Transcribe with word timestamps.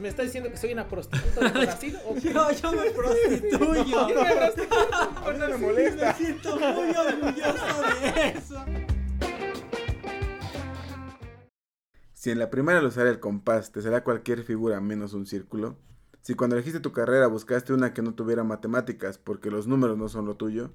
¿Me 0.00 0.08
está 0.08 0.22
diciendo 0.22 0.50
que 0.50 0.56
soy 0.56 0.72
una 0.72 0.88
prostituta 0.88 1.40
de 1.50 1.50
Brasil? 1.66 1.96
¿O 2.06 2.14
qué? 2.14 2.32
yo, 2.32 2.50
yo 2.52 2.72
me 2.72 2.90
prostituyo. 2.90 3.84
Yo 3.84 4.24
me 4.24 4.36
prostituyo. 4.36 4.80
No 5.38 5.48
me 5.48 5.56
molesta. 5.58 6.06
Me 6.06 6.14
siento 6.14 6.56
muy 6.58 6.90
orgulloso 6.90 7.82
de 8.02 8.28
eso. 8.28 8.64
Si 12.12 12.30
en 12.30 12.38
la 12.38 12.50
primera 12.50 12.78
al 12.80 12.86
usar 12.86 13.06
el 13.06 13.20
compás 13.20 13.72
te 13.72 13.80
será 13.82 14.04
cualquier 14.04 14.42
figura 14.42 14.80
menos 14.80 15.14
un 15.14 15.26
círculo, 15.26 15.76
si 16.20 16.34
cuando 16.34 16.56
elegiste 16.56 16.80
tu 16.80 16.92
carrera 16.92 17.26
buscaste 17.28 17.72
una 17.72 17.94
que 17.94 18.02
no 18.02 18.14
tuviera 18.14 18.44
matemáticas 18.44 19.16
porque 19.18 19.50
los 19.50 19.66
números 19.66 19.96
no 19.96 20.08
son 20.08 20.26
lo 20.26 20.36
tuyo, 20.36 20.72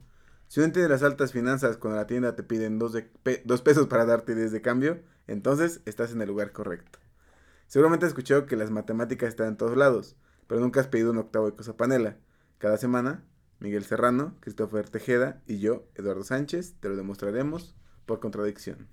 si 0.47 0.59
no 0.59 0.66
entiendes 0.66 0.89
las 0.89 1.03
altas 1.03 1.31
finanzas 1.33 1.77
cuando 1.77 1.97
la 1.97 2.07
tienda 2.07 2.35
te 2.35 2.41
piden 2.44 2.80
dos, 2.80 2.94
de 2.94 3.03
pe- 3.03 3.44
dos 3.45 3.61
pesos 3.61 3.88
para 3.88 4.05
darte 4.05 4.33
10 4.35 4.52
de 4.52 4.61
cambio, 4.61 5.02
entonces 5.27 5.81
estás 5.85 6.11
en 6.13 6.21
el 6.21 6.27
lugar 6.30 6.52
correcto. 6.52 6.97
Seguramente 7.67 8.05
has 8.05 8.11
escuchado 8.11 8.45
que 8.45 8.55
las 8.55 8.71
matemáticas 8.71 9.29
están 9.29 9.47
en 9.49 9.57
todos 9.57 9.75
lados, 9.77 10.15
pero 10.47 10.61
nunca 10.61 10.79
has 10.79 10.87
pedido 10.87 11.11
un 11.11 11.17
octavo 11.17 11.49
de 11.49 11.55
cosa 11.55 11.75
panela. 11.77 12.17
Cada 12.57 12.77
semana, 12.77 13.23
Miguel 13.59 13.83
Serrano, 13.83 14.35
Christopher 14.39 14.89
Tejeda 14.89 15.41
y 15.47 15.59
yo, 15.59 15.88
Eduardo 15.95 16.23
Sánchez, 16.23 16.75
te 16.80 16.89
lo 16.89 16.95
demostraremos 16.95 17.75
por 18.05 18.19
contradicción. 18.19 18.88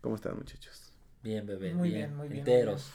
¿Cómo 0.00 0.16
están 0.16 0.36
muchachos? 0.36 0.92
Bien, 1.22 1.46
bebé. 1.46 1.74
Muy 1.74 1.90
bien, 1.90 2.00
bien, 2.10 2.16
muy 2.16 2.28
bien, 2.28 2.40
Enteros. 2.40 2.90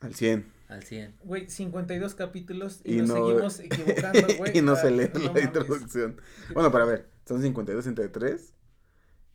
Al 0.00 0.14
100. 0.14 0.46
Al 0.68 0.82
100. 0.82 1.16
Güey, 1.22 1.48
52 1.50 2.14
capítulos 2.14 2.80
y, 2.84 2.94
Y 2.94 2.98
nos 2.98 3.08
no- 3.10 3.14
seguimos 3.26 3.60
equivocando, 3.60 4.26
güey. 4.38 4.56
y 4.58 4.62
no 4.62 4.74
se 4.76 4.86
Ah, 4.86 4.90
lee 4.90 5.10
no 5.12 5.20
la 5.20 5.26
mames. 5.28 5.44
introducción. 5.44 6.20
Bueno, 6.54 6.72
para 6.72 6.86
ver, 6.86 7.10
son 7.26 7.42
52 7.42 7.86
entre 7.86 8.08
3. 8.08 8.54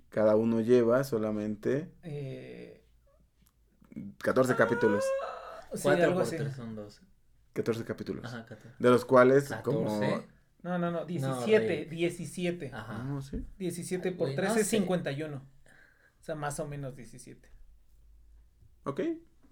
Cada 0.09 0.35
uno 0.35 0.61
lleva 0.61 1.03
solamente 1.03 1.91
Eh, 2.03 2.76
14 4.19 4.55
capítulos. 4.55 5.03
sí, 5.73 5.79
4 5.83 6.03
algo 6.03 6.15
por 6.15 6.23
así. 6.23 6.37
3 6.37 6.55
son 6.55 6.75
12. 6.75 7.01
14 7.53 7.83
capítulos. 7.85 8.25
Ajá, 8.25 8.45
14. 8.45 8.75
De 8.79 8.89
los 8.89 9.05
cuales, 9.05 9.49
14. 9.49 9.63
como. 9.63 10.23
No, 10.63 10.77
no, 10.77 10.91
no, 10.91 11.05
17, 11.05 11.67
rey. 11.67 11.85
17. 11.85 12.71
Ajá. 12.73 13.03
No, 13.03 13.21
sí. 13.21 13.45
17 13.57 14.11
por 14.11 14.27
Güey, 14.27 14.35
3 14.35 14.49
no 14.49 14.55
es 14.55 14.67
sé. 14.67 14.77
51. 14.77 15.37
O 15.37 16.23
sea, 16.23 16.35
más 16.35 16.59
o 16.59 16.67
menos 16.67 16.95
17. 16.95 17.49
Ok. 18.83 19.01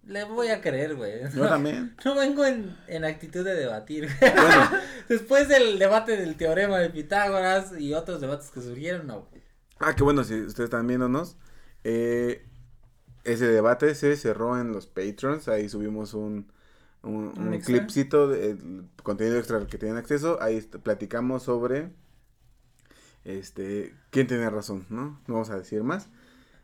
Le 0.03 0.23
voy 0.25 0.49
a 0.49 0.61
creer, 0.61 0.95
güey. 0.95 1.21
Yo 1.33 1.47
también. 1.47 1.95
No 2.05 2.15
vengo 2.15 2.45
en, 2.45 2.75
en 2.87 3.05
actitud 3.05 3.43
de 3.43 3.55
debatir. 3.55 4.07
Bueno, 4.19 4.69
Después 5.09 5.47
del 5.47 5.80
debate 5.80 6.15
del 6.17 6.35
teorema 6.35 6.80
de 6.80 6.89
Pitágoras 6.89 7.73
y 7.80 7.93
otros 7.93 8.21
debates 8.21 8.49
que 8.52 8.61
surgieron, 8.61 9.07
no. 9.07 9.21
güey. 9.31 9.41
ah, 9.80 9.95
que 9.95 10.03
bueno, 10.03 10.23
si 10.23 10.35
ustedes 10.41 10.67
están 10.67 10.85
viéndonos. 10.87 11.37
eh, 11.83 12.45
ese 13.25 13.47
debate 13.47 13.93
se 13.95 14.15
cerró 14.15 14.59
en 14.59 14.71
los 14.71 14.87
Patrons. 14.87 15.47
Ahí 15.47 15.67
subimos 15.69 16.13
un, 16.13 16.51
un, 17.03 17.37
¿Un 17.37 17.59
clipcito 17.59 18.27
de 18.27 18.57
contenido 19.03 19.37
extra 19.37 19.57
al 19.57 19.67
que 19.67 19.77
tienen 19.77 19.97
acceso. 19.97 20.41
Ahí 20.41 20.61
platicamos 20.61 21.43
sobre. 21.43 21.89
Este, 23.23 23.93
quién 24.11 24.27
tiene 24.27 24.49
razón, 24.49 24.85
¿no? 24.89 25.19
No 25.27 25.33
vamos 25.33 25.49
a 25.49 25.57
decir 25.57 25.83
más. 25.83 26.09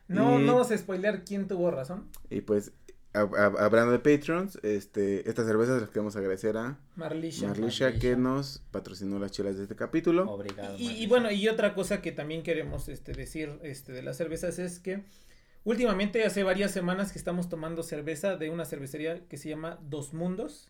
No, 0.07 0.39
Y- 0.39 0.45
no 0.45 0.53
vamos 0.53 0.71
a 0.71 0.77
spoilear 0.77 1.23
quién 1.23 1.47
tuvo 1.47 1.71
razón. 1.71 2.07
Y 2.29 2.41
pues, 2.41 2.71
a- 3.13 3.21
a- 3.21 3.65
hablando 3.65 3.91
de 3.91 3.99
Patrons, 3.99 4.59
este, 4.61 5.27
estas 5.27 5.47
cervezas 5.47 5.81
les 5.81 5.89
queremos 5.89 6.15
agradecer 6.15 6.57
a 6.57 6.77
Marlisha. 6.95 7.47
Marlisha 7.47 7.97
que 7.97 8.15
nos 8.15 8.61
patrocinó 8.71 9.17
las 9.19 9.31
chelas 9.31 9.57
de 9.57 9.63
este 9.63 9.75
capítulo. 9.75 10.29
Obrigado. 10.29 10.77
Y, 10.77 10.89
y 10.91 11.07
bueno, 11.07 11.31
y 11.31 11.47
otra 11.47 11.73
cosa 11.73 12.01
que 12.01 12.11
también 12.11 12.43
queremos 12.43 12.89
este, 12.89 13.13
decir 13.13 13.57
este, 13.63 13.91
de 13.91 14.03
las 14.03 14.17
cervezas 14.17 14.59
es 14.59 14.79
que 14.79 15.03
últimamente 15.63 16.23
hace 16.25 16.43
varias 16.43 16.71
semanas 16.71 17.11
que 17.11 17.19
estamos 17.19 17.49
tomando 17.49 17.83
cerveza 17.83 18.35
de 18.37 18.49
una 18.49 18.65
cervecería 18.65 19.25
que 19.27 19.37
se 19.37 19.49
llama 19.49 19.79
Dos 19.81 20.13
Mundos, 20.13 20.69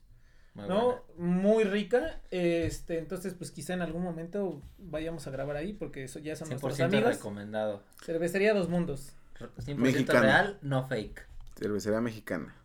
Muy 0.54 0.68
¿no? 0.68 1.04
Muy 1.18 1.64
rica, 1.64 2.22
este, 2.32 2.98
entonces 2.98 3.34
pues 3.34 3.52
quizá 3.52 3.74
en 3.74 3.82
algún 3.82 4.04
momento 4.04 4.62
vayamos 4.78 5.28
a 5.28 5.32
grabar 5.32 5.56
ahí 5.56 5.74
porque 5.74 6.04
eso 6.04 6.20
ya 6.20 6.36
son 6.36 6.50
nuestros 6.50 6.78
100% 6.80 6.84
amigos. 6.86 7.16
recomendado. 7.16 7.84
Cervecería 8.04 8.54
Dos 8.54 8.70
Mundos. 8.70 9.16
100% 9.40 9.76
Mexicano. 9.76 10.22
real, 10.22 10.60
no 10.62 10.88
fake. 10.88 11.26
Cervecería 11.58 12.02
mexicana. 12.02 12.56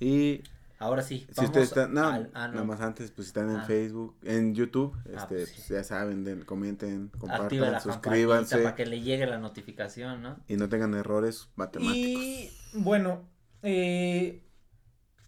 Y 0.00 0.42
Ahora 0.80 1.02
sí, 1.02 1.26
si 1.32 1.44
ustedes 1.44 1.68
están, 1.68 1.92
no, 1.94 2.06
al- 2.08 2.30
ah, 2.34 2.46
no. 2.48 2.54
nada 2.54 2.64
más 2.66 2.80
antes, 2.80 3.10
pues 3.10 3.26
si 3.26 3.30
están 3.30 3.50
en 3.50 3.56
Ah. 3.56 3.64
Facebook, 3.64 4.16
en 4.22 4.54
YouTube, 4.54 4.94
Ah, 4.96 5.00
este, 5.22 5.34
pues, 5.36 5.50
pues, 5.50 5.64
sí. 5.66 5.74
ya 5.74 5.82
saben, 5.82 6.22
den- 6.24 6.44
comenten, 6.44 7.08
compartan, 7.18 7.72
la 7.72 7.80
suscríbanse 7.80 8.58
para 8.58 8.74
que 8.76 8.86
le 8.86 9.00
llegue 9.00 9.26
la 9.26 9.38
notificación, 9.38 10.22
¿no? 10.22 10.38
y 10.46 10.56
no 10.56 10.68
tengan 10.68 10.94
errores 10.94 11.48
matemáticos. 11.56 12.22
Y 12.22 12.50
bueno, 12.74 13.28
eh, 13.62 14.44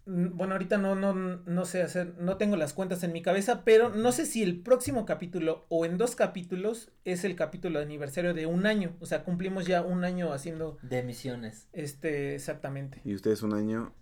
bueno, 0.05 0.53
ahorita 0.53 0.77
no, 0.77 0.95
no, 0.95 1.13
no 1.13 1.65
sé 1.65 1.83
hacer, 1.83 2.15
no 2.17 2.37
tengo 2.37 2.55
las 2.55 2.73
cuentas 2.73 3.03
en 3.03 3.13
mi 3.13 3.21
cabeza, 3.21 3.63
pero 3.63 3.89
no 3.89 4.11
sé 4.11 4.25
si 4.25 4.41
el 4.41 4.61
próximo 4.61 5.05
capítulo 5.05 5.65
o 5.69 5.85
en 5.85 5.97
dos 5.97 6.15
capítulos 6.15 6.91
es 7.05 7.23
el 7.23 7.35
capítulo 7.35 7.79
de 7.79 7.85
aniversario 7.85 8.33
de 8.33 8.45
un 8.47 8.65
año. 8.65 8.95
O 8.99 9.05
sea, 9.05 9.23
cumplimos 9.23 9.67
ya 9.67 9.83
un 9.83 10.03
año 10.03 10.33
haciendo 10.33 10.77
De 10.81 10.99
emisiones. 10.99 11.67
este 11.71 12.35
exactamente, 12.35 13.01
Y 13.05 13.13
ustedes 13.13 13.43
un 13.43 13.53
año 13.53 13.93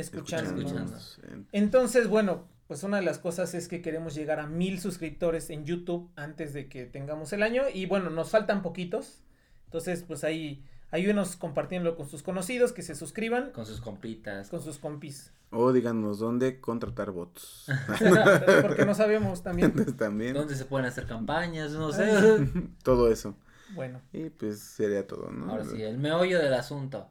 escuchando. 0.00 0.60
escuchándonos 0.60 1.20
en- 1.30 1.46
Entonces, 1.52 2.08
bueno, 2.08 2.46
pues 2.66 2.82
una 2.82 2.98
de 2.98 3.02
las 3.04 3.18
cosas 3.18 3.54
es 3.54 3.68
que 3.68 3.80
queremos 3.82 4.14
llegar 4.14 4.40
a 4.40 4.46
mil 4.46 4.80
suscriptores 4.80 5.50
en 5.50 5.64
YouTube 5.64 6.10
antes 6.16 6.52
de 6.52 6.68
que 6.68 6.84
tengamos 6.86 7.32
el 7.32 7.42
año. 7.42 7.62
Y 7.72 7.86
bueno, 7.86 8.10
nos 8.10 8.30
faltan 8.30 8.62
poquitos. 8.62 9.22
Entonces, 9.66 10.02
pues 10.06 10.24
ahí, 10.24 10.64
ayúdenos 10.90 11.36
compartiéndolo 11.36 11.96
con 11.96 12.08
sus 12.08 12.22
conocidos, 12.22 12.72
que 12.72 12.82
se 12.82 12.94
suscriban 12.94 13.52
Con 13.52 13.66
sus 13.66 13.80
compitas. 13.80 14.48
con 14.50 14.60
sus 14.62 14.78
compis. 14.78 15.32
O 15.50 15.72
díganos 15.72 16.18
dónde 16.18 16.60
contratar 16.60 17.10
bots. 17.10 17.66
Porque 18.62 18.84
no 18.84 18.94
sabemos 18.94 19.42
también. 19.42 19.72
También. 19.96 20.34
¿Dónde 20.34 20.54
se 20.54 20.66
pueden 20.66 20.86
hacer 20.86 21.06
campañas? 21.06 21.72
No 21.72 21.90
sé. 21.90 22.06
Todo 22.82 23.10
eso. 23.10 23.34
Bueno, 23.74 24.00
Y 24.12 24.30
pues 24.30 24.58
sería 24.60 25.06
todo, 25.06 25.30
¿no? 25.30 25.50
Ahora 25.50 25.64
sí, 25.64 25.82
el 25.82 25.96
meollo 25.98 26.38
del 26.38 26.52
asunto. 26.54 27.08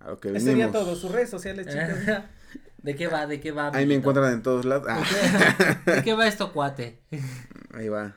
A 0.00 0.10
lo 0.10 0.18
que 0.18 0.38
sería 0.40 0.72
todo. 0.72 0.96
Sus 0.96 1.12
redes 1.12 1.30
sociales, 1.30 1.66
chicos. 1.66 2.24
¿De 2.82 2.96
qué 2.96 3.06
va? 3.08 3.26
¿De 3.26 3.40
qué 3.40 3.52
va? 3.52 3.70
Ahí 3.74 3.86
me 3.86 3.94
encuentran 3.94 4.32
en 4.32 4.42
todos 4.42 4.64
lados. 4.64 4.86
Ah, 4.88 5.04
¿De 5.84 6.02
qué 6.02 6.14
va 6.14 6.26
esto, 6.26 6.52
cuate? 6.52 7.02
ahí 7.74 7.88
va. 7.88 8.14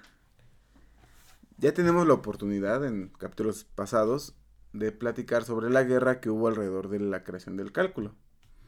Ya 1.57 1.73
tenemos 1.73 2.07
la 2.07 2.13
oportunidad 2.13 2.85
en 2.85 3.09
capítulos 3.09 3.65
pasados 3.65 4.35
de 4.71 4.91
platicar 4.91 5.43
sobre 5.43 5.69
la 5.69 5.83
guerra 5.83 6.19
que 6.19 6.29
hubo 6.29 6.47
alrededor 6.47 6.89
de 6.89 6.99
la 6.99 7.23
creación 7.23 7.57
del 7.57 7.71
cálculo. 7.71 8.15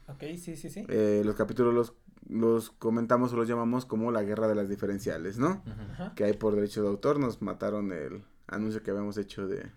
Ok, 0.08 0.22
sí, 0.38 0.56
sí, 0.56 0.70
sí. 0.70 0.84
Eh, 0.88 1.22
los 1.24 1.34
capítulos 1.34 1.74
los, 1.74 1.94
los 2.28 2.70
comentamos 2.70 3.32
o 3.32 3.36
los 3.36 3.48
llamamos 3.48 3.86
como 3.86 4.12
la 4.12 4.22
guerra 4.22 4.48
de 4.48 4.54
las 4.54 4.68
diferenciales, 4.68 5.38
¿no? 5.38 5.64
Ajá. 5.66 6.14
Que 6.14 6.24
hay 6.24 6.34
por 6.34 6.54
derecho 6.54 6.82
de 6.82 6.88
autor, 6.88 7.18
nos 7.18 7.42
mataron 7.42 7.92
el 7.92 8.22
anuncio 8.46 8.82
que 8.82 8.90
habíamos 8.90 9.18
hecho 9.18 9.48
de 9.48 9.70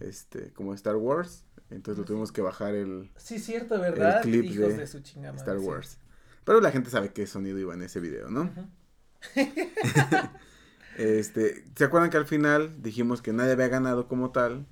este 0.00 0.52
como 0.52 0.74
Star 0.74 0.96
Wars, 0.96 1.44
entonces 1.70 1.98
lo 1.98 2.04
tuvimos 2.04 2.32
que 2.32 2.42
bajar 2.42 2.74
el 2.74 3.10
Sí, 3.16 3.38
cierto, 3.38 3.80
¿verdad? 3.80 4.22
clip 4.22 4.44
Hijos 4.44 4.68
de 4.68 4.76
de, 4.78 4.86
su 4.86 5.00
chingada. 5.00 5.36
Star 5.36 5.58
sí. 5.58 5.64
Wars. 5.64 5.98
Pero 6.44 6.60
la 6.60 6.70
gente 6.70 6.90
sabe 6.90 7.12
qué 7.12 7.26
sonido 7.26 7.58
iba 7.58 7.74
en 7.74 7.82
ese 7.82 8.00
video, 8.00 8.30
¿no? 8.30 8.50
Este, 10.98 11.64
¿se 11.76 11.84
acuerdan 11.84 12.10
que 12.10 12.16
al 12.16 12.26
final 12.26 12.82
dijimos 12.82 13.22
que 13.22 13.32
nadie 13.32 13.52
había 13.52 13.68
ganado 13.68 14.08
como 14.08 14.32
tal? 14.32 14.66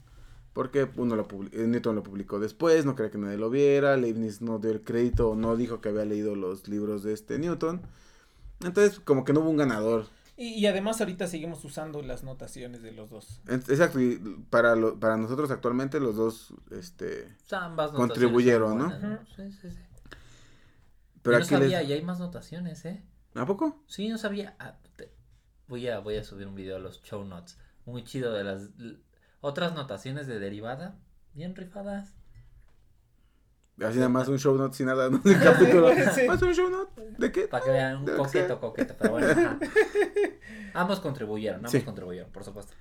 Porque 0.52 0.88
uno 0.96 1.14
lo 1.14 1.28
eh, 1.52 1.66
Newton 1.68 1.94
lo 1.94 2.02
publicó 2.02 2.40
después, 2.40 2.84
no 2.84 2.96
quería 2.96 3.12
que 3.12 3.18
nadie 3.18 3.36
lo 3.36 3.48
viera, 3.48 3.96
Leibniz 3.96 4.40
no 4.42 4.58
dio 4.58 4.72
el 4.72 4.82
crédito, 4.82 5.30
o 5.30 5.36
no 5.36 5.56
dijo 5.56 5.80
que 5.80 5.90
había 5.90 6.04
leído 6.04 6.34
los 6.34 6.66
libros 6.66 7.04
de 7.04 7.12
este 7.12 7.38
Newton. 7.38 7.80
Entonces, 8.64 8.98
como 8.98 9.24
que 9.24 9.32
no 9.32 9.40
hubo 9.40 9.50
un 9.50 9.56
ganador. 9.56 10.06
Y, 10.36 10.48
y 10.54 10.66
además 10.66 11.00
ahorita 11.00 11.26
seguimos 11.26 11.64
usando 11.64 12.02
las 12.02 12.22
notaciones 12.22 12.82
de 12.82 12.92
los 12.92 13.08
dos. 13.10 13.40
Exacto, 13.48 14.00
y 14.00 14.18
para, 14.50 14.76
lo- 14.76 15.00
para 15.00 15.16
nosotros 15.16 15.50
actualmente 15.50 15.98
los 15.98 16.16
dos, 16.16 16.52
este... 16.70 17.24
O 17.44 17.48
sea, 17.48 17.64
ambas 17.64 17.92
Contribuyeron, 17.92 18.78
notaciones 18.78 19.20
¿no? 19.20 19.26
Sí, 19.34 19.50
sí, 19.52 19.70
sí. 19.70 19.78
Pero 21.22 21.34
Yo 21.34 21.38
no 21.38 21.44
aquí 21.44 21.54
sabía, 21.54 21.80
les... 21.80 21.90
y 21.90 21.92
hay 21.94 22.02
más 22.02 22.18
notaciones, 22.18 22.84
¿eh? 22.84 23.02
¿A 23.34 23.46
poco? 23.46 23.82
Sí, 23.86 24.08
no 24.08 24.18
sabía. 24.18 24.56
Ah, 24.58 24.76
te- 24.96 25.12
Voy 25.68 25.88
a, 25.88 25.98
voy 25.98 26.16
a 26.16 26.22
subir 26.24 26.46
un 26.46 26.54
video 26.54 26.76
a 26.76 26.78
los 26.78 27.02
show 27.02 27.24
notes. 27.24 27.58
Muy 27.86 28.04
chido 28.04 28.32
de 28.32 28.44
las 28.44 28.68
otras 29.40 29.74
notaciones 29.74 30.26
de 30.26 30.38
derivada. 30.38 30.98
Bien 31.34 31.54
rifadas. 31.56 32.14
Así 33.82 33.96
nada 33.98 34.08
más 34.08 34.26
un 34.28 34.38
show 34.38 34.56
note 34.56 34.76
sin 34.76 34.86
nada, 34.86 35.10
¿no? 35.10 35.20
Un 35.24 35.34
capítulo. 35.34 35.88
Sí. 36.14 36.26
¿Más 36.26 36.40
un 36.40 36.54
show 36.54 36.70
note? 36.70 37.14
¿De 37.18 37.30
qué? 37.30 37.46
Para 37.48 37.64
que 37.64 37.70
vean 37.70 37.96
un 37.98 38.06
coqueto, 38.16 38.58
coqueto, 38.60 38.94
pero 38.98 39.10
bueno. 39.12 39.26
ajá. 39.28 39.58
Ambos 40.74 41.00
contribuyeron, 41.00 41.58
ambos 41.58 41.72
Sí. 41.72 41.82
contribuyeron, 41.82 42.30
por 42.32 42.44
supuesto. 42.44 42.72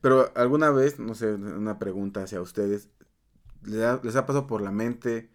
Pero 0.00 0.32
alguna 0.34 0.70
vez, 0.70 0.98
no 0.98 1.14
sé, 1.14 1.34
una 1.34 1.78
pregunta 1.78 2.22
hacia 2.22 2.40
ustedes. 2.40 2.90
¿Les 3.62 3.82
ha, 3.82 4.00
les 4.02 4.16
ha 4.16 4.24
pasado 4.26 4.46
por 4.46 4.62
la 4.62 4.70
mente 4.70 5.30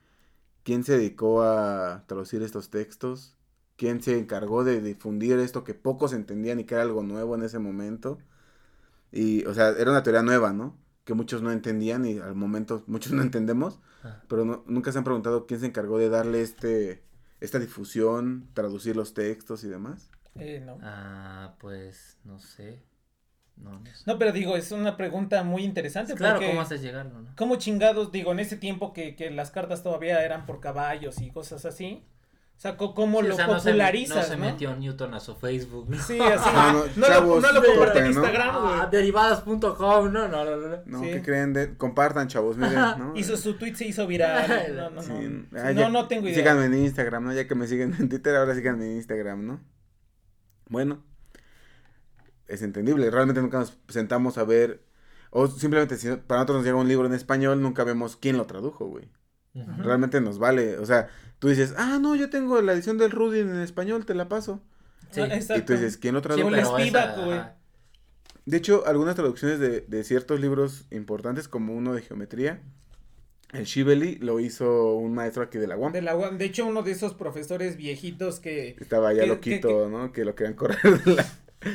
quién 0.63 0.83
se 0.83 0.97
dedicó 0.97 1.43
a 1.43 2.03
traducir 2.07 2.41
estos 2.41 2.69
textos? 2.69 3.37
¿Quién 3.77 4.01
se 4.01 4.17
encargó 4.17 4.63
de 4.63 4.81
difundir 4.81 5.37
esto 5.39 5.63
que 5.63 5.73
pocos 5.73 6.13
entendían 6.13 6.59
y 6.59 6.63
que 6.63 6.75
era 6.75 6.83
algo 6.83 7.03
nuevo 7.03 7.35
en 7.35 7.43
ese 7.43 7.59
momento? 7.59 8.17
Y, 9.11 9.45
o 9.45 9.53
sea, 9.53 9.69
era 9.69 9.91
una 9.91 10.03
teoría 10.03 10.23
nueva, 10.23 10.53
¿no? 10.53 10.77
Que 11.05 11.13
muchos 11.13 11.41
no 11.41 11.51
entendían 11.51 12.05
y 12.05 12.19
al 12.19 12.35
momento 12.35 12.83
muchos 12.87 13.13
no 13.13 13.21
entendemos. 13.21 13.79
Ah. 14.03 14.21
Pero 14.27 14.43
no- 14.43 14.63
nunca 14.67 14.91
se 14.91 14.97
han 14.97 15.03
preguntado 15.05 15.45
quién 15.47 15.59
se 15.61 15.67
encargó 15.67 15.97
de 15.97 16.09
darle 16.09 16.41
este 16.41 17.03
esta 17.39 17.59
difusión, 17.59 18.49
traducir 18.53 18.95
los 18.95 19.13
textos 19.13 19.63
y 19.63 19.67
demás. 19.69 20.09
Eh, 20.35 20.61
no. 20.65 20.77
Ah, 20.81 21.55
pues, 21.59 22.17
no 22.23 22.39
sé. 22.39 22.83
No, 23.55 23.79
no 23.79 23.85
sé. 23.85 24.03
No, 24.05 24.17
pero 24.19 24.31
digo, 24.33 24.57
es 24.57 24.71
una 24.71 24.97
pregunta 24.97 25.43
muy 25.43 25.63
interesante. 25.63 26.13
claro, 26.15 26.35
porque 26.35 26.49
¿cómo 26.49 26.61
haces 26.61 26.81
llegarlo, 26.81 27.21
no? 27.21 27.29
¿Cómo 27.37 27.55
chingados, 27.57 28.11
digo, 28.11 28.31
en 28.33 28.39
ese 28.39 28.57
tiempo 28.57 28.91
que, 28.93 29.15
que 29.15 29.31
las 29.31 29.51
cartas 29.51 29.83
todavía 29.83 30.23
eran 30.25 30.45
por 30.45 30.59
caballos 30.59 31.21
y 31.21 31.29
cosas 31.31 31.65
así? 31.65 32.03
O 32.57 32.59
sea, 32.65 32.77
¿cómo 32.77 33.19
Sí, 33.19 33.25
o 33.25 33.29
lo 33.29 33.35
sea, 33.35 33.47
no 33.47 33.59
se- 33.59 33.69
popularizas, 33.71 34.15
No 34.15 34.21
no? 34.23 34.27
se 34.45 34.51
metió 34.51 34.75
Newton 34.75 35.13
a 35.13 35.19
su 35.19 35.35
Facebook. 35.35 35.89
¿no? 35.89 36.01
Sí, 36.01 36.17
así. 36.19 36.49
Ah, 36.51 36.71
no, 36.73 36.85
no, 37.01 37.07
chavos, 37.07 37.43
lo, 37.43 37.51
no 37.51 37.59
lo 37.59 37.67
compartí 37.67 37.97
en 37.99 38.03
¿no? 38.05 38.09
Instagram, 38.11 38.61
güey. 38.61 38.73
Ah, 38.79 38.89
derivadas.com, 38.91 40.11
no, 40.13 40.27
no, 40.29 40.45
no, 40.45 40.55
no. 40.55 40.77
No, 40.85 40.99
Sí. 41.01 41.11
¿qué 41.11 41.21
creen? 41.21 41.51
De, 41.53 41.75
compartan, 41.77 42.27
chavos, 42.29 42.57
miren, 42.57 42.73
¿no? 42.73 43.11
Hizo 43.15 43.35
su 43.37 43.55
tweet, 43.55 43.75
se 43.75 43.85
hizo 43.87 44.07
viral. 44.07 44.73
No, 44.75 44.89
no, 44.89 44.95
no. 44.95 45.01
Sí, 45.01 45.11
Sí, 45.11 45.47
ah, 45.57 45.73
no, 45.73 45.81
ya- 45.81 45.89
no 45.89 46.07
tengo 46.07 46.27
idea. 46.27 46.35
Síganme 46.37 46.65
en 46.65 46.75
Instagram, 46.75 47.25
¿no? 47.25 47.33
Ya 47.33 47.45
que 47.45 47.55
me 47.55 47.67
siguen 47.67 47.93
en 47.99 48.07
Twitter, 48.09 48.35
ahora 48.35 48.55
síganme 48.55 48.85
en 48.85 48.95
Instagram, 48.95 49.45
¿no? 49.45 49.61
Bueno, 50.69 51.03
es 52.47 52.61
entendible. 52.61 53.09
Realmente 53.11 53.41
nunca 53.41 53.59
nos 53.59 53.77
sentamos 53.89 54.37
a 54.37 54.43
ver. 54.43 54.83
O 55.29 55.47
simplemente, 55.47 55.97
si 55.97 56.07
para 56.07 56.39
nosotros 56.39 56.57
nos 56.59 56.65
llega 56.65 56.77
un 56.77 56.87
libro 56.87 57.05
en 57.05 57.13
español, 57.13 57.61
nunca 57.61 57.83
vemos 57.83 58.15
quién 58.15 58.37
lo 58.37 58.45
tradujo, 58.45 58.85
güey. 58.87 59.11
Ujú. 59.53 59.83
Realmente 59.83 60.21
nos 60.21 60.39
vale. 60.39 60.77
O 60.77 60.85
sea, 60.85 61.07
tú 61.45 61.49
dices, 61.49 61.75
ah, 61.77 61.99
no, 62.01 62.15
yo 62.15 62.31
tengo 62.31 62.59
la 62.63 62.73
edición 62.73 62.97
del 62.97 63.11
Rudy 63.11 63.41
en 63.41 63.59
español, 63.61 64.03
te 64.03 64.15
la 64.15 64.27
paso. 64.27 64.63
Sí. 65.11 65.21
Ah, 65.21 65.27
Y 65.27 65.33
exacto. 65.33 65.65
tú 65.65 65.73
dices, 65.73 65.95
¿quién 65.97 66.15
lo 66.15 66.21
tradujo? 66.23 66.49
De 68.45 68.57
hecho, 68.57 68.83
algunas 68.87 69.13
traducciones 69.13 69.59
de, 69.59 69.81
de 69.81 70.03
ciertos 70.03 70.39
libros 70.39 70.85
importantes, 70.89 71.47
como 71.47 71.75
uno 71.75 71.93
de 71.93 72.01
geometría, 72.01 72.61
el 73.53 73.65
Shibeli 73.65 74.15
lo 74.15 74.39
hizo 74.39 74.95
un 74.95 75.13
maestro 75.13 75.43
aquí 75.43 75.59
de 75.59 75.67
la 75.67 75.77
UAM. 75.77 75.93
De, 75.93 76.01
la 76.01 76.15
UAM. 76.15 76.39
de 76.39 76.45
hecho, 76.45 76.65
uno 76.65 76.81
de 76.81 76.91
esos 76.93 77.13
profesores 77.13 77.77
viejitos 77.77 78.39
que. 78.39 78.75
Estaba 78.79 79.13
ya 79.13 79.21
que- 79.21 79.27
loquito, 79.27 79.87
¿no? 79.89 80.11
Que 80.11 80.25
lo 80.25 80.33
querían 80.33 80.55
correr 80.55 80.79
de 81.03 81.13
la... 81.15 81.25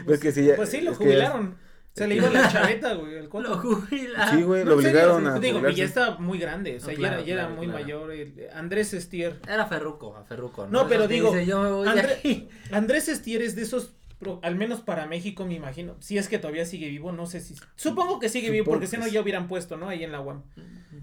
Pues 0.04 0.18
que 0.22 0.32
sí, 0.32 0.44
ya- 0.46 0.56
Pues 0.56 0.68
sí, 0.70 0.80
lo 0.80 0.90
es 0.92 0.98
que 0.98 1.04
ya- 1.04 1.10
jubilaron. 1.30 1.54
Se 1.94 2.06
le 2.06 2.16
iba 2.16 2.30
la 2.30 2.48
chaveta, 2.52 2.94
güey. 2.94 3.14
El 3.16 3.28
coto. 3.28 3.48
Lo 3.48 3.58
jubila. 3.58 4.30
Sí, 4.30 4.42
güey, 4.42 4.64
No, 4.64 4.70
lo 4.70 4.80
serio, 4.80 4.90
obligaron 5.00 5.26
a 5.26 5.38
Digo, 5.38 5.58
jubilarse. 5.58 5.78
ya 5.78 5.84
está 5.84 6.10
muy 6.18 6.38
grande. 6.38 6.76
O 6.76 6.80
sea, 6.80 6.88
No, 6.88 6.92
ya, 6.92 6.98
claro, 6.98 7.14
era, 7.16 7.24
ya 7.26 7.34
era 7.34 7.48
muy 7.48 7.66
claro. 7.66 7.82
mayor. 7.82 8.12
el- 8.12 8.46
Andrés 8.54 8.94
Estier. 8.94 9.40
Era 9.48 9.66
Ferruco, 9.66 10.16
a 10.16 10.24
Ferruco. 10.24 10.66
No, 10.66 10.84
pero 10.88 11.00
Esos 11.00 11.08
que 11.08 11.14
digo, 11.14 11.32
dice, 11.32 11.46
yo 11.46 11.62
me 11.62 11.70
voy 11.70 11.84
de 11.86 11.90
André- 11.90 12.12
aquí. 12.14 12.48
Andrés 12.72 13.08
Estier 13.08 13.42
es 13.42 13.56
de 13.56 13.62
esos, 13.62 13.92
pro- 14.18 14.38
al 14.42 14.54
menos 14.54 14.80
para 14.80 15.06
México, 15.06 15.44
me 15.46 15.54
imagino. 15.54 15.96
Si 16.00 16.16
es 16.16 16.28
que 16.28 16.38
todavía 16.38 16.64
sigue 16.64 16.88
vivo, 16.88 17.10
no 17.12 17.26
sé 17.26 17.40
si. 17.40 17.54
Supongo 17.76 18.20
que 18.20 18.28
sigue 18.28 18.50
vivo, 18.50 18.66
porque 18.66 18.86
si 18.86 18.96
no 18.96 19.06
ya 19.08 19.20
hubieran 19.20 19.48
puesto, 19.48 19.76
¿no? 19.76 19.88
Ahí 19.88 20.04
en 20.04 20.12
la 20.12 20.20
UAM. 20.20 20.42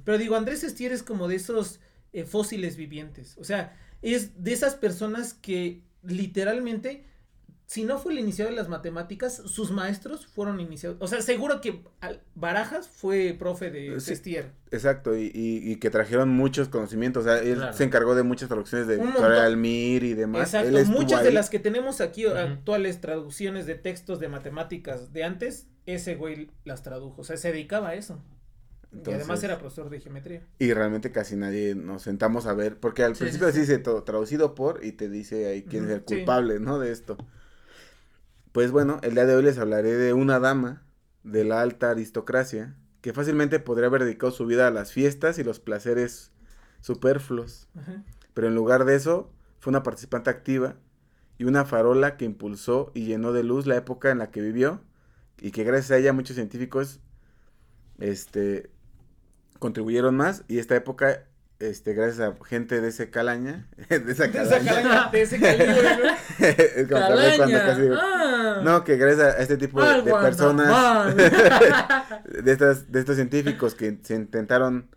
Pero 0.05 0.17
digo, 0.17 0.35
Andrés 0.35 0.63
Estier 0.63 0.93
es 0.93 1.03
como 1.03 1.27
de 1.27 1.35
esos 1.35 1.79
eh, 2.13 2.23
fósiles 2.23 2.77
vivientes. 2.77 3.37
O 3.37 3.43
sea, 3.43 3.75
es 4.01 4.41
de 4.43 4.53
esas 4.53 4.75
personas 4.75 5.33
que 5.33 5.81
literalmente, 6.03 7.05
si 7.69 7.83
no 7.83 7.99
fue 7.99 8.13
el 8.13 8.19
iniciador 8.19 8.53
de 8.53 8.57
las 8.57 8.69
matemáticas, 8.69 9.35
sus 9.45 9.71
maestros 9.71 10.25
fueron 10.25 10.61
iniciados. 10.61 10.97
O 11.01 11.07
sea, 11.07 11.21
seguro 11.21 11.59
que 11.59 11.83
al- 11.99 12.21
Barajas 12.33 12.87
fue 12.87 13.35
profe 13.37 13.69
de 13.69 13.99
Sí. 13.99 14.13
Estier. 14.13 14.51
Exacto, 14.71 15.17
y, 15.17 15.25
y, 15.33 15.69
y 15.71 15.75
que 15.75 15.89
trajeron 15.89 16.29
muchos 16.29 16.69
conocimientos. 16.69 17.25
O 17.25 17.29
sea, 17.29 17.39
él 17.39 17.55
Claro. 17.57 17.73
se 17.73 17.83
encargó 17.83 18.15
de 18.15 18.23
muchas 18.23 18.47
traducciones 18.47 18.87
de. 18.87 19.01
Almir 19.01 20.03
y 20.03 20.13
demás. 20.13 20.53
Exacto. 20.53 20.91
Muchas 20.91 21.23
de 21.23 21.31
las 21.33 21.49
que 21.49 21.59
tenemos 21.59 21.99
aquí 22.01 22.25
actuales 22.25 23.01
traducciones 23.01 23.65
de 23.65 23.75
textos 23.75 24.19
de 24.21 24.29
matemáticas 24.29 25.11
de 25.11 25.25
antes, 25.25 25.67
ese 25.85 26.15
güey 26.15 26.49
las 26.63 26.83
tradujo. 26.83 27.21
O 27.21 27.23
sea, 27.25 27.35
se 27.37 27.51
dedicaba 27.51 27.89
a 27.89 27.95
eso. 27.95 28.23
y 29.05 29.11
además 29.11 29.43
era 29.43 29.59
profesor 29.59 29.89
de 29.89 29.99
geometría. 29.99 30.41
Y 30.59 30.71
realmente 30.73 31.11
casi 31.11 31.35
nadie 31.35 31.75
nos 31.75 32.03
sentamos 32.03 32.45
a 32.45 32.53
ver, 32.53 32.79
porque 32.79 33.03
al 33.03 33.15
Sí, 33.15 33.23
principio 33.23 33.47
sí, 33.49 33.53
sí. 33.55 33.59
dice 33.59 33.77
todo, 33.79 34.03
traducido 34.03 34.55
por, 34.55 34.83
y 34.85 34.93
te 34.93 35.09
dice 35.09 35.47
ahí 35.47 35.63
quién 35.63 35.83
es 35.85 35.91
el 35.91 36.03
culpable, 36.03 36.61
¿no? 36.61 36.79
De 36.79 36.91
esto. 36.93 37.17
Pues 38.57 38.71
bueno, 38.71 38.97
el 39.03 39.13
día 39.13 39.27
de 39.27 39.35
hoy 39.35 39.43
les 39.43 39.59
hablaré 39.59 39.91
de 39.97 40.13
una 40.13 40.39
dama 40.39 40.81
de 41.23 41.43
la 41.43 41.61
alta 41.61 41.91
aristocracia 41.91 42.75
que 43.01 43.13
fácilmente 43.13 43.59
podría 43.59 43.85
haber 43.85 44.03
dedicado 44.03 44.31
su 44.31 44.47
vida 44.47 44.65
a 44.65 44.71
las 44.71 44.91
fiestas 44.91 45.37
y 45.37 45.43
los 45.43 45.59
placeres 45.59 46.31
superfluos. 46.81 47.67
Ajá. 47.75 48.03
Pero 48.33 48.47
en 48.47 48.55
lugar 48.55 48.85
de 48.85 48.95
eso, 48.95 49.31
fue 49.59 49.69
una 49.69 49.83
participante 49.83 50.31
activa 50.31 50.75
y 51.37 51.43
una 51.43 51.65
farola 51.65 52.17
que 52.17 52.25
impulsó 52.25 52.91
y 52.95 53.05
llenó 53.05 53.31
de 53.31 53.43
luz 53.43 53.67
la 53.67 53.75
época 53.75 54.09
en 54.09 54.17
la 54.17 54.31
que 54.31 54.41
vivió 54.41 54.81
y 55.39 55.51
que 55.51 55.63
gracias 55.63 55.91
a 55.91 55.97
ella 55.97 56.11
muchos 56.11 56.35
científicos 56.35 56.99
este 57.99 58.71
contribuyeron 59.59 60.17
más 60.17 60.45
y 60.47 60.57
esta 60.57 60.75
época 60.75 61.26
este 61.59 61.93
gracias 61.93 62.19
a 62.19 62.45
gente 62.45 62.81
de 62.81 62.89
ese 62.89 63.09
calaña 63.09 63.67
de 63.89 64.11
esa 64.11 64.27
De 64.27 64.41
esa 64.43 64.59
calaña 64.59 65.09
de 65.11 65.21
ese 65.21 65.39
calibre, 65.39 65.97
¿no? 65.97 66.45
es 66.45 66.87
como 66.87 67.03
acordé 67.03 67.37
cuando 67.37 67.57
casi 67.57 67.81
digo- 67.81 67.95
Ah. 67.99 68.61
no 68.63 68.83
que 68.83 68.95
gracias 68.97 69.35
a 69.35 69.41
este 69.41 69.57
tipo 69.57 69.83
de, 69.83 70.03
personas 70.03 71.15
de 71.15 72.51
estas 72.51 72.91
de 72.91 72.99
estos 72.99 73.15
científicos 73.15 73.73
que 73.75 73.97
se 74.03 74.15
intentaron 74.15 74.89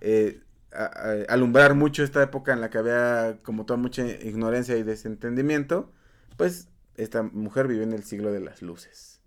eh, 0.00 0.40
a- 0.72 0.84
a- 0.84 1.32
alumbrar 1.32 1.74
mucho 1.74 2.02
esta 2.02 2.22
época 2.22 2.52
en 2.52 2.60
la 2.60 2.68
que 2.70 2.78
había 2.78 3.38
como 3.42 3.64
toda 3.64 3.78
mucha 3.78 4.02
ignorancia 4.06 4.76
y 4.76 4.82
desentendimiento 4.82 5.92
pues 6.36 6.68
esta 6.96 7.22
mujer 7.22 7.66
vivió 7.68 7.82
en 7.84 7.92
el 7.92 8.04
siglo 8.04 8.30
de 8.32 8.40
las 8.40 8.60
luces. 8.62 9.20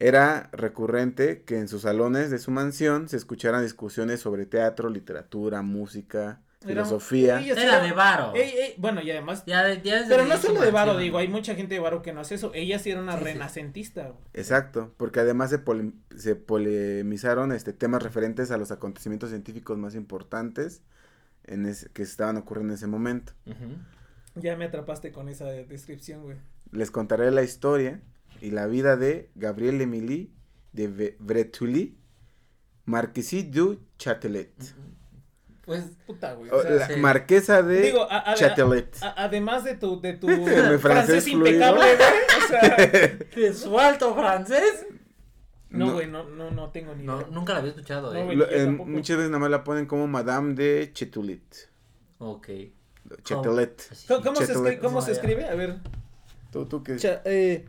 Era 0.00 0.48
recurrente 0.52 1.42
que 1.42 1.58
en 1.58 1.68
sus 1.68 1.82
salones 1.82 2.30
de 2.30 2.38
su 2.38 2.50
mansión 2.50 3.08
se 3.08 3.16
escucharan 3.16 3.62
discusiones 3.62 4.20
sobre 4.20 4.46
teatro 4.46 4.88
literatura 4.90 5.62
música 5.62 6.40
Era- 6.62 6.84
filosofía 6.84 7.40
Era 7.40 7.82
de 7.82 7.92
varo. 7.92 8.34
Ey, 8.34 8.50
ey, 8.50 8.74
bueno, 8.78 9.00
y 9.02 9.10
además. 9.10 9.44
Ya, 9.46 9.62
de- 9.64 9.80
ya 9.82 9.96
desde 10.00 10.08
Pero 10.08 10.24
no 10.26 10.36
solo 10.38 10.60
de 10.62 10.70
varo, 10.70 10.96
digo, 10.96 11.18
hay 11.18 11.28
mucha 11.28 11.54
gente 11.54 11.74
de 11.74 11.80
varo 11.80 12.02
que 12.02 12.12
no 12.12 12.20
hace 12.20 12.34
eso. 12.34 12.50
Ella 12.54 12.78
sí 12.78 12.90
era 12.90 13.00
una 13.00 13.16
Sí, 13.18 13.24
renacentista. 13.24 14.12
Exacto, 14.34 14.92
porque 14.96 15.20
además 15.20 15.50
se, 15.50 15.58
pole- 15.58 15.92
se 16.16 16.34
polemizaron 16.34 17.52
este, 17.52 17.72
temas 17.72 18.02
referentes 18.02 18.50
a 18.50 18.56
los 18.56 18.70
acontecimientos 18.72 19.30
científicos 19.30 19.78
más 19.78 19.94
importantes 19.94 20.82
en 21.44 21.66
ese- 21.66 21.88
que 21.92 22.02
estaban 22.02 22.36
ocurriendo 22.38 22.72
en 22.72 22.76
ese 22.78 22.86
momento. 22.86 23.32
Ya 24.34 24.56
me 24.56 24.64
atrapaste 24.66 25.12
con 25.12 25.28
esa 25.28 25.44
descripción, 25.46 26.22
güey. 26.22 26.36
Les 26.72 26.90
contaré 26.90 27.30
la 27.30 27.42
historia 27.42 28.00
y 28.40 28.50
la 28.50 28.66
vida 28.66 28.96
de 28.96 29.30
Gabriel 29.34 29.80
Emily 29.80 30.32
de 30.72 31.16
Bretuli, 31.18 31.96
Marquisí 32.84 33.42
du 33.42 33.80
Châtelet. 33.98 34.52
Pues, 35.64 35.84
Puta, 36.06 36.34
güey. 36.34 36.50
O 36.50 36.56
o 36.56 36.62
sea, 36.62 36.70
la 36.72 36.86
sí. 36.88 36.96
marquesa 36.96 37.62
de 37.62 37.82
Digo, 37.82 38.02
a- 38.10 38.30
a- 38.32 38.34
Châtelet. 38.34 38.96
a- 39.02 39.14
además 39.24 39.62
de 39.64 39.76
tu, 39.76 40.00
de 40.00 40.14
tu 40.14 40.26
francés 40.80 41.28
impecable, 41.28 41.80
güey. 41.96 42.08
O 42.44 42.48
sea, 42.48 42.76
¿de 43.36 43.52
su 43.54 43.78
alto 43.78 44.14
francés? 44.14 44.86
no, 45.68 45.86
No. 45.86 45.92
güey, 45.92 46.08
no, 46.08 46.24
no, 46.24 46.50
no 46.50 46.70
tengo 46.70 46.94
ni 46.94 47.04
idea. 47.04 47.26
Nunca 47.30 47.52
la 47.52 47.60
había 47.60 47.70
escuchado, 47.70 48.12
No, 48.12 48.32
eh. 48.32 48.34
Lo- 48.66 48.84
muchas 48.84 49.16
veces 49.18 49.30
nada 49.30 49.38
más 49.40 49.50
la 49.50 49.62
ponen 49.62 49.86
como 49.86 50.08
Madame 50.08 50.54
de 50.54 50.90
Châtelet. 50.92 51.70
Ok. 52.18 52.48
Châtelet. 53.22 53.80
Así. 53.92 54.08
¿Cómo, 54.08 54.22
cómo 54.22 54.36
se, 54.36 54.44
escribe, 54.52 54.78
¿Cómo 54.80 55.02
se 55.02 55.12
escribe? 55.12 55.44
A 55.48 55.54
ver. 55.54 55.78
¿Tú, 56.50 56.64
tú 56.66 56.82
qué? 56.82 56.96
Cha- 56.96 57.22
eh, 57.24 57.66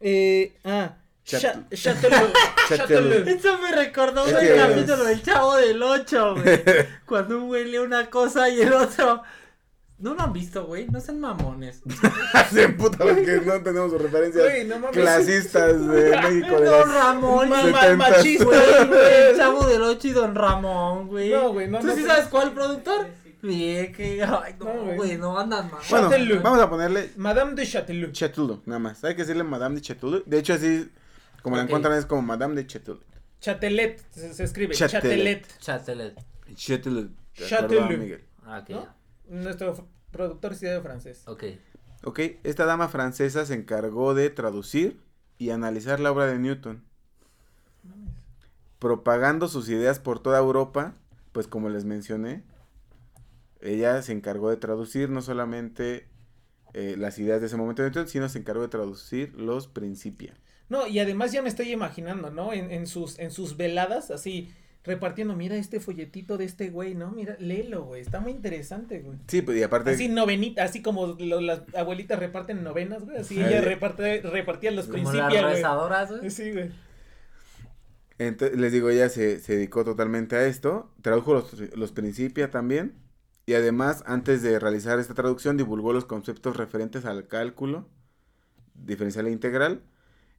eh, 0.00 0.56
ah, 0.64 0.94
Chat- 1.24 1.40
Cha- 1.70 1.92
Châtelet. 1.94 2.32
Châtelet. 2.68 2.78
Châtelet. 2.88 3.28
Eso 3.28 3.58
me 3.58 3.72
recordó 3.72 4.26
Es 4.26 4.32
un 4.32 4.40
que- 4.40 4.56
capítulo 4.56 5.04
del 5.04 5.22
Chavo 5.22 5.56
del 5.56 5.82
8, 5.82 6.34
güey. 6.34 6.60
Cuando 7.06 7.38
un 7.38 7.46
güey 7.48 7.66
lee 7.66 7.78
una 7.78 8.10
cosa 8.10 8.48
y 8.48 8.60
el 8.62 8.72
otro. 8.72 9.22
¿No 9.98 10.14
lo 10.14 10.22
han 10.22 10.32
visto, 10.32 10.64
güey? 10.64 10.86
No 10.88 10.98
sean 10.98 11.20
mamones. 11.20 11.82
Sí, 12.52 12.66
puta, 12.68 12.98
porque 13.04 13.42
no 13.44 13.62
tenemos 13.62 13.92
referencias 13.92 14.42
Güey, 14.44 14.64
no 14.64 14.78
mames. 14.78 14.96
clasistas 14.96 15.86
de 15.86 16.10
México. 16.22 16.58
De 16.58 16.66
Don 16.66 16.92
Ramón, 16.92 17.48
Ma- 17.50 17.60
güey. 17.60 17.72
ma- 17.72 17.80
setentas. 17.82 18.10
machista, 18.10 18.44
Güey, 18.46 19.30
el 19.30 19.36
Chavo 19.36 19.66
del 19.66 19.82
8 19.82 20.08
y 20.08 20.12
Don 20.12 20.34
Ramón, 20.34 21.06
güey. 21.08 21.28
No, 21.30 21.52
güey, 21.52 21.68
no, 21.68 21.78
¿Tú 21.80 21.86
no 21.88 21.94
sí 21.94 22.00
sé. 22.00 22.06
sabes 22.08 22.26
cuál 22.28 22.52
productor? 22.52 23.06
Bien, 23.42 23.92
que. 23.92 24.22
Ay, 24.22 24.54
No, 24.58 24.66
no, 24.66 24.82
güey. 24.84 24.96
güey, 24.96 25.16
no 25.18 25.38
andan 25.38 25.70
mal. 25.70 25.80
Bueno, 25.90 26.40
vamos 26.42 26.60
a 26.60 26.68
ponerle 26.68 27.10
Madame 27.16 27.54
de 27.54 27.66
Châtelet. 27.66 28.12
Châtelet, 28.12 28.66
nada 28.66 28.78
más. 28.78 29.02
Hay 29.04 29.14
que 29.14 29.22
decirle 29.22 29.44
Madame 29.44 29.76
de 29.76 29.80
Châtelet. 29.82 30.24
De 30.26 30.38
hecho, 30.38 30.54
así 30.54 30.90
como 31.42 31.56
la 31.56 31.62
Ok. 31.62 31.68
encuentran 31.68 31.96
es 31.98 32.06
como 32.06 32.22
Madame 32.22 32.54
de 32.54 32.66
Châtelet. 32.66 33.00
Châtelet 33.40 34.04
se, 34.10 34.34
se 34.34 34.44
escribe. 34.44 34.74
Chatelet. 34.74 35.46
De 35.46 35.72
acuerdo 35.72 37.04
a 37.34 37.46
Châtelet. 37.46 37.98
Miguel. 37.98 38.24
Ah, 38.44 38.58
ok. 38.62 38.70
¿No? 38.70 38.88
Nuestro 39.28 39.72
f- 39.72 39.84
productor 40.10 40.54
sí 40.54 40.66
de 40.66 40.80
francés. 40.80 41.22
Ok. 41.26 41.44
Ok, 42.04 42.20
esta 42.44 42.64
dama 42.66 42.88
francesa 42.88 43.46
se 43.46 43.54
encargó 43.54 44.14
de 44.14 44.28
traducir 44.30 45.00
y 45.38 45.50
analizar 45.50 46.00
la 46.00 46.10
obra 46.12 46.26
de 46.26 46.38
Newton, 46.38 46.82
propagando 48.78 49.48
sus 49.48 49.68
ideas 49.68 49.98
por 49.98 50.18
toda 50.22 50.38
Europa, 50.38 50.94
pues 51.32 51.46
como 51.46 51.68
les 51.68 51.84
mencioné, 51.84 52.42
ella 53.62 54.00
se 54.02 54.12
encargó 54.12 54.50
de 54.50 54.56
traducir 54.56 55.10
no 55.10 55.22
solamente 55.22 56.06
eh, 56.74 56.94
las 56.98 57.18
ideas 57.18 57.40
de 57.40 57.48
ese 57.48 57.56
momento 57.56 57.82
sino 58.06 58.28
se 58.28 58.38
encargó 58.38 58.62
de 58.62 58.68
traducir 58.68 59.34
los 59.34 59.66
principia. 59.68 60.34
No, 60.68 60.86
y 60.86 60.98
además 61.00 61.32
ya 61.32 61.42
me 61.42 61.48
estoy 61.48 61.72
imaginando, 61.72 62.30
¿no? 62.30 62.52
En, 62.52 62.70
en 62.70 62.86
sus, 62.86 63.18
en 63.18 63.32
sus 63.32 63.56
veladas, 63.56 64.12
así, 64.12 64.52
repartiendo, 64.84 65.34
mira 65.34 65.56
este 65.56 65.80
folletito 65.80 66.38
de 66.38 66.44
este 66.44 66.70
güey, 66.70 66.94
¿no? 66.94 67.10
Mira, 67.10 67.36
léelo, 67.40 67.84
güey, 67.84 68.00
está 68.00 68.20
muy 68.20 68.30
interesante, 68.30 69.00
güey. 69.00 69.18
Sí, 69.26 69.42
pues 69.42 69.58
y 69.58 69.64
aparte... 69.64 69.90
Así 69.90 70.08
novenita, 70.08 70.62
así 70.62 70.80
como 70.80 71.16
lo- 71.18 71.40
las 71.40 71.62
abuelitas 71.74 72.20
reparten 72.20 72.62
novenas, 72.62 73.04
güey, 73.04 73.16
así 73.16 73.40
ella 73.42 73.60
reparte, 73.60 74.20
repartía 74.22 74.70
los 74.70 74.86
Como 74.86 74.98
las 75.02 75.10
principios, 75.12 75.42
güey. 75.42 75.54
rezadoras, 75.56 76.10
güey. 76.16 76.30
Sí, 76.30 76.52
güey. 76.52 76.70
Ente- 78.18 78.54
les 78.56 78.72
digo, 78.72 78.90
ella 78.90 79.08
se, 79.08 79.40
se 79.40 79.54
dedicó 79.56 79.84
totalmente 79.84 80.36
a 80.36 80.46
esto, 80.46 80.92
tradujo 81.02 81.32
los, 81.34 81.52
los 81.76 81.92
Principia 81.92 82.50
también, 82.50 82.94
y 83.50 83.54
además, 83.54 84.04
antes 84.06 84.42
de 84.42 84.60
realizar 84.60 85.00
esta 85.00 85.14
traducción, 85.14 85.56
divulgó 85.56 85.92
los 85.92 86.04
conceptos 86.04 86.56
referentes 86.56 87.04
al 87.04 87.26
cálculo 87.26 87.88
diferencial 88.74 89.26
e 89.26 89.32
integral 89.32 89.82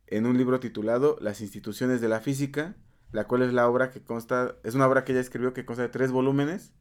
en 0.08 0.26
un 0.26 0.38
libro 0.38 0.62
titulado 0.62 1.18
Las 1.20 1.42
instituciones 1.42 2.00
de 2.00 2.08
la 2.08 2.22
física, 2.22 2.74
la 3.12 3.26
cual 3.28 3.42
es 3.42 3.52
la 3.52 3.68
obra 3.68 3.90
que 3.90 4.02
consta, 4.02 4.56
es 4.64 4.76
una 4.76 4.88
obra 4.88 5.04
que 5.04 5.12
ella 5.12 5.20
escribió 5.20 5.52
que 5.52 5.66
consta 5.66 5.82
de 5.82 5.90
tres 5.90 6.10
volúmenes 6.14 6.72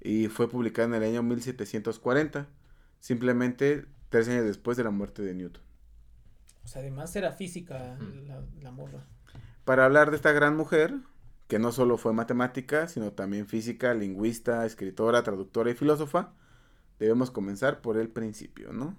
y 0.00 0.26
fue 0.26 0.50
publicada 0.50 0.88
en 0.88 0.94
el 0.94 1.08
año 1.08 1.22
1740, 1.22 2.48
simplemente 2.98 3.86
tres 4.08 4.28
años 4.28 4.44
después 4.44 4.76
de 4.76 4.82
la 4.82 4.90
muerte 4.90 5.22
de 5.22 5.34
Newton. 5.34 5.62
Pues 6.62 6.74
además 6.74 7.14
era 7.14 7.30
física 7.30 7.96
la, 8.26 8.42
la 8.60 8.72
morra. 8.72 9.06
para 9.64 9.84
hablar 9.84 10.10
de 10.10 10.16
esta 10.16 10.32
gran 10.32 10.56
mujer, 10.56 10.96
que 11.48 11.58
no 11.58 11.72
solo 11.72 11.96
fue 11.96 12.12
matemática, 12.12 12.88
sino 12.88 13.12
también 13.12 13.46
física, 13.46 13.94
lingüista, 13.94 14.64
escritora, 14.66 15.22
traductora 15.22 15.70
y 15.70 15.74
filósofa, 15.74 16.34
debemos 16.98 17.30
comenzar 17.30 17.80
por 17.80 17.96
el 17.96 18.08
principio, 18.10 18.72
¿no? 18.72 18.96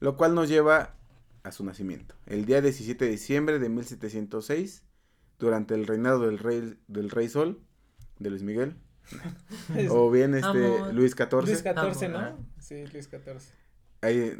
Lo 0.00 0.16
cual 0.16 0.34
nos 0.34 0.48
lleva 0.48 0.94
a 1.42 1.52
su 1.52 1.64
nacimiento, 1.64 2.14
el 2.26 2.44
día 2.46 2.60
17 2.60 3.04
de 3.04 3.10
diciembre 3.10 3.58
de 3.58 3.68
1706, 3.68 4.82
durante 5.38 5.74
el 5.74 5.86
reinado 5.86 6.20
del 6.20 6.38
rey, 6.38 6.78
del 6.88 7.10
rey 7.10 7.28
Sol, 7.28 7.60
de 8.18 8.30
Luis 8.30 8.42
Miguel, 8.42 8.76
o 9.90 10.10
bien 10.10 10.34
este 10.34 10.48
Amor. 10.76 10.94
Luis 10.94 11.12
XIV. 11.12 11.42
Luis 11.42 11.58
XIV, 11.58 12.14
Ah, 12.16 12.30
¿no? 12.38 12.46
Sí, 12.58 12.86
Luis 12.92 13.06
XIV. 13.08 13.40
Hay, 14.02 14.36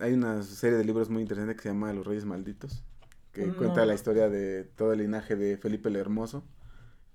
hay 0.00 0.12
una 0.14 0.42
serie 0.42 0.78
de 0.78 0.84
libros 0.84 1.10
muy 1.10 1.22
interesante 1.22 1.54
que 1.56 1.62
se 1.62 1.68
llama 1.68 1.92
Los 1.92 2.06
Reyes 2.06 2.24
Malditos, 2.24 2.84
que 3.32 3.46
No. 3.46 3.56
cuenta 3.56 3.84
la 3.86 3.94
historia 3.94 4.28
de 4.28 4.64
todo 4.64 4.92
el 4.92 4.98
linaje 5.00 5.36
de 5.36 5.56
Felipe 5.56 5.88
el 5.88 5.96
Hermoso, 5.96 6.44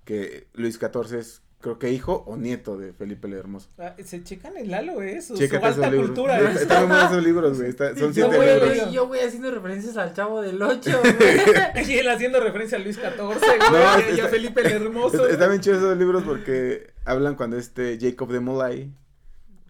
que 0.04 0.48
Luis 0.54 0.78
XIV 0.78 1.18
es 1.18 1.42
creo 1.60 1.76
que 1.80 1.90
hijo 1.90 2.22
o 2.28 2.36
nieto 2.36 2.78
de 2.78 2.92
Felipe 2.92 3.26
el 3.26 3.34
Hermoso. 3.34 3.68
Ah, 3.78 3.96
se 4.04 4.22
checan 4.22 4.56
el 4.56 4.72
halo, 4.72 5.02
eh, 5.02 5.20
su, 5.20 5.36
su 5.36 5.42
alta 5.42 5.90
libros. 5.90 6.06
cultura. 6.10 6.38
Está- 6.38 6.52
eh. 6.52 6.62
Están 6.62 6.78
muy 6.82 6.88
buenos 6.96 7.10
esos 7.12 7.24
libros, 7.24 7.56
güey. 7.58 7.70
está- 7.70 7.88
son 7.96 8.12
Yo 8.12 8.12
siete 8.30 8.36
voy 8.36 8.46
libros. 8.46 8.92
yo 8.92 9.08
voy 9.08 9.18
haciendo 9.18 9.50
referencias 9.50 9.96
al 9.96 10.14
chavo 10.14 10.40
del 10.40 10.62
8, 10.62 10.90
güey. 11.02 11.90
Y 11.90 11.98
él 11.98 12.08
haciendo 12.08 12.38
referencia 12.38 12.78
a 12.78 12.80
Luis 12.80 12.94
XIV, 12.96 13.16
güey, 13.18 13.38
No, 13.72 13.78
y 13.78 13.82
a- 13.82 13.98
está- 14.08 14.28
Felipe 14.28 14.60
el 14.60 14.72
Hermoso. 14.72 15.16
Está- 15.16 15.30
Están 15.32 15.48
bien 15.50 15.60
chidos 15.60 15.78
esos 15.78 15.98
libros 15.98 16.22
porque 16.22 16.92
hablan 17.04 17.34
cuando 17.34 17.56
este 17.56 17.98
Jacob 18.00 18.30
de 18.30 18.38
Molay, 18.40 18.94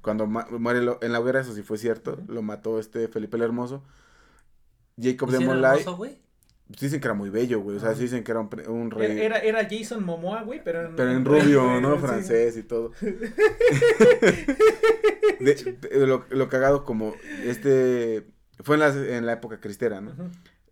cuando 0.03 0.27
muere 0.27 0.83
lo- 0.83 0.99
en 1.03 1.13
la 1.13 1.21
hoguera, 1.21 1.41
eso 1.41 1.55
sí 1.55 1.63
fue 1.63 1.79
cierto, 1.79 2.19
lo 2.29 2.43
mató 2.43 2.79
este 2.79 3.09
Felipe 3.09 3.39
el 3.39 3.45
Hermoso. 3.45 3.83
Jacob 5.01 5.31
de 5.31 5.39
¿Sí 5.39 5.43
era 5.45 5.55
Molay, 5.55 5.79
hermoso, 5.81 5.97
güey? 5.97 6.21
Dicen 6.69 7.01
que 7.01 7.07
era 7.07 7.15
muy 7.15 7.31
bello, 7.31 7.61
güey. 7.61 7.77
O 7.77 7.81
sea, 7.81 7.95
sí 7.95 8.03
dicen 8.03 8.23
que 8.25 8.31
era 8.33 8.41
un, 8.41 8.91
rey. 8.91 9.21
Era, 9.21 9.39
era 9.39 9.67
Jason 9.71 10.05
Momoa, 10.05 10.43
güey, 10.43 10.63
pero 10.63 10.87
en, 10.87 10.97
Pero 10.97 11.11
en 11.13 11.25
rubio, 11.27 11.81
¿no? 11.81 11.99
Francés 11.99 12.57
y 12.57 12.63
todo. 12.63 12.93
De- 15.41 15.55
de- 15.81 16.07
lo, 16.07 16.25
lo 16.31 16.49
cagado 16.49 16.85
como 16.85 17.15
este 17.45 18.27
fue 18.61 18.75
en 18.75 18.81
la, 18.81 18.89
en 18.89 19.25
la 19.27 19.35
época 19.35 19.61
cristera, 19.61 20.01
¿no? 20.01 20.13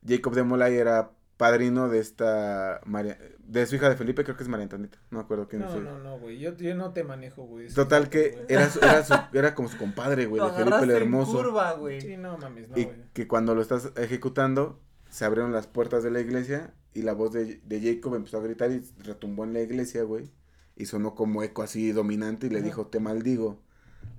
Jacob 0.07 0.35
de 0.35 0.43
Molay 0.43 0.75
era 0.76 1.12
padrino 1.37 1.88
de 1.88 2.00
esta 2.00 2.81
María, 2.85 3.17
de 3.38 3.67
su 3.67 3.76
hija 3.76 3.88
de 3.88 3.97
Felipe, 3.97 4.25
creo 4.25 4.37
que 4.37 4.43
es 4.43 4.49
María 4.49 4.65
Antonita, 4.65 4.99
no 5.11 5.19
me 5.19 5.25
acuerdo 5.25 5.47
quién 5.49 5.62
No, 5.62 5.69
es. 5.69 5.83
no, 5.83 5.99
no, 6.00 6.19
güey, 6.19 6.38
yo, 6.38 6.57
yo 6.57 6.75
no 6.75 6.93
te 6.93 7.05
manejo, 7.05 7.45
güey. 7.45 7.69
Total 7.69 8.09
que 8.11 8.45
era, 8.49 8.69
su- 8.71 8.81
era, 8.81 9.05
su- 9.05 9.15
era 9.38 9.55
como 9.55 9.69
su 9.69 9.76
compadre, 9.79 10.26
güey, 10.26 10.43
de 10.43 10.50
Felipe 10.57 10.76
el 10.83 10.91
en 10.91 10.97
Hermoso. 10.97 11.33
curva, 11.45 11.73
güey. 11.75 12.00
Sí, 12.00 12.17
no 12.17 12.37
mames, 12.38 12.69
no, 12.71 12.76
y 12.79 12.85
güey. 12.85 12.97
que 13.12 13.29
cuando 13.29 13.55
lo 13.55 13.62
estás 13.62 13.93
ejecutando, 13.97 14.81
se 15.16 15.25
abrieron 15.25 15.50
las 15.50 15.66
puertas 15.66 16.02
de 16.02 16.11
la 16.11 16.20
iglesia 16.20 16.75
y 16.92 17.00
la 17.00 17.14
voz 17.14 17.32
de, 17.32 17.62
de 17.64 17.80
Jacob 17.80 18.16
empezó 18.16 18.37
a 18.37 18.42
gritar 18.42 18.70
y 18.70 18.82
retumbó 18.99 19.44
en 19.44 19.54
la 19.54 19.62
iglesia, 19.62 20.02
güey. 20.02 20.30
Y 20.76 20.85
sonó 20.85 21.14
como 21.14 21.42
eco 21.42 21.62
así 21.62 21.90
dominante 21.90 22.49
y 22.49 22.50
le 22.50 22.61
dijo, 22.61 22.88
te 22.88 23.00
maldigo. 23.00 23.58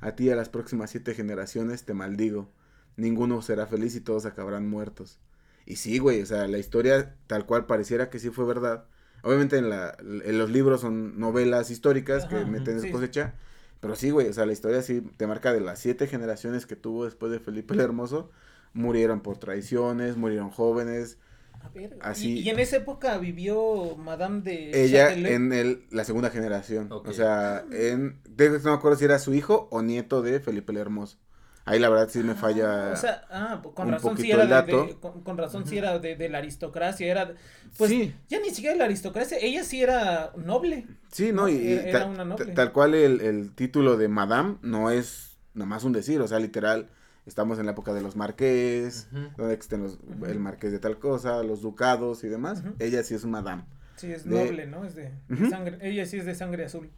A 0.02 0.14
ti 0.16 0.24
y 0.24 0.30
a 0.32 0.36
las 0.36 0.50
próximas 0.50 0.90
siete 0.90 1.14
generaciones 1.14 1.86
te 1.86 1.94
maldigo. 1.94 2.50
Ninguno 2.96 3.44
será 3.44 3.68
feliz 3.68 3.96
y 3.96 4.02
todos 4.02 4.26
acabarán 4.26 4.68
muertos. 4.68 5.20
Y 5.68 5.76
sí, 5.76 6.00
güey, 6.00 6.20
o 6.24 6.26
sea, 6.26 6.48
la 6.48 6.58
historia 6.58 7.16
tal 7.28 7.46
cual 7.46 7.68
pareciera 7.68 8.10
que 8.10 8.18
sí 8.18 8.32
fue 8.32 8.46
verdad. 8.46 8.86
Obviamente 9.22 9.60
en, 9.60 9.70
la, 9.70 9.96
en 10.00 10.40
los 10.40 10.50
libros 10.50 10.82
son 10.82 11.20
novelas 11.20 11.70
históricas 11.70 12.26
que 12.26 12.44
meten 12.44 12.82
sí. 12.82 12.90
cosecha. 12.92 13.36
Pero 13.82 13.96
sí, 13.96 14.10
güey, 14.10 14.30
o 14.30 14.34
sea, 14.34 14.48
la 14.48 14.54
historia 14.54 14.82
sí 14.82 15.02
te 15.02 15.28
marca 15.28 15.54
de 15.54 15.62
las 15.62 15.78
siete 15.78 16.08
generaciones 16.08 16.66
que 16.66 16.76
tuvo 16.76 17.06
después 17.06 17.32
de 17.32 17.40
Felipe 17.40 17.76
el 17.76 17.82
Hermoso. 17.82 18.32
Murieron 18.74 19.22
por 19.22 19.38
traiciones, 19.38 20.18
murieron 20.18 20.50
jóvenes. 20.50 21.18
A 21.62 21.70
ver, 21.70 21.98
así- 22.02 22.34
Y, 22.40 22.40
y 22.42 22.50
en 22.50 22.60
esa 22.60 22.78
época 22.78 23.18
vivió 23.18 23.96
Madame 23.98 24.42
de 24.42 24.84
Ella 24.86 25.08
Châtelet. 25.10 25.32
en 25.34 25.54
el, 25.54 25.86
la 25.90 26.04
segunda 26.04 26.30
generación. 26.30 26.88
O 26.92 27.12
sea, 27.14 27.66
en, 27.72 28.22
de 28.30 28.50
no 28.50 28.60
me 28.72 28.72
acuerdo 28.72 28.98
si 28.98 29.06
era 29.06 29.20
su 29.20 29.34
hijo 29.34 29.68
o 29.72 29.82
nieto 29.82 30.22
de 30.22 30.40
Felipe 30.40 30.72
el 30.72 30.78
Hermoso. 30.78 31.18
Ahí 31.66 31.80
la 31.80 31.90
verdad 31.90 32.08
sí 32.10 32.20
me 32.24 32.34
falla. 32.34 32.92
Ah, 32.92 32.94
o 32.94 32.96
sea, 32.96 33.26
ah, 33.30 33.60
pues, 33.62 33.76
con 33.76 33.88
un 33.88 33.94
razón 33.96 34.16
sí 34.16 34.24
poquito 34.32 34.36
era 34.36 34.44
el 34.44 34.50
de, 34.50 34.56
dato. 34.56 34.86
de- 34.88 34.96
con, 35.02 35.22
con 35.24 35.38
razón 35.38 35.68
sí 35.68 35.78
era 35.78 36.00
de, 36.00 36.16
de 36.16 36.30
la 36.30 36.38
aristocracia, 36.38 37.06
era 37.12 37.34
pues 37.78 37.90
sí, 37.92 38.16
ya 38.30 38.40
ni 38.40 38.52
siquiera 38.52 38.72
de 38.72 38.80
la 38.80 38.86
aristocracia, 38.86 39.38
ella 39.42 39.66
sí 39.66 39.82
era 39.82 40.32
noble. 40.38 40.88
sí, 41.12 41.34
no, 41.34 41.42
no, 41.42 41.50
y, 41.50 41.56
y 41.58 41.74
era- 41.74 42.06
una 42.06 42.20
ta- 42.20 42.24
noble. 42.26 42.54
tal 42.54 42.72
cual 42.72 42.94
el, 42.96 43.20
el 43.20 43.54
título 43.54 43.98
de 43.98 44.08
Madame 44.08 44.56
no 44.62 44.92
es 44.92 45.40
nada 45.56 45.66
más 45.68 45.84
un 45.84 45.92
decir, 45.92 46.22
o 46.22 46.28
sea, 46.30 46.40
literal, 46.40 46.90
estamos 47.28 47.60
en 47.60 47.66
la 47.68 47.74
época 47.74 47.94
de 47.94 48.02
los 48.02 48.16
marqués, 48.16 49.08
donde 49.38 49.54
existen 49.54 49.84
los, 49.84 50.00
el 50.28 50.40
marqués 50.40 50.72
de 50.72 50.80
tal 50.80 50.98
cosa, 50.98 51.44
los 51.44 51.62
ducados 51.62 52.24
y 52.24 52.28
demás. 52.30 52.64
Ella 52.80 53.04
sí 53.04 53.14
es 53.14 53.26
Madame, 53.26 53.66
Sí, 53.98 54.12
es 54.12 54.24
De- 54.26 54.46
noble, 54.46 54.66
¿no? 54.66 54.84
Es 54.86 54.96
de, 54.96 55.12
sangre, 55.50 55.78
ella 55.82 56.06
sí 56.06 56.18
es 56.18 56.26
de 56.26 56.34
sangre 56.34 56.66
azul. 56.66 56.90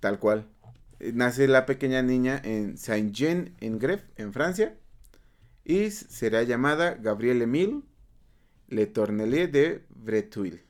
tal 0.00 0.18
cual. 0.18 0.46
Eh, 1.00 1.12
Nace 1.14 1.48
la 1.48 1.66
pequeña 1.66 2.00
niña 2.02 2.40
en 2.44 2.78
Saint-Jean, 2.78 3.54
en 3.60 3.78
Gref, 3.78 4.02
en 4.16 4.32
Francia, 4.32 4.76
y 5.64 5.90
será 5.90 6.42
llamada 6.44 6.94
Gabrielle 6.94 7.44
Emile 7.44 7.82
Le 8.68 8.86
Tournelier 8.86 9.50
de 9.50 9.84
Breteuil. 9.90 10.62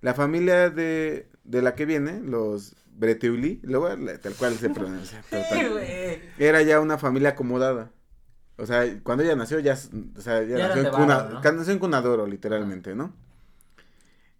La 0.00 0.14
familia 0.14 0.70
de, 0.70 1.28
de 1.44 1.62
la 1.62 1.74
que 1.74 1.84
viene, 1.86 2.20
los 2.20 2.74
Luego 3.62 3.88
la- 3.96 4.18
tal 4.18 4.34
cual 4.34 4.56
se 4.58 4.70
pronuncia, 4.70 5.22
era 6.38 6.62
ya 6.62 6.80
una 6.80 6.98
familia 6.98 7.30
acomodada. 7.30 7.90
O 8.56 8.66
sea, 8.66 8.84
cuando 9.02 9.24
ella 9.24 9.34
nació, 9.36 9.58
ya, 9.58 9.72
o 10.16 10.20
sea, 10.20 10.42
ya 10.42 10.58
Ya 10.58 10.68
nació, 10.68 10.82
en 10.82 10.90
cuna, 10.90 11.22
¿no? 11.30 11.40
ca- 11.40 11.52
nació 11.52 11.72
en 11.72 11.78
cunadoro, 11.78 12.26
literalmente, 12.26 12.94
¿no? 12.94 13.14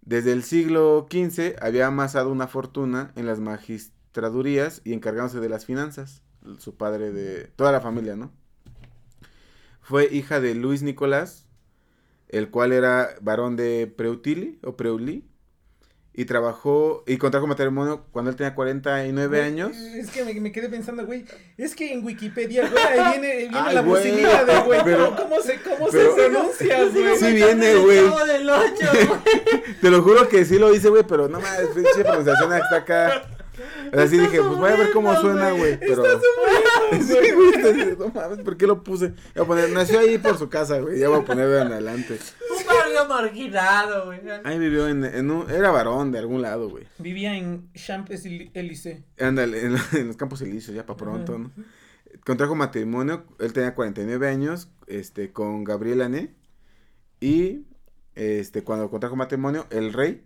Desde 0.03 0.31
el 0.31 0.43
siglo 0.43 1.07
XV 1.09 1.55
había 1.61 1.87
amasado 1.87 2.31
una 2.31 2.47
fortuna 2.47 3.11
en 3.15 3.25
las 3.25 3.39
magistradurías 3.39 4.81
y 4.83 4.93
encargándose 4.93 5.39
de 5.39 5.49
las 5.49 5.65
finanzas. 5.65 6.21
Su 6.57 6.75
padre 6.75 7.11
de 7.11 7.45
toda 7.55 7.71
la 7.71 7.81
familia, 7.81 8.15
¿no? 8.15 8.31
Fue 9.81 10.07
hija 10.11 10.39
de 10.39 10.55
Luis 10.55 10.81
Nicolás, 10.83 11.45
el 12.29 12.49
cual 12.49 12.71
era 12.73 13.09
varón 13.21 13.55
de 13.55 13.91
Preutili 13.95 14.59
o 14.63 14.75
Preuli. 14.75 15.27
Y 16.13 16.25
trabajó 16.25 17.03
y 17.07 17.15
contrajo 17.17 17.47
matrimonio 17.47 18.03
cuando 18.11 18.31
él 18.31 18.35
tenía 18.35 18.53
49 18.53 19.27
Güey, 19.29 19.41
años. 19.49 19.77
Es 19.77 20.11
que 20.11 20.25
me, 20.25 20.33
me 20.41 20.51
quedé 20.51 20.67
pensando, 20.67 21.05
güey, 21.05 21.23
es 21.57 21.73
que 21.73 21.93
en 21.93 22.03
Wikipedia, 22.05 22.67
güey, 22.69 22.83
ahí 22.83 23.11
viene, 23.21 23.35
viene 23.37 23.57
Ay, 23.57 23.75
la 23.75 23.81
güey, 23.81 24.01
posibilidad 24.03 24.45
de, 24.45 24.59
güey, 24.59 24.81
pero- 24.83 25.15
¿cómo, 25.15 25.41
se, 25.41 25.61
cómo 25.61 25.87
pero- 25.89 26.13
se 26.15 26.21
pronuncia, 26.29 26.83
güey? 26.89 27.17
Sí 27.17 27.31
viene, 27.33 27.75
güey. 27.75 27.99
Del 28.27 28.49
8, 28.49 28.73
güey. 29.07 29.63
Te 29.81 29.89
lo 29.89 30.01
juro 30.03 30.27
que 30.27 30.43
sí 30.43 30.59
lo 30.59 30.75
hice, 30.75 30.89
güey, 30.89 31.03
pero 31.07 31.29
no 31.29 31.39
mames, 31.39 31.67
pinche 31.73 32.03
pronunciación 32.03 32.53
está 32.55 32.75
acá. 32.75 33.23
O 33.91 33.95
sea, 33.95 34.07
sí 34.07 34.17
dije, 34.17 34.37
pues 34.41 34.57
voy 34.57 34.69
a 34.71 34.75
ver 34.75 34.91
cómo 34.91 35.15
suena, 35.15 35.51
güey, 35.51 35.79
pero... 35.79 36.03
Güey, 36.91 37.53
está 37.53 37.69
así, 37.69 37.95
no 37.97 38.09
mames, 38.09 38.39
¿por 38.39 38.57
qué 38.57 38.67
lo 38.67 38.83
puse? 38.83 39.13
Voy 39.35 39.43
a 39.43 39.47
poner, 39.47 39.69
nació 39.69 39.99
ahí 39.99 40.17
por 40.17 40.37
su 40.37 40.49
casa, 40.49 40.79
güey, 40.79 40.99
ya 40.99 41.07
voy 41.07 41.21
a 41.21 41.23
poner 41.23 41.47
de 41.47 41.61
en 41.61 41.71
adelante. 41.71 42.19
barrio 42.67 43.07
marginado, 43.07 44.05
güey. 44.07 44.19
Ahí 44.43 44.59
vivió 44.59 44.89
en, 44.89 45.05
en 45.05 45.31
un, 45.31 45.49
era 45.49 45.71
varón 45.71 46.11
de 46.11 46.19
algún 46.19 46.41
lado, 46.41 46.69
güey. 46.69 46.85
Vivía 46.97 47.37
en 47.37 47.71
Champs-Élysées. 47.73 49.03
Ándale, 49.19 49.65
en, 49.65 49.75
en 49.93 50.07
los 50.07 50.17
campos 50.17 50.41
elíseos, 50.41 50.75
ya 50.75 50.85
para 50.85 50.97
pronto, 50.97 51.37
¿no? 51.37 51.51
Contrajo 52.25 52.55
matrimonio, 52.55 53.25
él 53.39 53.53
tenía 53.53 53.73
49 53.73 54.27
años, 54.27 54.69
este, 54.87 55.31
con 55.31 55.63
Gabriela 55.63 56.05
Ané. 56.05 56.35
Y, 57.19 57.67
este, 58.15 58.63
cuando 58.63 58.89
contrajo 58.89 59.15
matrimonio, 59.15 59.65
el 59.69 59.93
rey 59.93 60.23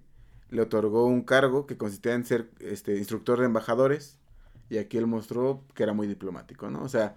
le 0.55 0.62
otorgó 0.63 1.05
un 1.05 1.21
cargo 1.21 1.67
que 1.67 1.77
consistía 1.77 2.13
en 2.13 2.25
ser, 2.25 2.50
este, 2.59 2.97
instructor 2.97 3.39
de 3.39 3.45
embajadores. 3.45 4.17
Y 4.69 4.79
aquí 4.79 4.97
él 4.97 5.05
mostró 5.05 5.63
que 5.75 5.83
era 5.83 5.93
muy 5.93 6.07
diplomático, 6.07 6.69
¿no? 6.71 6.81
O 6.81 6.89
sea, 6.89 7.15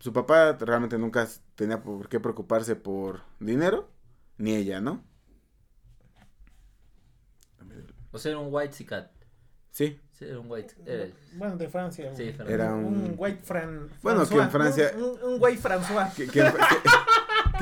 su 0.00 0.12
papá 0.12 0.54
realmente 0.58 0.98
nunca 0.98 1.28
tenía 1.54 1.80
por 1.82 2.08
qué 2.08 2.18
preocuparse 2.18 2.74
por 2.74 3.20
dinero, 3.38 3.88
ni 4.38 4.54
ella, 4.56 4.80
¿no? 4.80 5.04
O 8.10 8.18
sea, 8.18 8.32
era 8.32 8.40
un 8.40 8.48
white 8.52 8.74
cicat. 8.74 9.10
Sí, 9.70 9.98
Sí, 10.12 10.26
era 10.26 10.38
un 10.38 10.50
white. 10.50 10.74
Era 10.84 11.04
el- 11.04 11.14
Bueno, 11.34 11.56
de 11.56 11.68
Francia. 11.68 12.14
Sí. 12.14 12.32
Francia. 12.32 12.54
Era 12.54 12.74
un- 12.74 13.14
white 13.16 13.40
Fran. 13.42 13.88
Bueno, 14.02 14.28
que 14.28 14.36
en 14.36 14.50
Francia- 14.50 14.92
Un, 14.96 15.02
un, 15.04 15.22
un 15.34 15.36
white 15.42 15.60
François. 15.62 16.12
que, 16.14 16.26
que 16.28 16.40
en- 16.40 16.52
que- 16.52 16.58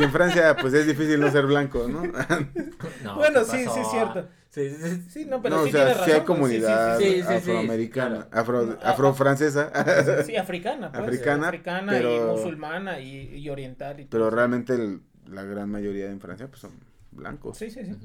que 0.01 0.05
en 0.07 0.13
Francia 0.13 0.57
pues 0.61 0.75
es 0.75 0.87
difícil 0.87 1.21
no 1.21 1.31
ser 1.31 1.47
blanco, 1.47 1.87
¿no? 1.89 2.03
No, 3.05 3.15
bueno, 3.17 3.41
¿qué 3.41 3.45
sí, 3.47 3.65
sí, 3.73 3.81
es 3.81 3.91
cierto. 3.91 4.29
Sí, 4.51 4.69
sí, 4.71 5.03
sí. 5.11 5.25
No, 5.27 5.41
pero 5.41 5.57
no, 5.57 5.63
sí 5.65 5.69
o 5.69 5.73
sea, 5.73 5.87
tiene 5.93 6.05
sí 6.05 6.11
hay 6.13 6.21
comunidad 6.23 6.99
Sí, 6.99 7.05
sí, 7.05 7.11
sí, 7.15 7.23
sí, 7.23 7.33
afroamericana, 7.35 8.27
claro. 8.29 8.41
afro, 8.41 8.79
afrofrancesa, 8.83 10.25
sí, 10.25 10.37
africana, 10.37 10.91
pues. 10.91 11.05
Africana, 11.05 11.49
Africana 11.49 11.93
pero- 11.93 12.17
y 12.17 12.21
musulmana 12.37 13.01
y, 13.01 13.37
y 13.39 13.49
oriental. 13.49 14.01
Y 14.01 14.07
pero 14.07 14.29
realmente 14.31 14.75
el- 14.75 15.03
la 15.29 15.45
gran 15.45 15.71
mayoría 15.71 16.11
en 16.11 16.19
Francia 16.21 16.49
pues 16.49 16.61
son 16.61 16.73
blancos 17.13 17.57
Sí, 17.59 17.71
sí, 17.71 17.85
sí. 17.85 17.97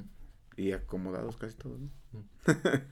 Y 0.57 0.71
acomodados 0.73 1.35
casi 1.37 1.55
todos, 1.55 1.79
¿no? 1.79 1.89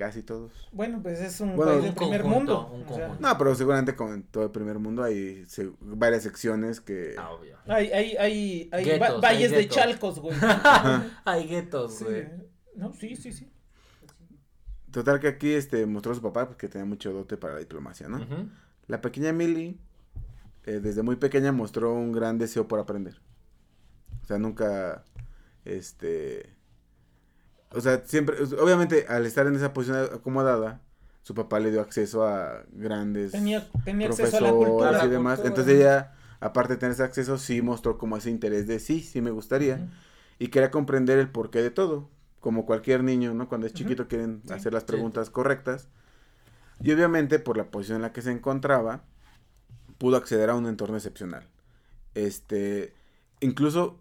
casi 0.00 0.22
todos. 0.22 0.50
Bueno, 0.72 1.00
pues 1.02 1.20
es 1.20 1.38
un 1.40 1.54
Bueno, 1.56 1.72
país 1.72 1.84
de 1.84 1.92
primer 1.92 2.22
conjunto, 2.22 2.62
mundo. 2.62 2.74
un 2.74 2.82
o 2.82 2.96
sea, 2.96 3.06
conjunto. 3.08 3.28
No, 3.28 3.36
pero 3.38 3.54
seguramente 3.54 3.94
como 3.94 4.14
en 4.14 4.22
todo 4.22 4.44
el 4.44 4.50
primer 4.50 4.78
mundo 4.78 5.02
hay 5.04 5.44
se- 5.44 5.70
varias 5.80 6.22
secciones 6.22 6.80
que 6.80 7.14
Ah, 7.18 7.30
obvio. 7.32 7.58
hay, 7.66 7.92
hay, 7.92 8.16
hay, 8.16 8.68
hay 8.72 8.84
Guetos, 8.84 9.16
va- 9.16 9.20
valles 9.20 9.52
hay 9.52 9.58
de 9.58 9.68
chalcos, 9.68 10.18
güey. 10.18 10.34
Hay 11.26 11.46
guetos, 11.46 11.96
Sí. 11.96 12.04
güey. 12.04 12.28
No, 12.76 12.94
sí, 12.94 13.14
sí, 13.14 13.30
sí. 13.32 13.52
total 14.90 15.20
que 15.20 15.28
aquí 15.28 15.52
este 15.52 15.84
mostró 15.86 16.12
a 16.12 16.14
su 16.14 16.22
papá 16.22 16.46
pues, 16.46 16.56
que 16.56 16.68
tenía 16.68 16.86
mucho 16.86 17.12
dote 17.12 17.36
para 17.36 17.54
la 17.54 17.60
diplomacia, 17.60 18.08
¿no? 18.08 18.26
La 18.86 19.00
pequeña 19.02 19.32
Millie, 19.34 19.76
eh, 20.64 20.80
desde 20.80 21.02
muy 21.02 21.16
pequeña, 21.16 21.52
mostró 21.52 21.92
un 21.92 22.10
gran 22.12 22.38
deseo 22.38 22.66
por 22.66 22.80
aprender. 22.80 23.20
O 24.22 24.26
sea, 24.26 24.38
nunca, 24.38 25.04
este... 25.66 26.56
O 27.72 27.80
sea, 27.80 28.02
siempre, 28.04 28.36
obviamente, 28.60 29.06
al 29.08 29.26
estar 29.26 29.46
en 29.46 29.54
esa 29.54 29.72
posición 29.72 29.98
acomodada, 30.12 30.80
su 31.22 31.34
papá 31.34 31.60
le 31.60 31.70
dio 31.70 31.80
acceso 31.80 32.26
a 32.26 32.64
grandes 32.72 33.32
Tenía, 33.32 33.68
tenía 33.84 34.08
acceso 34.08 34.38
a 34.38 34.40
la 34.40 34.50
cultura. 34.52 35.04
y 35.04 35.08
demás. 35.08 35.38
cultura. 35.38 35.48
Entonces 35.48 35.74
ella, 35.80 36.14
aparte 36.40 36.72
de 36.74 36.78
tener 36.78 36.92
ese 36.94 37.04
acceso, 37.04 37.38
sí 37.38 37.62
mostró 37.62 37.98
como 37.98 38.16
ese 38.16 38.30
interés 38.30 38.66
de 38.66 38.80
sí, 38.80 39.00
sí 39.00 39.20
me 39.20 39.30
gustaría. 39.30 39.88
Y 40.38 40.48
quería 40.48 40.70
comprender 40.70 41.18
el 41.18 41.28
porqué 41.30 41.62
de 41.62 41.70
todo. 41.70 42.08
Como 42.40 42.64
cualquier 42.64 43.04
niño, 43.04 43.34
¿no? 43.34 43.48
Cuando 43.48 43.66
es 43.66 43.74
chiquito 43.74 44.08
quieren 44.08 44.40
Sí. 44.46 44.54
hacer 44.54 44.72
las 44.72 44.82
Sí. 44.82 44.86
preguntas 44.88 45.28
correctas. 45.30 45.88
Y 46.82 46.90
obviamente, 46.92 47.38
por 47.38 47.58
la 47.58 47.70
posición 47.70 47.96
en 47.96 48.02
la 48.02 48.12
que 48.14 48.22
se 48.22 48.32
encontraba, 48.32 49.04
pudo 49.98 50.16
acceder 50.16 50.48
a 50.48 50.54
un 50.54 50.66
entorno 50.66 50.96
excepcional. 50.96 51.46
Este, 52.14 52.94
incluso, 53.40 53.98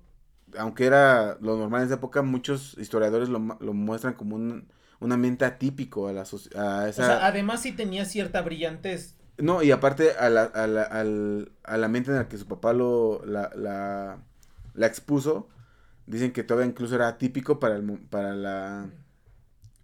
aunque 0.57 0.85
era 0.85 1.37
lo 1.41 1.57
normal 1.57 1.81
en 1.81 1.87
esa 1.87 1.95
época, 1.95 2.21
muchos 2.21 2.77
historiadores 2.77 3.29
lo, 3.29 3.39
lo 3.59 3.73
muestran 3.73 4.13
como 4.13 4.35
un, 4.35 4.67
un 4.99 5.11
ambiente 5.11 5.45
atípico 5.45 6.07
a 6.07 6.13
la 6.13 6.23
soci- 6.25 6.55
a 6.55 6.87
O 6.95 7.01
sea, 7.01 7.25
además 7.25 7.63
sí 7.63 7.71
tenía 7.71 8.05
cierta 8.05 8.41
brillantez. 8.43 9.15
No, 9.37 9.63
y 9.63 9.71
aparte 9.71 10.11
a 10.17 10.29
la, 10.29 10.43
a 10.43 10.67
la- 10.67 10.83
al, 10.83 11.51
al 11.63 11.83
ambiente 11.83 12.11
en 12.11 12.17
el 12.17 12.27
que 12.27 12.37
su 12.37 12.45
papá 12.47 12.73
lo, 12.73 13.23
la, 13.25 13.49
la, 13.55 14.21
la 14.73 14.85
expuso, 14.87 15.47
dicen 16.07 16.33
que 16.33 16.43
todavía 16.43 16.69
incluso 16.69 16.95
era 16.95 17.07
atípico 17.09 17.59
para 17.59 17.77
el, 17.77 17.99
para 18.09 18.33
la, 18.35 18.89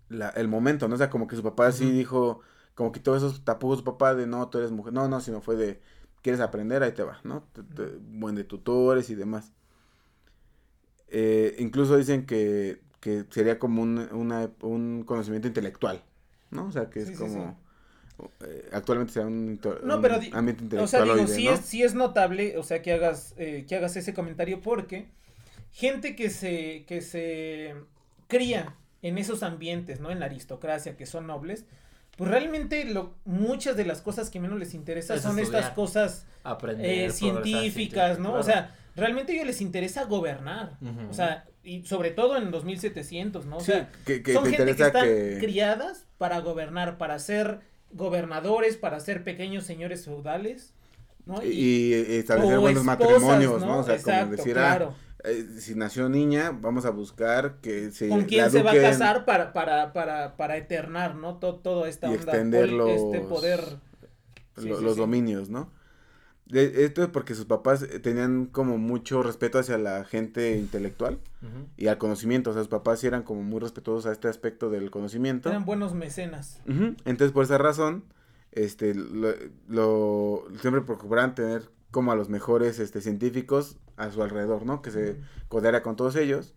la- 0.10 0.30
el 0.30 0.48
momento, 0.48 0.88
¿no? 0.88 0.96
O 0.96 0.98
sea, 0.98 1.10
como 1.10 1.28
que 1.28 1.36
su 1.36 1.44
papá 1.44 1.72
sí 1.72 1.86
Ujú. 1.86 1.92
dijo, 1.92 2.42
como 2.76 2.92
que 2.92 3.00
todos 3.00 3.24
esos 3.24 3.44
tapujos 3.46 3.80
su 3.80 3.84
papá 3.86 4.16
de 4.16 4.28
no, 4.28 4.50
tú 4.50 4.58
eres 4.60 4.72
mujer, 4.72 4.94
no, 4.94 5.08
no, 5.08 5.22
sino 5.22 5.42
fue 5.42 5.56
de, 5.56 5.82
quieres 6.22 6.42
aprender, 6.42 6.84
ahí 6.84 6.92
te 6.94 7.04
va, 7.04 7.20
¿no? 7.24 7.44
Te- 7.54 7.64
te- 7.64 7.98
buen 8.02 8.36
de 8.36 8.44
tutores 8.44 9.10
y 9.10 9.16
demás. 9.16 9.54
Eh, 11.18 11.56
incluso 11.60 11.98
dicen 11.98 12.26
que, 12.26 12.82
que 13.00 13.26
sería 13.30 13.60
como 13.60 13.82
un, 13.84 14.00
una- 14.14 14.52
un 14.62 15.04
conocimiento 15.06 15.48
intelectual, 15.48 16.04
¿no? 16.52 16.66
O 16.68 16.72
sea, 16.72 16.90
que 16.90 17.02
es 17.02 17.08
Sí, 17.08 17.16
sí, 17.16 17.24
como... 17.24 17.58
eh, 18.42 18.70
actualmente 18.74 19.14
sea 19.14 19.26
un, 19.28 19.60
No, 19.84 19.96
un 19.96 20.02
pero 20.02 20.16
ambiente 20.32 20.64
O 20.82 20.88
sea, 20.88 21.02
digo, 21.02 21.18
intelectual 21.22 21.28
sí, 21.28 21.48
es, 21.48 21.60
sí 21.62 21.84
es 21.84 21.94
notable, 21.96 22.58
o 22.58 22.64
sea, 22.64 22.82
que 22.82 22.94
hagas, 22.94 23.34
eh, 23.38 23.66
que 23.68 23.76
hagas 23.76 23.96
ese 23.96 24.14
comentario 24.14 24.62
porque 24.62 25.08
gente 25.72 26.16
que 26.16 26.30
se, 26.30 26.86
que 26.88 27.02
se 27.02 27.76
cría 28.28 28.76
en 29.02 29.18
esos 29.18 29.44
ambientes, 29.44 30.00
¿no? 30.00 30.12
En 30.12 30.20
la 30.20 30.28
aristocracia, 30.28 30.98
que 30.98 31.06
son 31.06 31.28
nobles, 31.28 31.66
pues 32.18 32.30
realmente 32.32 32.86
lo, 32.86 33.14
muchas 33.26 33.76
de 33.78 33.86
las 33.86 34.02
cosas 34.02 34.30
que 34.30 34.40
menos 34.40 34.60
les 34.60 34.74
interesa 34.74 35.16
Es 35.16 35.22
son 35.24 35.40
estas 35.40 35.70
cosas 35.72 36.26
Aprender. 36.44 36.86
eh, 36.86 37.12
científicas, 37.12 38.20
¿no? 38.20 38.30
claro. 38.30 38.40
O 38.40 38.44
sea, 38.44 38.76
realmente 38.96 39.32
a 39.32 39.36
ellos 39.36 39.48
les 39.48 39.62
interesa 39.62 40.06
gobernar, 40.06 40.78
o 41.10 41.14
sea, 41.14 41.46
y 41.64 41.84
sobre 41.86 42.12
todo 42.12 42.38
en 42.38 42.52
2700, 42.52 43.46
¿no? 43.46 43.58
O 43.58 43.60
Sí, 43.60 43.68
sea, 43.72 43.90
que, 44.06 44.22
que 44.24 44.34
son 44.34 44.44
te 44.44 44.52
gente 44.52 44.76
que 44.76 44.84
están 44.84 45.04
que... 45.06 45.38
criadas 45.40 46.06
para 46.18 46.40
gobernar, 46.40 46.98
para 46.98 47.18
ser 47.20 47.60
gobernadores, 47.92 48.78
para 48.78 49.00
ser 49.00 49.24
pequeños 49.24 49.64
señores 49.66 50.06
feudales, 50.06 50.74
¿no? 51.26 51.44
Y, 51.44 51.48
y 51.50 51.94
establecer 52.18 52.60
buenos 52.60 52.84
esposas, 52.84 53.00
matrimonios, 53.00 53.62
¿no? 53.66 53.80
O 53.80 53.84
sea, 53.84 53.96
Exacto, 53.96 54.22
como 54.26 54.32
decir, 54.38 54.54
claro. 54.54 54.94
ah, 55.24 55.30
eh, 55.30 55.46
si 55.60 55.74
nació 55.76 56.08
niña, 56.10 56.52
vamos 56.52 56.86
a 56.86 56.92
buscar 56.92 57.60
que 57.62 57.90
se 57.92 58.10
¿Con 58.10 58.26
quién 58.26 58.52
se 58.52 58.62
va 58.62 58.72
a 58.72 58.76
casar 58.76 59.26
para, 59.26 59.54
para, 59.54 59.92
para, 59.92 60.38
para 60.38 60.58
eternar, 60.58 61.16
¿no? 61.16 61.38
Todo, 61.40 61.56
todo 61.56 61.86
esta 61.88 62.08
Y 62.08 62.12
onda, 62.12 62.24
extender 62.32 62.66
este 62.66 63.18
los- 63.18 63.28
poder. 63.28 63.62
Sí, 64.58 64.68
lo- 64.70 64.78
sí, 64.78 64.84
los 64.84 64.94
sí. 64.94 65.00
dominios, 65.00 65.50
¿no? 65.50 65.72
Esto 66.52 67.02
es 67.04 67.10
porque 67.10 67.34
sus 67.34 67.46
papás 67.46 67.82
eh, 67.82 68.00
tenían 68.00 68.46
como 68.46 68.78
mucho 68.78 69.24
respeto 69.24 69.58
hacia 69.58 69.78
la 69.80 70.04
gente 70.06 70.58
intelectual 70.58 71.18
y 71.78 71.88
al 71.88 71.98
conocimiento, 71.98 72.52
o 72.52 72.54
sea, 72.54 72.62
sus 72.62 72.70
papás 72.70 73.04
eran 73.04 73.24
como 73.24 73.42
muy 73.44 73.60
respetuosos 73.60 74.06
a 74.06 74.12
este 74.12 74.28
aspecto 74.28 74.70
del 74.70 74.92
conocimiento. 74.92 75.50
Eran 75.50 75.66
buenos 75.66 75.94
mecenas. 75.96 76.60
Entonces, 77.06 77.32
por 77.32 77.44
esa 77.46 77.58
razón, 77.58 78.04
este, 78.52 78.94
lo, 78.96 79.30
lo- 79.68 80.48
siempre 80.62 80.82
procuraban 80.82 81.34
tener 81.36 81.70
como 81.92 82.12
a 82.12 82.16
los 82.16 82.30
mejores 82.30 82.80
este, 82.80 83.02
científicos 83.02 83.78
a 83.98 84.12
su 84.12 84.22
alrededor, 84.22 84.66
¿no? 84.66 84.82
Que 84.82 84.92
se 84.92 85.18
codeara 85.48 85.82
con 85.82 85.96
todos 85.96 86.16
ellos. 86.16 86.54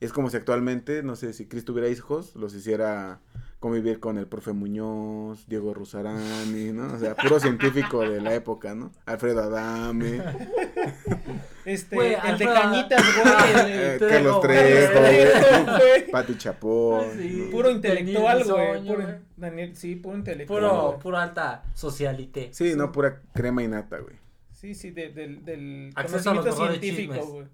Es 0.00 0.12
como 0.12 0.30
si 0.30 0.36
actualmente, 0.36 1.02
no 1.02 1.16
sé, 1.16 1.32
si 1.32 1.46
Cristo 1.46 1.72
tuviera 1.72 1.88
hijos, 1.90 2.34
los 2.34 2.54
hiciera 2.54 3.20
convivir 3.60 4.00
con 4.00 4.16
el 4.18 4.26
profe 4.26 4.52
Muñoz, 4.52 5.46
Diego 5.46 5.74
Rusarani, 5.74 6.72
¿no? 6.72 6.94
O 6.94 6.98
sea, 6.98 7.14
puro 7.14 7.38
científico 7.38 8.00
de 8.00 8.20
la 8.20 8.34
época, 8.34 8.74
¿no? 8.74 8.90
Alfredo 9.06 9.42
Adame, 9.42 10.20
Este, 11.66 11.94
Güey, 11.94 12.14
el 12.14 12.38
de 12.38 12.46
Alfredo- 12.46 12.54
cañitas, 12.54 13.02
Ah, 13.24 13.46
güey. 13.52 13.72
eh, 13.72 13.96
Carlos. 14.00 14.40
Trejo. 14.40 16.10
Pati 16.12 16.38
Chapoy. 16.38 17.04
Ah, 17.04 17.12
sí. 17.16 17.42
¿no? 17.44 17.50
Puro 17.50 17.70
intelectual, 17.70 18.44
güey. 18.44 18.86
Puro. 18.86 19.04
Daniel, 19.36 19.76
sí, 19.76 19.96
puro 19.96 20.16
intelectual. 20.16 20.60
Puro, 20.62 20.98
puro 20.98 21.18
alta 21.18 21.62
socialité. 21.74 22.48
Sí, 22.52 22.72
no, 22.76 22.90
pura 22.92 23.20
crema 23.34 23.62
y 23.62 23.68
nata, 23.68 23.98
güey. 23.98 24.16
Sí, 24.52 24.74
sí, 24.74 24.90
de- 24.90 25.10
del, 25.10 25.44
del 25.44 25.92
Acceso 25.96 26.30
a 26.30 26.34
los 26.34 26.44
conocimiento 26.46 26.80
científico, 26.80 27.26
güey. 27.26 27.46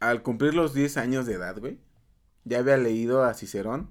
al 0.00 0.22
cumplir 0.22 0.54
los 0.54 0.72
10 0.74 0.96
años 0.96 1.26
de 1.26 1.34
edad, 1.34 1.58
güey, 1.58 1.78
ya 2.44 2.58
había 2.60 2.76
leído 2.78 3.24
a 3.24 3.34
Cicerón, 3.34 3.90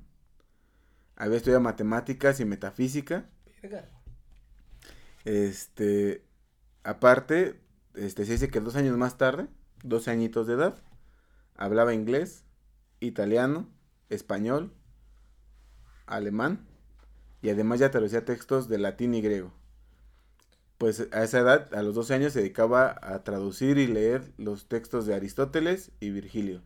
había 1.16 1.38
estudiado 1.38 1.62
matemáticas 1.62 2.40
y 2.40 2.46
metafísica, 2.46 3.26
Verga. 3.62 3.86
este, 5.26 6.24
aparte, 6.84 7.60
este, 7.96 8.26
se 8.26 8.34
dice 8.34 8.50
que 8.50 8.60
dos 8.60 8.76
años 8.76 8.98
más 8.98 9.18
tarde, 9.18 9.48
12 9.84 10.12
añitos 10.12 10.48
de 10.48 10.54
edad, 10.54 10.76
hablaba 11.56 11.94
inglés, 11.94 12.44
italiano, 13.00 13.68
español, 14.10 14.74
alemán, 16.06 16.66
y 17.42 17.50
además 17.50 17.80
ya 17.80 17.92
traducía 17.92 18.26
textos 18.26 18.68
de 18.70 18.78
latín 18.80 19.14
y 19.14 19.22
griego. 19.22 19.54
Pues 20.78 21.08
a 21.14 21.24
esa 21.24 21.40
edad, 21.40 21.74
a 21.74 21.82
los 21.84 21.96
12 21.96 22.14
años, 22.16 22.34
se 22.34 22.40
dedicaba 22.40 22.98
a 23.02 23.24
traducir 23.24 23.78
y 23.78 23.88
leer 23.88 24.34
los 24.38 24.68
textos 24.68 25.06
de 25.06 25.16
Aristóteles 25.16 25.92
y 26.02 26.10
Virgilio. 26.10 26.62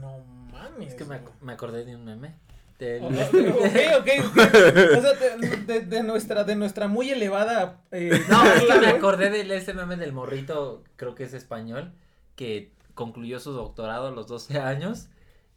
No 0.00 0.18
mames. 0.52 0.88
Es 0.88 0.94
que 0.94 1.04
me, 1.06 1.16
ac- 1.16 1.32
me 1.40 1.52
acordé 1.52 1.84
de 1.86 1.96
un 1.96 2.04
meme. 2.04 2.36
Del- 2.84 3.02
Oh, 3.02 3.08
ok, 3.08 3.76
ok, 4.00 4.08
ok. 4.26 4.36
O 4.98 5.00
sea, 5.00 5.12
de, 5.14 5.56
de- 5.66 5.80
de 5.82 6.02
nuestra, 6.02 6.44
de 6.44 6.56
nuestra 6.56 6.88
muy 6.88 7.10
elevada. 7.10 7.82
eh, 7.90 8.10
No, 8.30 8.44
es 8.44 8.62
que 8.64 8.78
me 8.80 8.86
acordé 8.88 9.30
de 9.30 9.56
ese 9.56 9.72
meme 9.74 9.96
del 9.96 10.12
morrito, 10.12 10.82
creo 10.96 11.14
que 11.14 11.24
es 11.24 11.34
español, 11.34 11.92
que 12.36 12.72
concluyó 12.94 13.40
su 13.40 13.52
doctorado 13.52 14.08
a 14.08 14.10
los 14.10 14.26
12 14.26 14.58
años 14.58 15.08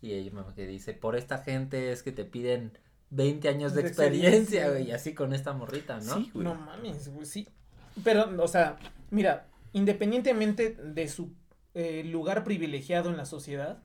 y 0.02 0.14
ella 0.14 0.32
me 0.56 0.66
dice, 0.68 0.94
por 0.94 1.16
esta 1.16 1.40
gente 1.40 1.92
es 1.92 2.04
que 2.04 2.12
te 2.12 2.26
piden 2.26 2.78
20 3.10 3.50
años 3.50 3.74
de, 3.74 3.82
De 3.82 3.88
experiencia, 3.88 4.30
experiencia. 4.30 4.70
güey, 4.70 4.88
y 4.90 4.92
así 4.92 5.14
con 5.14 5.34
esta 5.34 5.54
morrita, 5.54 5.98
¿no? 6.00 6.16
Sí, 6.18 6.30
güey. 6.34 6.44
No 6.44 6.54
mames, 6.56 7.08
güey, 7.14 7.26
sí. 7.26 7.48
Pero, 8.04 8.30
o 8.44 8.48
sea, 8.48 8.78
mira, 9.10 9.48
independientemente 9.74 10.72
de 10.80 11.08
su 11.08 11.34
eh, 11.74 12.04
lugar 12.06 12.44
privilegiado 12.44 13.10
en 13.10 13.18
la 13.18 13.26
sociedad, 13.26 13.80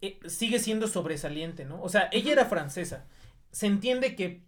eh, 0.00 0.18
sigue 0.26 0.58
siendo 0.58 0.86
sobresaliente, 0.86 1.64
¿no? 1.64 1.82
O 1.82 1.88
sea, 1.88 2.08
ella 2.12 2.32
era 2.32 2.44
francesa. 2.46 3.06
Se 3.50 3.66
entiende 3.66 4.14
que 4.14 4.42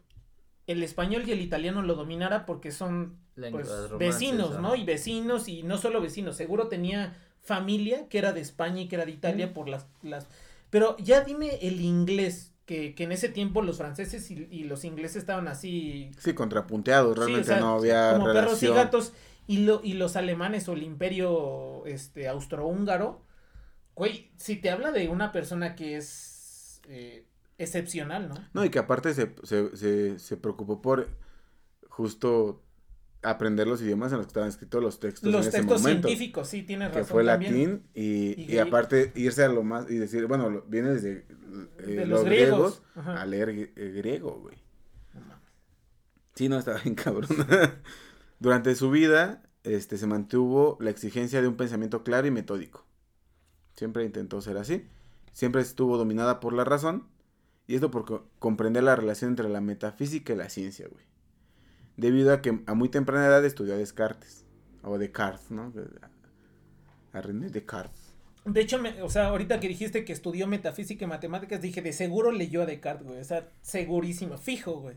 el 0.67 0.83
español 0.83 1.25
y 1.27 1.33
el 1.33 1.41
italiano 1.41 1.83
lo 1.83 1.95
dominara 1.95 2.47
porque 2.47 2.71
son 2.71 3.19
pues, 3.35 3.67
romances, 3.67 3.99
vecinos. 3.99 4.61
¿no? 4.61 4.77
Y 4.77 4.85
vecinos, 4.85 5.49
y 5.49 5.63
no 5.63 5.79
solo 5.79 6.01
vecinos, 6.01 6.37
seguro 6.37 6.69
tenía 6.69 7.17
familia 7.41 8.09
que 8.09 8.19
era 8.19 8.33
de 8.33 8.41
España 8.41 8.83
y 8.83 8.89
que 8.89 8.97
era 8.97 9.07
de 9.07 9.13
Italia 9.13 9.53
por 9.53 9.69
las, 9.69 9.87
las... 10.03 10.27
Pero 10.69 10.97
ya 10.99 11.23
dime 11.23 11.59
el 11.63 11.81
inglés, 11.81 12.53
que, 12.67 12.95
que 12.95 13.05
en 13.05 13.13
ese 13.13 13.29
tiempo 13.29 13.63
los 13.63 13.79
franceses 13.79 14.31
y, 14.31 14.47
y 14.51 14.65
los 14.65 14.85
ingleses 14.85 15.17
estaban 15.17 15.49
así 15.49 16.13
Sí, 16.19 16.35
contrapunteados, 16.35 17.15
Sí, 17.15 17.19
o 17.19 17.25
realmente 17.25 17.49
sea, 17.49 17.61
no 17.61 17.79
había 17.79 18.13
como 18.13 18.33
perros 18.33 18.63
y 18.63 18.69
gatos 18.69 19.13
y, 19.49 19.65
lo, 19.65 19.81
y 19.83 19.95
los 19.95 20.15
alemanes 20.15 20.69
o 20.69 20.75
el 20.75 20.85
imperio 20.85 21.85
este 21.87 22.29
austrohúngaro 22.29 23.23
güey 24.01 24.31
si 24.37 24.57
te 24.57 24.71
habla 24.71 24.91
de 24.93 25.09
una 25.09 25.33
persona 25.33 25.75
que 25.77 25.97
es 25.97 26.81
eh, 26.89 27.25
excepcional 27.59 28.29
no 28.29 28.35
No, 28.55 28.65
y 28.65 28.71
que 28.71 28.79
aparte 28.81 29.15
se, 29.15 29.35
se, 29.45 29.77
se, 29.77 30.19
se 30.19 30.37
preocupó 30.37 30.81
por 30.83 31.09
justo 31.89 32.63
aprender 33.23 33.67
los 33.67 33.83
idiomas 33.83 34.13
en 34.13 34.19
los 34.19 34.27
que 34.27 34.31
estaban 34.31 34.49
escritos 34.49 34.83
los 34.83 34.99
textos 34.99 35.31
los 35.31 35.43
en 35.43 35.49
ese 35.49 35.59
textos 35.59 35.83
momento. 35.83 36.09
científicos 36.09 36.49
sí 36.49 36.63
tienes 36.63 36.89
Que 36.91 37.01
razón 37.01 37.09
fue 37.13 37.25
también. 37.25 37.53
latín 37.55 37.83
y, 37.95 38.51
Y 38.53 38.59
aparte 38.59 39.13
irse 39.15 39.45
a 39.45 39.49
lo 39.49 39.63
más 39.63 39.91
y 39.91 39.97
decir, 39.99 40.27
bueno, 40.27 40.49
lo- 40.49 40.63
viene 40.63 40.91
desde 40.91 41.27
eh, 41.81 41.85
de 41.85 42.07
los, 42.07 42.09
los 42.09 42.25
griegos, 42.25 42.83
a 42.97 43.27
leer 43.27 43.51
eh, 43.51 43.93
griego, 43.95 44.39
güey. 44.41 44.57
Sí, 46.35 46.49
no, 46.49 46.59
estaba 46.59 46.79
bien 46.81 46.95
cabrón. 47.05 47.29
Durante 48.39 48.75
su 48.75 48.91
vida, 48.91 49.43
este, 49.65 49.99
se 49.99 50.07
mantuvo 50.07 50.79
la 50.81 50.91
exigencia 50.91 51.43
de 51.43 51.49
un 51.49 51.57
pensamiento 51.57 52.03
claro 52.05 52.27
y 52.27 52.31
metódico. 52.31 52.87
Siempre 53.81 54.05
intentó 54.05 54.43
ser 54.43 54.59
así. 54.59 54.85
Siempre 55.33 55.63
estuvo 55.63 55.97
dominada 55.97 56.39
por 56.39 56.53
la 56.53 56.65
razón. 56.65 57.07
Y 57.67 57.77
esto 57.77 57.91
por 57.91 58.05
co- 58.05 58.27
comprender 58.39 58.83
la 58.83 58.95
relación 58.95 59.31
entre 59.31 59.49
la 59.49 59.63
metafísica 59.63 60.35
y 60.35 60.37
la 60.37 60.51
ciencia, 60.51 60.87
güey. 60.87 61.03
Debido 61.97 62.31
a 62.35 62.43
que 62.43 62.61
a 62.67 62.75
muy 62.75 62.91
temprana 62.91 63.27
edad 63.27 63.43
estudió 63.43 63.73
a 63.73 63.79
Descartes. 63.79 64.45
O 64.83 64.99
Descartes, 64.99 65.51
¿no? 65.51 65.73
A 67.15 67.21
René 67.23 67.49
Descartes. 67.49 68.13
de 68.45 68.61
hecho 68.61 68.79
o 69.03 69.09
sea 69.09 69.29
ahorita 69.29 69.61
que 69.61 69.69
dijiste 69.69 70.05
que 70.05 70.13
estudió 70.13 70.47
metafísica 70.47 71.07
y 71.07 71.09
matemáticas 71.09 71.63
dije 71.63 71.81
de 71.81 71.95
seguro 71.95 72.33
leyó 72.33 72.61
a 72.63 72.67
Descartes 72.67 73.07
güey 73.07 73.21
o 73.21 73.25
sea 73.25 73.49
segurísimo 73.63 74.37
fijo 74.37 74.73
güey 74.81 74.97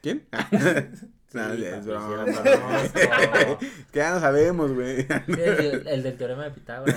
¿Quién? 0.00 0.26
No, 1.34 1.52
es 1.52 1.86
broma. 1.86 2.24
que 3.92 3.98
ya 3.98 4.14
no 4.14 4.20
sabemos, 4.20 4.72
güey. 4.72 5.02
Sí, 5.26 5.32
el, 5.40 5.88
el 5.88 6.02
del 6.02 6.16
teorema 6.16 6.44
de 6.44 6.50
Pitágoras. 6.50 6.96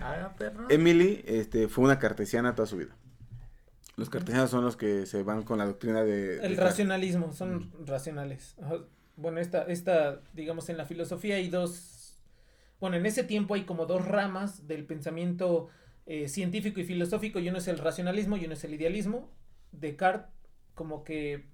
Haga 0.00 0.34
perro. 0.38 0.66
Emily 0.68 1.22
este, 1.26 1.68
fue 1.68 1.84
una 1.84 1.98
cartesiana 1.98 2.54
toda 2.54 2.66
su 2.66 2.76
vida. 2.76 2.94
Los 3.96 4.08
cartesianos 4.10 4.50
son 4.50 4.64
los 4.64 4.76
que 4.76 5.06
se 5.06 5.22
van 5.22 5.42
con 5.42 5.58
la 5.58 5.66
doctrina 5.66 6.02
de... 6.04 6.44
El 6.44 6.56
de- 6.56 6.62
racionalismo, 6.62 7.32
son 7.32 7.70
racionales. 7.86 8.56
Bueno, 9.16 9.40
esta, 9.40 9.62
esta, 9.64 10.20
digamos, 10.32 10.68
en 10.70 10.78
la 10.78 10.86
filosofía 10.86 11.36
hay 11.36 11.48
dos, 11.50 12.16
bueno, 12.80 12.96
en 12.96 13.04
ese 13.04 13.24
tiempo 13.24 13.54
hay 13.54 13.64
como 13.64 13.84
dos 13.84 14.06
ramas 14.06 14.66
del 14.66 14.84
pensamiento 14.86 15.68
eh, 16.06 16.28
científico 16.28 16.80
y 16.80 16.84
filosófico, 16.84 17.38
y 17.40 17.48
uno 17.50 17.58
es 17.58 17.68
el 17.68 17.76
racionalismo 17.78 18.38
y 18.38 18.46
uno 18.46 18.54
es 18.54 18.64
el 18.64 18.72
idealismo. 18.74 19.30
Descartes 19.72 20.30
como 20.74 21.04
que 21.04 21.46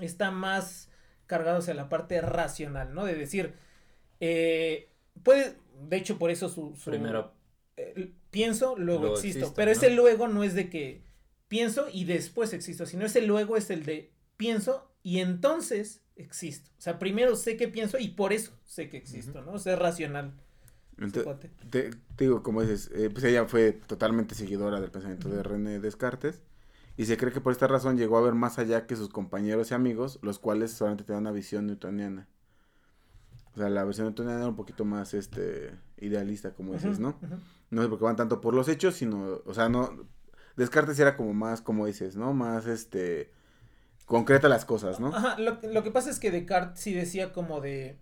está 0.00 0.30
más 0.30 0.90
cargado 1.26 1.58
hacia 1.58 1.74
la 1.74 1.88
parte 1.88 2.20
racional, 2.20 2.94
¿no? 2.94 3.04
De 3.04 3.14
decir, 3.14 3.54
eh, 4.20 4.90
puede, 5.22 5.56
de 5.88 5.96
hecho 5.96 6.18
por 6.18 6.30
eso 6.30 6.48
su... 6.48 6.74
su- 6.76 6.90
Primero, 6.90 7.32
eh, 7.76 8.12
pienso, 8.30 8.76
luego, 8.76 9.02
Luego 9.02 9.16
existo. 9.16 9.38
existo, 9.40 9.54
pero 9.56 9.70
¿no? 9.70 9.72
ese 9.72 9.90
luego 9.90 10.28
no 10.28 10.44
es 10.44 10.54
de 10.54 10.70
que 10.70 11.02
pienso 11.48 11.86
y 11.92 12.04
después 12.04 12.52
existo, 12.52 12.86
sino 12.86 13.06
ese 13.06 13.22
luego 13.22 13.56
es 13.56 13.70
el 13.70 13.84
de 13.84 14.12
pienso 14.36 14.90
y 15.02 15.20
entonces 15.20 16.02
existo. 16.16 16.70
O 16.78 16.80
sea, 16.80 16.98
primero 16.98 17.36
sé 17.36 17.56
que 17.56 17.68
pienso 17.68 17.98
y 17.98 18.08
por 18.08 18.32
eso 18.32 18.52
sé 18.64 18.88
que 18.88 18.96
existo, 18.98 19.42
¿no? 19.42 19.52
O 19.52 19.58
sea, 19.58 19.74
es 19.74 19.78
racional. 19.78 20.32
te, 21.70 21.90
te 21.90 22.24
digo, 22.24 22.42
como 22.42 22.62
dices, 22.62 22.90
eh, 22.94 23.10
pues 23.10 23.24
ella 23.24 23.46
fue 23.46 23.72
totalmente 23.72 24.34
seguidora 24.34 24.80
del 24.80 24.90
pensamiento 24.90 25.28
de 25.28 25.42
René 25.42 25.80
Descartes. 25.80 26.42
Y 26.96 27.06
se 27.06 27.18
cree 27.18 27.32
que 27.32 27.40
por 27.42 27.52
esta 27.52 27.66
razón 27.66 27.98
llegó 27.98 28.16
a 28.18 28.22
ver 28.22 28.34
más 28.34 28.58
allá 28.58 28.86
que 28.86 28.96
sus 28.96 29.08
compañeros 29.10 29.70
y 29.70 29.74
amigos, 29.74 30.18
los 30.22 30.38
cuales 30.38 30.72
solamente 30.72 31.04
tenían 31.04 31.22
una 31.24 31.32
visión 31.32 31.66
newtoniana. 31.66 32.28
O 33.54 33.58
sea, 33.58 33.68
la 33.68 33.84
versión 33.84 34.06
newtoniana 34.06 34.38
era 34.40 34.48
un 34.48 34.56
poquito 34.56 34.84
más 34.84 35.12
este 35.14 35.78
idealista, 35.98 36.54
como 36.54 36.72
dices, 36.72 36.98
¿no? 36.98 37.20
ujú. 37.22 37.36
No 37.70 37.82
se 37.82 37.88
preocupaban 37.88 38.16
tanto 38.16 38.40
por 38.40 38.54
los 38.54 38.68
hechos, 38.68 38.94
sino, 38.94 39.40
o 39.44 39.54
sea, 39.54 39.68
no, 39.68 40.06
Descartes 40.56 40.98
era 40.98 41.16
como 41.16 41.34
más, 41.34 41.60
como 41.62 41.86
dices, 41.86 42.16
¿no? 42.16 42.32
Más, 42.34 42.66
este, 42.66 43.30
concreta 44.06 44.48
las 44.48 44.64
cosas, 44.66 45.00
¿no? 45.00 45.16
Ajá, 45.16 45.38
lo, 45.38 45.60
lo 45.62 45.82
que 45.84 45.90
pasa 45.92 46.10
es 46.10 46.18
que 46.18 46.30
Descartes 46.32 46.80
sí 46.80 46.92
decía 46.94 47.32
como 47.32 47.60
de... 47.60 48.00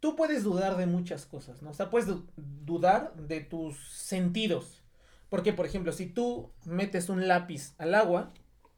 Tú 0.00 0.14
puedes 0.16 0.44
dudar 0.44 0.76
de 0.76 0.86
muchas 0.86 1.26
cosas, 1.26 1.62
¿no? 1.62 1.70
O 1.70 1.74
sea, 1.74 1.90
puedes 1.90 2.06
du- 2.06 2.26
dudar 2.36 3.14
de 3.16 3.40
tus 3.40 3.76
sentidos. 3.92 4.83
Porque, 5.28 5.52
por 5.52 5.66
ejemplo, 5.66 5.92
si 5.92 6.06
tú 6.06 6.52
metes 6.64 7.08
un 7.08 7.26
lápiz 7.28 7.74
al 7.78 7.94
agua, 7.94 8.32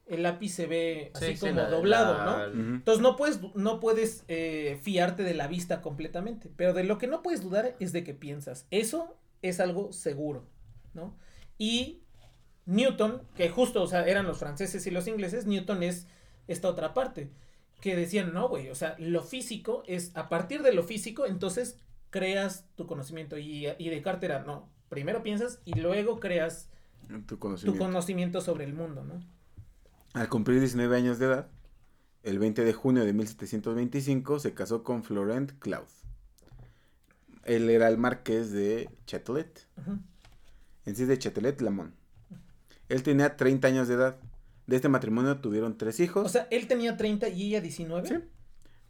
el 0.07 0.23
lápiz 0.23 0.49
se 0.53 0.67
ve 0.67 1.11
así 1.13 1.25
sí, 1.25 1.33
sí, 1.33 1.39
como 1.39 1.61
la- 1.61 1.69
doblado, 1.69 2.13
la- 2.17 2.25
¿no? 2.25 2.43
Entonces 2.75 3.01
no 3.01 3.15
puedes, 3.15 3.39
no 3.55 3.79
puedes 3.79 4.23
eh, 4.27 4.79
fiarte 4.81 5.23
de 5.23 5.33
la 5.33 5.47
vista 5.47 5.81
completamente, 5.81 6.49
pero 6.55 6.73
de 6.73 6.83
lo 6.85 6.97
que 6.97 7.07
no 7.07 7.21
puedes 7.21 7.41
dudar 7.41 7.75
es 7.79 7.91
de 7.91 8.03
que 8.03 8.13
piensas. 8.13 8.67
Eso 8.71 9.17
es 9.41 9.59
algo 9.59 9.91
seguro, 9.91 10.47
¿no? 10.93 11.17
Y 11.57 12.03
Newton, 12.65 13.21
que 13.35 13.49
justo, 13.49 13.81
o 13.83 13.87
sea, 13.87 14.05
eran 14.07 14.25
los 14.25 14.39
franceses 14.39 14.85
y 14.87 14.91
los 14.91 15.07
ingleses, 15.07 15.45
Newton 15.45 15.83
es 15.83 16.07
esta 16.47 16.69
otra 16.69 16.93
parte, 16.93 17.29
que 17.81 17.95
decían, 17.95 18.33
no, 18.33 18.47
güey, 18.49 18.69
o 18.69 18.75
sea, 18.75 18.95
lo 18.99 19.21
físico 19.23 19.83
es, 19.87 20.11
a 20.15 20.29
partir 20.29 20.63
de 20.63 20.73
lo 20.73 20.83
físico, 20.83 21.25
entonces 21.25 21.77
creas 22.09 22.65
tu 22.75 22.87
conocimiento. 22.87 23.37
Y, 23.37 23.67
y 23.77 23.89
Descartes 23.89 24.29
era, 24.29 24.39
no, 24.43 24.69
primero 24.89 25.23
piensas 25.23 25.59
y 25.65 25.79
luego 25.79 26.19
creas 26.19 26.69
Tu 27.07 27.21
tu 27.21 27.39
conocimiento. 27.77 28.41
sobre 28.41 28.65
el 28.65 28.73
mundo, 28.73 29.03
¿no? 29.03 29.19
Al 30.13 30.29
cumplir 30.29 30.59
19 30.59 30.95
años 30.95 31.19
de 31.19 31.25
edad, 31.25 31.47
el 32.23 32.39
20 32.39 32.63
de 32.65 32.73
junio 32.73 33.05
de 33.05 33.13
1725 33.13 34.39
se 34.39 34.53
casó 34.53 34.83
con 34.83 35.03
Florent 35.03 35.53
Claude. 35.59 35.87
Él 37.43 37.69
era 37.69 37.87
el 37.87 37.97
marqués 37.97 38.51
de 38.51 38.89
Châtelet, 39.05 39.67
en 40.85 40.95
sí 40.95 41.05
de 41.05 41.17
Châtelet-Lamont. 41.17 41.93
Él 42.89 43.03
tenía 43.03 43.37
30 43.37 43.67
años 43.67 43.87
de 43.87 43.93
edad. 43.95 44.17
De 44.65 44.75
este 44.75 44.89
matrimonio 44.89 45.39
tuvieron 45.39 45.77
tres 45.77 45.99
hijos. 46.01 46.25
O 46.25 46.29
sea, 46.29 46.47
él 46.51 46.67
tenía 46.67 46.97
30 46.97 47.29
y 47.29 47.47
ella 47.47 47.61
19. 47.61 48.07
Sí, 48.07 48.15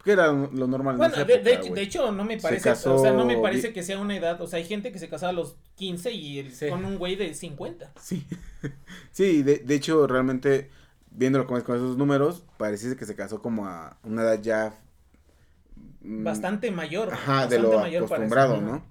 que 0.08 0.14
era 0.14 0.32
lo 0.32 0.68
normal 0.68 0.96
en 0.96 0.98
Bueno, 1.00 1.14
esa 1.16 1.24
de, 1.26 1.34
época, 1.36 1.62
de 1.70 1.76
de 1.76 1.82
hecho, 1.82 2.12
no 2.12 2.24
me 2.24 2.40
Se 2.40 2.42
parece, 2.42 2.72
o 2.72 2.98
sea, 3.00 3.12
no 3.12 3.26
me 3.26 3.38
parece 3.38 3.74
que 3.74 3.84
sea 3.84 4.00
una 4.00 4.16
edad, 4.18 4.42
o 4.42 4.48
sea, 4.48 4.58
hay 4.58 4.66
gente 4.66 4.92
que 4.92 5.00
se 5.00 5.10
casaba 5.10 5.30
a 5.30 5.34
los 5.34 5.58
15 5.76 6.12
y 6.12 6.40
el- 6.40 6.52
Sí. 6.54 6.70
con 6.70 6.86
un 6.86 6.98
güey 6.98 7.16
de 7.16 7.34
50. 7.34 7.92
Sí, 8.02 8.26
sí 9.12 9.44
de, 9.44 9.60
de 9.60 9.76
hecho, 9.76 10.08
realmente, 10.08 10.70
viéndolo 11.12 11.46
con, 11.46 11.60
con 11.62 11.76
esos 11.76 11.98
números, 11.98 12.44
pareciese 12.58 12.96
que 12.96 13.06
se 13.06 13.16
casó 13.16 13.42
como 13.42 13.68
a 13.68 13.98
una 14.04 14.24
edad 14.24 14.42
ya... 14.42 14.74
mm, 16.02 16.24
Bastante 16.24 16.72
mayor. 16.72 17.14
Ajá, 17.14 17.32
bastante 17.42 17.56
de 17.56 17.62
lo 17.62 17.80
mayor 17.80 18.04
acostumbrado. 18.06 18.62
¿no? 18.62 18.84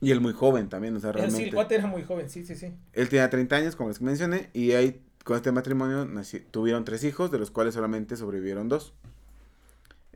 Y 0.00 0.12
él 0.12 0.20
muy 0.20 0.32
joven 0.32 0.68
también, 0.68 0.96
o 0.96 1.00
sea, 1.00 1.10
sí, 1.12 1.18
realmente. 1.18 1.44
el 1.48 1.54
cuate 1.54 1.74
era 1.74 1.86
muy 1.88 2.04
joven, 2.04 2.30
sí, 2.30 2.44
sí, 2.44 2.54
sí. 2.54 2.72
Él 2.92 3.08
tenía 3.08 3.28
30 3.28 3.56
años, 3.56 3.74
como 3.76 3.88
les 3.88 4.00
mencioné, 4.00 4.50
y 4.54 4.70
ahí 4.72 5.02
con 5.24 5.36
este 5.36 5.50
matrimonio 5.52 6.08
tuvieron 6.52 6.84
tres 6.84 7.02
hijos, 7.04 7.30
de 7.30 7.38
los 7.38 7.50
cuales 7.50 7.74
solamente 7.74 8.16
sobrevivieron 8.16 8.68
dos. 8.68 8.94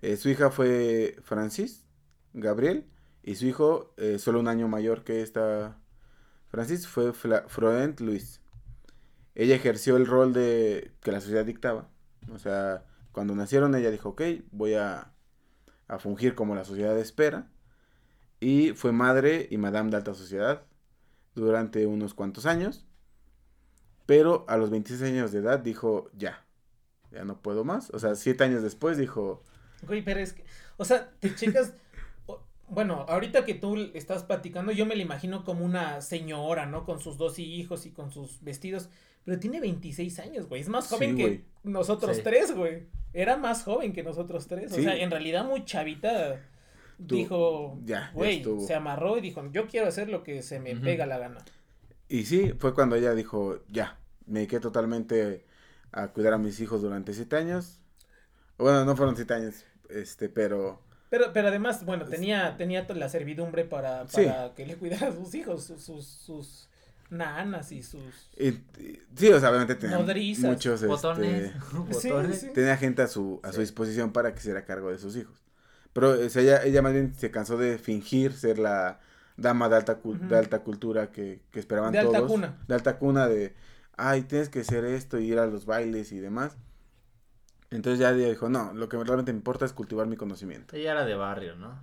Eh, 0.03 0.17
su 0.17 0.29
hija 0.31 0.51
fue 0.51 1.17
Francis, 1.23 1.85
Gabriel, 2.35 2.87
y 3.23 3.37
su 3.37 3.47
hijo, 3.47 3.95
eh, 3.99 4.19
solo 4.19 4.41
un 4.41 4.49
año 4.49 4.69
mayor 4.69 5.05
que 5.05 5.23
esta 5.23 5.79
Francis, 6.49 6.89
fue 6.89 7.13
Fla- 7.15 7.47
Luis. 8.01 8.41
Ella 9.35 9.57
ejerció 9.57 9.97
el 9.97 10.07
rol 10.07 10.33
de 10.33 10.93
que 11.03 11.13
la 11.13 11.21
sociedad 11.21 11.45
dictaba. 11.47 11.89
O 12.33 12.39
sea, 12.39 12.85
cuando 13.13 13.35
nacieron 13.35 13.75
ella 13.75 13.91
dijo, 13.91 14.11
ok, 14.11 14.23
voy 14.53 14.75
a, 14.75 15.13
a 15.89 15.99
fungir 15.99 16.35
como 16.35 16.55
la 16.55 16.65
sociedad 16.65 16.99
espera. 16.99 17.51
Y 18.41 18.73
fue 18.73 18.93
madre 18.93 19.49
y 19.51 19.59
madame 19.59 19.91
de 19.91 19.99
alta 19.99 20.15
sociedad 20.15 20.65
durante 21.35 21.87
unos 21.87 22.15
cuantos 22.15 22.47
años. 22.47 22.87
Pero 24.07 24.45
a 24.49 24.57
los 24.57 24.71
26 24.71 25.11
años 25.13 25.33
de 25.33 25.39
edad 25.41 25.61
dijo, 25.61 26.11
ya, 26.17 26.45
ya 27.13 27.25
no 27.25 27.43
puedo 27.43 27.65
más. 27.65 27.91
O 27.91 27.99
sea, 27.99 28.15
siete 28.17 28.45
años 28.45 28.63
después 28.63 28.99
dijo, 28.99 29.43
Güey, 29.83 30.03
pero 30.03 30.21
es 30.21 30.33
que, 30.33 30.45
o 30.77 30.85
sea, 30.85 31.11
te 31.21 31.35
checas, 31.35 31.75
bueno, 32.69 33.05
ahorita 33.09 33.45
que 33.45 33.55
tú 33.55 33.77
estás 33.95 34.23
platicando, 34.25 34.73
yo 34.73 34.87
me 34.87 34.97
la 34.97 35.03
imagino 35.03 35.45
como 35.45 35.65
una 35.65 36.01
señora, 36.01 36.67
¿no? 36.67 36.85
Con 36.85 37.01
sus 37.01 37.19
dos 37.19 37.39
hijos 37.39 37.85
y 37.87 37.91
con 37.91 38.11
sus 38.11 38.43
vestidos. 38.43 38.89
Pero 39.25 39.39
tiene 39.39 39.61
26 39.61 40.19
años, 40.21 40.49
güey. 40.49 40.63
Es 40.63 40.69
más 40.69 40.89
joven 40.89 41.11
Sí, 41.11 41.17
que 41.17 41.23
güey. 41.27 41.45
nosotros 41.65 42.17
Sí. 42.17 42.23
tres, 42.25 42.57
güey. 42.57 42.85
Era 43.13 43.37
más 43.37 43.63
joven 43.63 43.93
que 43.93 44.03
nosotros 44.03 44.47
tres. 44.49 44.73
O 44.73 44.77
Sí. 44.77 44.83
sea, 44.85 44.97
en 44.97 45.11
realidad 45.11 45.45
muy 45.45 45.65
chavita 45.65 46.41
Tú- 47.07 47.15
dijo, 47.17 47.79
ya, 47.85 48.11
güey, 48.15 48.43
se 48.67 48.75
amarró 48.75 49.19
y 49.19 49.21
dijo, 49.21 49.45
yo 49.53 49.67
quiero 49.69 49.87
hacer 49.89 50.09
lo 50.09 50.23
que 50.25 50.43
se 50.43 50.59
me 50.61 50.75
pega 50.77 51.05
la 51.07 51.19
gana. 51.19 51.45
Y 52.09 52.25
sí, 52.25 52.53
fue 52.59 52.75
cuando 52.75 52.97
ella 52.97 53.15
dijo, 53.15 53.61
ya, 53.69 53.99
me 54.27 54.41
dediqué 54.41 54.61
totalmente 54.61 55.45
a 55.93 56.09
cuidar 56.09 56.33
a 56.35 56.39
mis 56.39 56.59
hijos 56.61 56.81
durante 56.83 57.13
siete 57.13 57.37
años. 57.37 57.81
Bueno, 58.59 58.85
no 58.85 58.97
fueron 58.97 59.15
siete 59.17 59.35
años, 59.35 59.65
este, 59.95 60.29
pero 60.29 60.81
Pero, 61.11 61.33
pero 61.33 61.49
además, 61.49 61.85
bueno, 61.85 62.07
tenía, 62.07 62.57
tenía 62.57 62.87
toda 62.87 62.99
la 62.99 63.09
servidumbre 63.09 63.65
para, 63.65 64.07
Sí. 64.09 64.25
para 64.25 64.55
que 64.55 64.67
le 64.67 64.77
cuidara 64.77 65.09
a 65.09 65.13
sus 65.13 65.35
hijos, 65.35 65.65
sus, 65.65 65.83
sus, 65.83 66.07
sus 66.07 66.69
nanas 67.11 67.71
y 67.73 67.83
sus... 67.83 68.01
y- 68.39 68.49
y- 68.49 69.03
sí, 69.15 69.29
o 69.31 69.39
sea, 69.39 69.51
obviamente 69.51 69.75
tenía 69.75 69.99
Nodrizas, 69.99 70.45
muchos, 70.51 70.75
este, 70.77 70.87
Botones. 70.87 71.53
Sí, 72.01 72.11
sí. 72.33 72.49
tenía 72.55 72.77
gente 72.79 73.03
a 73.03 73.07
su, 73.07 73.41
a 73.43 73.49
su 73.49 73.57
Sí. 73.57 73.61
disposición 73.63 74.13
para 74.13 74.31
que 74.33 74.41
se 74.41 74.49
hiciera 74.49 74.65
cargo 74.65 74.91
de 74.91 74.99
sus 74.99 75.15
hijos. 75.17 75.37
Pero 75.93 76.13
o 76.13 76.29
sea, 76.31 76.41
ella, 76.41 76.63
ella 76.65 76.81
más 76.81 76.95
bien 76.95 77.15
se 77.15 77.31
cansó 77.31 77.59
de 77.59 77.77
fingir 77.77 78.33
ser 78.33 78.59
la 78.59 78.99
dama 79.37 79.69
de 79.69 79.77
alta, 79.77 80.01
cul- 80.01 80.17
Ujú. 80.19 80.29
de 80.29 80.39
alta 80.39 80.61
cultura 80.61 81.11
que, 81.11 81.43
que 81.51 81.61
esperaban 81.61 81.93
De 81.93 81.99
alta 81.99 82.19
todos. 82.21 82.31
cuna. 82.33 82.57
De 82.67 82.75
alta 82.75 82.97
cuna 82.99 83.29
de, 83.29 83.55
ay, 83.99 84.23
tienes 84.23 84.49
que 84.49 84.65
ser 84.65 84.87
esto 84.87 85.19
y 85.21 85.31
ir 85.31 85.39
a 85.39 85.47
los 85.47 85.67
bailes 85.67 86.13
y 86.13 86.19
demás. 86.21 86.57
Entonces 87.73 87.99
ya 87.99 88.13
dijo, 88.13 88.49
no, 88.49 88.73
lo 88.75 88.89
que 88.89 88.97
realmente 88.97 89.33
me 89.33 89.39
importa 89.39 89.65
es 89.65 89.73
cultivar 89.73 90.07
mi 90.07 90.17
conocimiento. 90.17 90.77
Ella 90.77 90.93
era 90.93 91.05
de 91.05 91.15
barrio, 91.15 91.57
¿no? 91.57 91.75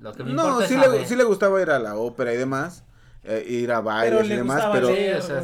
Lo 0.00 0.12
que 0.12 0.24
me 0.24 0.30
No, 0.30 0.42
importa 0.48 0.68
sí 0.68 0.74
es 0.74 0.90
le, 0.90 1.06
sí 1.06 1.16
le 1.16 1.24
gustaba 1.24 1.60
ir 1.62 1.70
a 1.70 1.78
la 1.78 1.96
ópera 1.96 2.34
y 2.34 2.36
demás, 2.36 2.84
eh, 3.24 3.44
ir 3.48 3.72
a 3.72 3.80
bailes 3.80 4.26
y 4.28 4.34
demás, 4.34 4.68
pero 4.70 4.88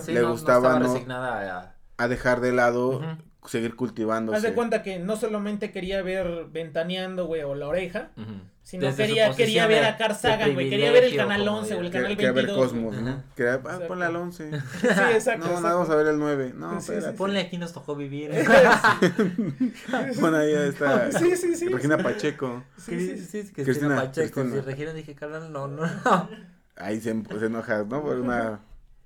le 0.08 0.22
gustaba, 0.24 0.78
¿no? 0.78 0.94
a... 1.14 1.74
a 1.98 2.08
dejar 2.08 2.40
de 2.40 2.52
lado 2.52 3.00
Ujú. 3.00 3.16
Seguir 3.46 3.74
cultivándose. 3.76 4.36
Haz 4.36 4.42
de 4.42 4.52
cuenta 4.54 4.82
que 4.82 4.98
no 4.98 5.16
solamente 5.16 5.70
quería 5.72 6.02
ver 6.02 6.46
Ventaneando, 6.52 7.26
güey, 7.26 7.42
o 7.42 7.54
La 7.56 7.66
Oreja, 7.68 8.10
Ujú. 8.16 8.34
sino 8.62 8.86
Desde 8.86 9.06
quería, 9.06 9.34
quería 9.34 9.66
ver 9.66 9.84
a 9.84 9.96
Carl 9.96 10.14
Sagan, 10.14 10.54
güey, 10.54 10.70
quería 10.70 10.92
ver 10.92 11.02
el 11.04 11.16
Canal 11.16 11.44
como 11.44 11.58
11 11.58 11.74
o 11.74 11.80
el 11.80 11.90
Canal 11.90 12.08
Quería 12.16 12.32
22. 12.32 12.56
ver 12.56 12.68
Cosmos. 12.68 12.96
¿no? 13.02 13.10
Ajá. 13.10 13.24
Quería, 13.34 13.52
ah, 13.54 13.56
Exacto. 13.58 13.86
ponle 13.88 14.04
al 14.04 14.16
11. 14.16 14.50
Sí, 14.80 14.86
exacto. 14.86 15.46
No, 15.46 15.52
exacto. 15.54 15.62
vamos 15.62 15.90
a 15.90 15.94
ver 15.96 16.06
el 16.06 16.18
9. 16.18 16.52
No, 16.56 16.80
Sí, 16.80 16.86
sí, 16.86 16.92
espera. 16.92 17.10
sí. 17.12 17.18
Ponle 17.18 17.40
aquí 17.40 17.58
nos 17.58 17.72
tocó 17.72 17.96
vivir. 17.96 18.30
Pon 20.20 20.34
ahí 20.34 20.54
a 20.54 20.64
esta 20.66 21.10
Sí, 21.18 21.36
sí, 21.36 21.54
sí. 21.56 21.68
Regina 21.68 21.98
Pacheco. 21.98 22.62
Sí, 22.78 22.98
sí, 22.98 23.18
sí. 23.18 23.52
Cristina, 23.52 23.64
Cristina 23.64 23.96
Pacheco. 23.96 24.40
Cristina. 24.42 24.62
Si 24.62 24.66
Regina 24.70 24.92
dije, 24.92 25.14
carnal, 25.14 25.52
no, 25.52 25.68
no, 25.68 25.84
no. 25.86 26.28
Ahí 26.76 27.00
se, 27.00 27.10
se 27.38 27.46
enoja, 27.46 27.84
¿no? 27.84 28.02
Por 28.02 28.20
una, 28.20 28.60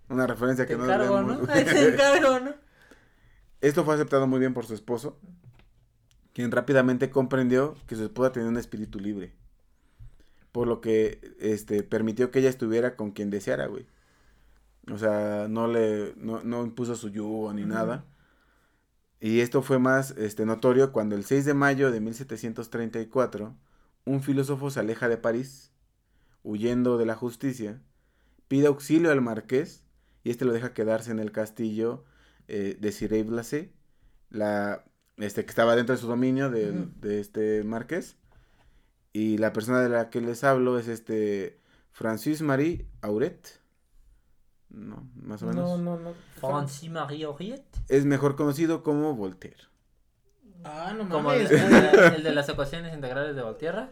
una 0.08 0.26
referencia 0.26 0.66
Te 0.66 0.72
que 0.72 0.78
no 0.78 0.84
encargo. 0.84 1.22
¿no? 1.22 1.40
Ahí 1.50 1.64
te 1.64 1.88
encargo, 1.88 2.40
¿no? 2.40 2.65
Esto 3.66 3.84
fue 3.84 3.94
aceptado 3.94 4.28
muy 4.28 4.38
bien 4.38 4.54
por 4.54 4.64
su 4.64 4.74
esposo, 4.74 5.18
quien 6.32 6.52
rápidamente 6.52 7.10
comprendió 7.10 7.74
que 7.88 7.96
su 7.96 8.04
esposa 8.04 8.30
tenía 8.30 8.48
un 8.48 8.58
espíritu 8.58 9.00
libre. 9.00 9.32
Por 10.52 10.68
lo 10.68 10.80
que 10.80 11.34
este 11.40 11.82
permitió 11.82 12.30
que 12.30 12.38
ella 12.38 12.48
estuviera 12.48 12.94
con 12.94 13.10
quien 13.10 13.28
deseara, 13.28 13.66
güey. 13.66 13.84
O 14.88 14.98
sea, 14.98 15.48
no 15.48 15.66
le 15.66 16.14
no, 16.14 16.44
no 16.44 16.62
impuso 16.62 16.94
su 16.94 17.08
yugo 17.08 17.52
ni 17.52 17.64
nada. 17.64 18.04
Y 19.18 19.40
esto 19.40 19.62
fue 19.62 19.80
más 19.80 20.12
este 20.12 20.46
notorio 20.46 20.92
cuando 20.92 21.16
el 21.16 21.24
6 21.24 21.44
de 21.44 21.54
mayo 21.54 21.90
de 21.90 22.00
1734 22.00 23.52
un 24.04 24.22
filósofo 24.22 24.70
se 24.70 24.78
aleja 24.78 25.08
de 25.08 25.16
París 25.16 25.72
huyendo 26.44 26.98
de 26.98 27.06
la 27.06 27.16
justicia, 27.16 27.82
pide 28.46 28.68
auxilio 28.68 29.10
al 29.10 29.22
marqués 29.22 29.82
y 30.22 30.30
este 30.30 30.44
lo 30.44 30.52
deja 30.52 30.72
quedarse 30.72 31.10
en 31.10 31.18
el 31.18 31.32
castillo 31.32 32.04
eh, 32.48 32.76
de 32.80 32.92
Cirey 32.92 33.22
Blasé, 33.22 33.72
la, 34.30 34.84
este, 35.16 35.44
que 35.44 35.50
estaba 35.50 35.76
dentro 35.76 35.94
de 35.94 36.00
su 36.00 36.06
dominio 36.06 36.50
de, 36.50 36.72
de 37.00 37.20
este 37.20 37.64
marqués. 37.64 38.16
Y 39.12 39.38
la 39.38 39.52
persona 39.52 39.80
de 39.80 39.88
la 39.88 40.10
que 40.10 40.20
les 40.20 40.44
hablo 40.44 40.78
es 40.78 40.88
este 40.88 41.58
Francis 41.92 42.42
Marie 42.42 42.86
Auret. 43.00 43.60
No, 44.68 45.08
más 45.14 45.42
o 45.42 45.46
menos. 45.46 45.78
No, 45.80 45.96
no, 45.96 45.98
no. 45.98 46.14
Francis 46.40 46.90
Marie 46.90 47.24
Auriet. 47.24 47.64
Es 47.88 48.04
mejor 48.04 48.36
conocido 48.36 48.82
como 48.82 49.14
Voltaire. 49.14 49.56
Ah, 50.64 50.92
no 50.96 51.08
Como 51.08 51.32
el, 51.32 51.44
mames. 51.44 51.50
el- 51.52 52.14
el 52.16 52.22
de 52.22 52.32
las 52.32 52.48
ecuaciones 52.48 52.92
integrales 52.94 53.36
de 53.36 53.42
Volterra. 53.42 53.90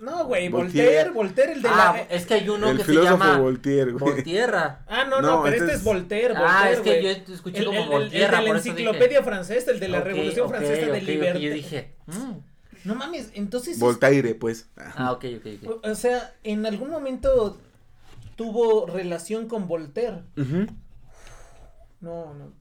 No, 0.00 0.26
güey, 0.26 0.48
Voltaire. 0.48 1.10
Voltaire, 1.10 1.10
Voltaire, 1.10 1.52
el 1.54 1.62
de 1.62 1.68
Ah, 1.68 1.92
la... 1.94 2.02
es 2.16 2.24
que 2.24 2.34
hay 2.34 2.48
uno 2.48 2.70
el 2.70 2.78
que 2.78 2.84
se 2.84 2.92
llama 2.94 3.36
Voltaire, 3.38 3.90
güey. 3.92 4.14
Voltierra. 4.14 4.84
Ah, 4.88 5.04
no, 5.04 5.20
No, 5.20 5.36
no, 5.38 5.42
pero 5.42 5.54
este 5.56 5.64
este 5.64 5.74
es- 5.74 5.78
es 5.80 5.84
Voltaire, 5.84 6.34
Ah, 6.36 6.40
Voltaire, 6.40 6.72
es 6.72 6.80
que 6.80 7.00
güey. 7.00 7.24
yo 7.26 7.34
escuché 7.34 7.58
El, 7.58 7.64
como 7.66 7.80
el- 7.82 7.88
Voltierra, 7.88 8.38
el 8.38 8.44
de 8.44 8.50
la 8.52 8.58
eso 8.58 8.64
dije. 8.64 8.70
enciclopedia 8.70 9.22
francesa, 9.24 9.70
el 9.72 9.80
de 9.80 9.88
la 9.88 10.00
Revolución 10.00 10.46
ok, 10.46 10.50
Francesa 10.52 10.86
ok, 10.86 10.92
de 10.92 11.00
Libertad. 11.02 11.40
Yo 11.40 11.50
dije, 11.52 11.94
mm. 12.06 12.32
No 12.84 12.94
mames, 12.94 13.32
entonces... 13.34 13.78
Voltaire, 13.80 14.34
pues. 14.36 14.68
ah, 14.76 15.10
ok, 15.12 15.24
ok, 15.38 15.46
ok. 15.68 15.82
O 15.84 15.90
o 15.90 15.94
sea, 15.96 16.32
en 16.44 16.64
algún 16.64 16.90
momento 16.90 17.58
tuvo 18.36 18.86
relación 18.86 19.48
con 19.48 19.66
Voltaire. 19.66 20.22
No, 22.00 22.34
no. 22.34 22.52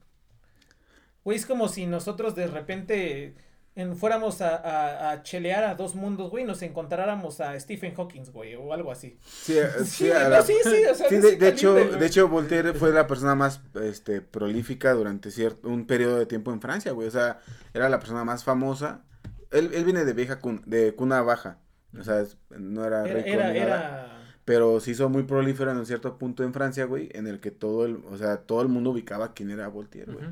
Güey, 1.23 1.38
es 1.38 1.45
como 1.45 1.67
si 1.67 1.86
nosotros 1.86 2.36
de 2.36 2.47
repente 2.47 3.36
en- 3.77 3.95
fuéramos 3.95 4.41
a, 4.41 4.55
a, 4.57 5.11
a 5.11 5.23
chelear 5.23 5.63
a 5.63 5.75
dos 5.75 5.95
mundos, 5.95 6.29
güey, 6.31 6.43
nos 6.43 6.61
encontráramos 6.61 7.39
a 7.39 7.57
Stephen 7.59 7.93
Hawking, 7.95 8.23
güey, 8.33 8.55
o 8.55 8.73
algo 8.73 8.91
así. 8.91 9.17
Sí, 9.25 9.57
eh, 9.57 9.67
sí, 9.79 9.85
Sí, 9.85 10.11
a 10.11 10.23
no, 10.23 10.29
la- 10.29 10.41
sí, 10.41 10.53
sí, 10.63 10.83
o 10.91 10.95
sea, 10.95 11.07
Sí, 11.09 11.17
de 11.17 11.35
de, 11.37 11.47
hecho, 11.47 11.73
güey. 11.73 11.97
de 11.99 12.05
hecho, 12.05 12.27
Voltaire 12.27 12.73
fue 12.73 12.91
la 12.91 13.07
persona 13.07 13.35
más 13.35 13.61
este, 13.81 14.21
prolífica 14.21 14.93
durante 14.93 15.31
cierto, 15.31 15.69
un 15.69 15.85
periodo 15.87 16.17
de 16.19 16.25
tiempo 16.25 16.51
en 16.51 16.59
Francia, 16.61 16.91
güey. 16.91 17.07
O 17.07 17.11
sea, 17.11 17.39
era 17.73 17.87
la 17.89 17.99
persona 17.99 18.23
más 18.25 18.43
famosa. 18.43 19.03
Él, 19.51 19.71
él 19.73 19.85
viene 19.85 20.03
de 20.03 20.13
vieja 20.13 20.39
cuna, 20.41 20.61
de 20.65 20.93
cuna 20.95 21.21
baja. 21.21 21.59
O 21.97 22.03
sea, 22.03 22.23
no 22.49 22.83
era 22.85 23.05
Era, 23.05 23.13
rico 23.13 23.27
era, 23.29 23.55
era- 23.55 24.21
Pero 24.43 24.79
se 24.79 24.91
hizo 24.91 25.07
muy 25.09 25.23
prolífero 25.23 25.71
en 25.71 25.77
un 25.77 25.85
cierto 25.85 26.17
punto 26.17 26.43
en 26.43 26.53
Francia, 26.53 26.85
güey, 26.85 27.09
en 27.13 27.27
el 27.27 27.39
que 27.39 27.51
todo 27.51 27.85
el, 27.85 28.03
o 28.11 28.17
sea, 28.17 28.37
todo 28.41 28.61
el 28.61 28.67
mundo 28.67 28.89
ubicaba 28.91 29.33
quién 29.33 29.49
era 29.51 29.67
Voltaire, 29.67 30.11
güey. 30.13 30.25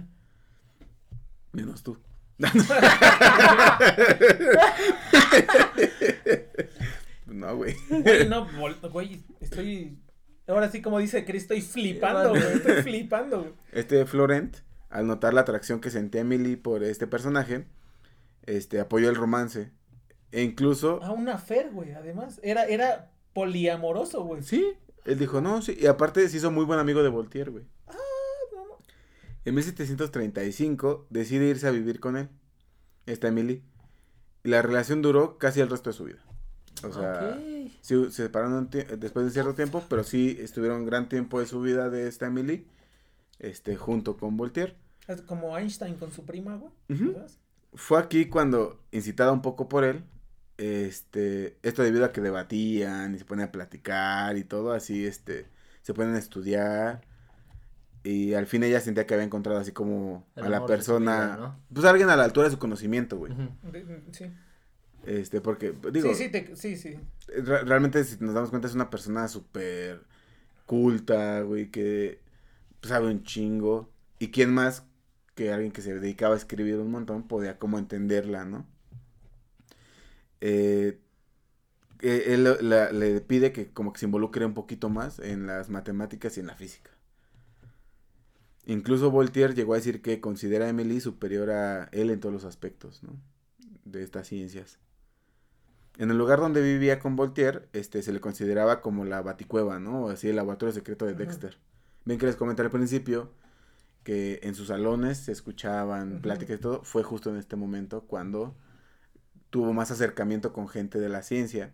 Menos 1.54 1.84
tú. 1.84 1.98
No, 7.28 7.56
güey. 7.58 7.76
Güey, 7.90 8.28
no, 8.28 8.48
güey, 8.92 9.24
estoy... 9.42 9.98
Ahora 10.48 10.70
sí, 10.70 10.82
como 10.82 11.00
dice 11.00 11.26
Chris, 11.26 11.44
estoy 11.44 11.62
flipando, 11.62 12.30
güey, 12.30 12.44
estoy 12.44 12.84
flipando, 12.84 13.40
güey. 13.42 13.54
Este 13.72 14.06
Florent, 14.06 14.58
al 14.90 15.08
notar 15.08 15.34
la 15.34 15.42
atracción 15.42 15.82
que 15.82 15.90
sentía 15.90 16.22
Emily 16.22 16.56
por 16.56 16.84
este 16.84 17.08
personaje, 17.08 17.66
este 18.46 18.80
apoyó 18.80 19.10
el 19.10 19.16
romance. 19.16 19.72
E 20.32 20.44
incluso, 20.44 21.00
Ah, 21.02 21.12
una 21.14 21.38
fer, 21.40 21.72
güey, 21.72 21.94
además. 21.94 22.40
Era, 22.44 22.66
era 22.66 23.10
poliamoroso, 23.34 24.24
güey. 24.24 24.44
sí, 24.44 24.74
él 25.06 25.18
dijo, 25.18 25.42
no, 25.42 25.62
sí, 25.64 25.76
y 25.80 25.88
aparte 25.88 26.28
se 26.30 26.38
hizo 26.38 26.52
muy 26.52 26.66
buen 26.66 26.80
amigo 26.80 27.02
de 27.02 27.10
Voltaire, 27.10 27.50
güey. 27.50 27.64
En 29.46 29.54
1735 29.54 31.08
decide 31.12 31.48
irse 31.48 31.68
a 31.68 31.72
vivir 31.72 32.00
con 32.00 32.18
él, 32.18 32.30
esta 33.06 33.28
Emily, 33.28 33.64
y 34.44 34.50
la 34.50 34.64
relación 34.64 35.04
duró 35.04 35.38
casi 35.38 35.62
el 35.62 35.70
resto 35.70 35.92
de 35.92 35.96
su 35.96 36.06
vida. 36.06 36.24
O 36.84 36.92
sea, 36.92 37.40
sí, 37.82 38.06
se 38.10 38.12
separaron 38.12 38.70
después 38.70 39.26
de 39.26 39.32
cierto 39.32 39.54
tiempo, 39.54 39.84
pero 39.88 40.04
sí 40.04 40.38
estuvieron 40.40 40.86
gran 40.86 41.10
tiempo 41.10 41.40
de 41.40 41.46
su 41.46 41.62
vida 41.62 41.90
de 41.90 42.08
esta 42.08 42.26
Emily, 42.26 42.68
este, 43.40 43.76
junto 43.76 44.18
con 44.18 44.36
Voltaire. 44.36 44.76
Es 45.08 45.22
Como 45.22 45.58
Einstein 45.58 45.96
con 45.96 46.12
su 46.12 46.26
prima, 46.26 46.56
güey. 46.58 46.72
Fue 47.76 48.00
aquí 48.00 48.26
cuando, 48.26 48.82
incitada 48.92 49.32
un 49.32 49.42
poco 49.42 49.70
por 49.70 49.84
él, 49.84 50.04
este, 50.58 51.58
esto 51.62 51.84
debido 51.84 52.06
a 52.06 52.12
que 52.12 52.22
debatían 52.22 53.14
y 53.14 53.20
se 53.20 53.26
ponían 53.26 53.50
a 53.50 53.52
platicar 53.52 54.38
y 54.38 54.44
todo, 54.44 54.72
así, 54.72 55.06
este, 55.06 55.48
se 55.82 55.94
ponen 55.94 56.16
a 56.16 56.20
estudiar. 56.20 57.02
Y 58.06 58.36
al 58.36 58.46
fin 58.46 58.64
ella 58.64 58.80
sentía 58.80 59.06
que 59.08 59.16
había 59.16 59.26
encontrado 59.26 59.60
así 59.60 59.72
como 59.72 60.28
El 60.36 60.46
a 60.46 60.50
la 60.50 60.66
persona, 60.66 61.26
vida, 61.26 61.38
¿no? 61.38 61.60
pues 61.74 61.86
alguien 61.88 62.10
a 62.10 62.16
la 62.16 62.24
altura 62.24 62.46
de 62.48 62.52
su 62.52 62.60
conocimiento, 62.60 63.18
güey. 63.18 63.34
Sí. 64.12 64.26
Este, 65.08 65.42
porque, 65.42 65.74
digo, 65.92 66.14
sí, 66.14 66.24
sí, 66.24 66.30
te- 66.32 66.56
sí, 66.56 66.78
sí. 66.78 67.00
re- 67.28 67.64
realmente 67.64 68.04
si 68.04 68.18
nos 68.24 68.36
damos 68.36 68.52
cuenta 68.52 68.68
es 68.68 68.76
una 68.76 68.90
persona 68.92 69.28
súper 69.28 70.04
culta, 70.68 71.42
güey, 71.42 71.72
que 71.72 72.22
sabe 72.84 73.08
un 73.08 73.24
chingo. 73.24 73.90
Y 74.20 74.30
quién 74.30 74.54
más 74.54 74.86
que 75.34 75.52
alguien 75.52 75.72
que 75.72 75.82
se 75.82 75.94
dedicaba 75.96 76.36
a 76.36 76.38
escribir 76.38 76.78
un 76.78 76.92
montón 76.92 77.28
podía 77.28 77.58
como 77.60 77.78
entenderla, 77.80 78.46
¿no? 78.46 78.66
Eh, 80.42 81.00
eh, 82.02 82.24
él 82.28 82.44
la- 82.62 82.92
le 82.92 83.22
pide 83.22 83.52
que 83.52 83.72
como 83.72 83.94
que 83.94 84.00
se 84.00 84.06
involucre 84.06 84.46
un 84.46 84.54
poquito 84.54 84.90
más 84.90 85.20
en 85.20 85.48
las 85.48 85.70
matemáticas 85.70 86.38
y 86.38 86.42
en 86.42 86.48
la 86.48 86.56
física. 86.56 86.92
Incluso 88.66 89.12
Voltaire 89.12 89.54
llegó 89.54 89.74
a 89.74 89.78
decir 89.78 90.02
que 90.02 90.20
considera 90.20 90.66
a 90.66 90.70
Emily 90.70 91.00
superior 91.00 91.52
a 91.52 91.86
él 91.92 92.10
en 92.10 92.20
todos 92.20 92.34
los 92.34 92.46
aspectos, 92.46 93.04
¿no? 93.04 93.12
De 93.86 94.04
estas 94.04 94.28
ciencias. 94.28 94.80
En 95.98 96.10
el 96.12 96.18
lugar 96.18 96.40
donde 96.40 96.62
vivía 96.62 97.00
con 97.00 97.16
Voltaire, 97.16 97.68
este, 97.74 98.02
se 98.02 98.12
le 98.12 98.20
consideraba 98.20 98.82
como 98.82 99.06
la 99.06 99.22
baticueva, 99.22 99.80
¿no? 99.80 100.06
O 100.06 100.10
así 100.10 100.28
el 100.30 100.36
laboratorio 100.36 100.74
secreto 100.74 101.06
de. 101.06 101.14
Dexter. 101.14 101.58
Ven 102.06 102.18
que 102.18 102.26
les 102.26 102.36
comenté 102.36 102.64
al 102.64 102.72
principio 102.72 103.32
que 104.04 104.40
en 104.44 104.56
sus 104.56 104.68
salones 104.68 105.18
se 105.20 105.32
escuchaban 105.32 106.22
pláticas 106.22 106.58
y 106.58 106.62
todo. 106.62 106.84
Fue 106.84 107.02
justo 107.04 107.30
en 107.30 107.38
este 107.38 107.56
momento 107.56 108.02
cuando 108.02 108.56
tuvo 109.52 109.74
más 109.74 109.90
acercamiento 109.92 110.52
con 110.54 110.68
gente 110.68 111.00
de 111.00 111.10
la 111.10 111.22
ciencia. 111.24 111.74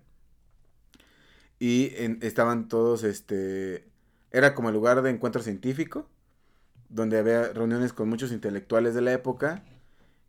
Y 1.60 1.91
en- 1.95 2.19
estaban 2.21 2.67
todos, 2.67 3.04
este, 3.04 3.88
era 4.32 4.54
como 4.56 4.69
el 4.69 4.75
lugar 4.75 5.01
de 5.01 5.10
encuentro 5.10 5.41
científico, 5.41 6.08
donde 6.91 7.17
había 7.17 7.54
reuniones 7.54 7.93
con 7.93 8.10
muchos 8.10 8.32
intelectuales 8.32 8.93
de 8.93 9.01
la 9.01 9.13
época 9.13 9.63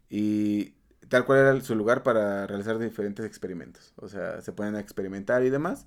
y 0.09 0.75
tal 1.09 1.25
cual 1.27 1.41
era 1.41 1.61
su 1.61 1.75
lugar 1.75 2.03
para 2.03 2.47
realizar 2.47 2.79
diferentes 2.79 3.27
experimentos. 3.27 3.93
O 3.97 4.09
sea, 4.09 4.41
se 4.41 4.53
ponían 4.53 4.77
a 4.77 4.81
experimentar 4.81 5.43
y 5.43 5.51
demás. 5.51 5.87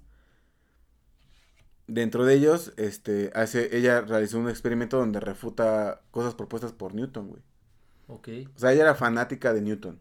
Dentro 1.88 2.26
de 2.26 2.34
ellos, 2.34 2.74
este, 2.78 3.32
hace, 3.36 3.78
ella 3.78 4.02
realizó 4.02 4.40
un 4.40 4.50
experimento 4.50 4.98
donde 4.98 5.20
refuta 5.20 6.02
cosas 6.12 6.36
propuestas 6.36 6.74
por 6.74 6.94
Newton, 6.96 7.30
güey. 7.30 7.44
Ok. 8.08 8.30
O 8.56 8.60
sea, 8.60 8.74
ella 8.74 8.84
era 8.84 8.96
fanática 8.96 9.54
de 9.54 9.62
Newton. 9.62 10.00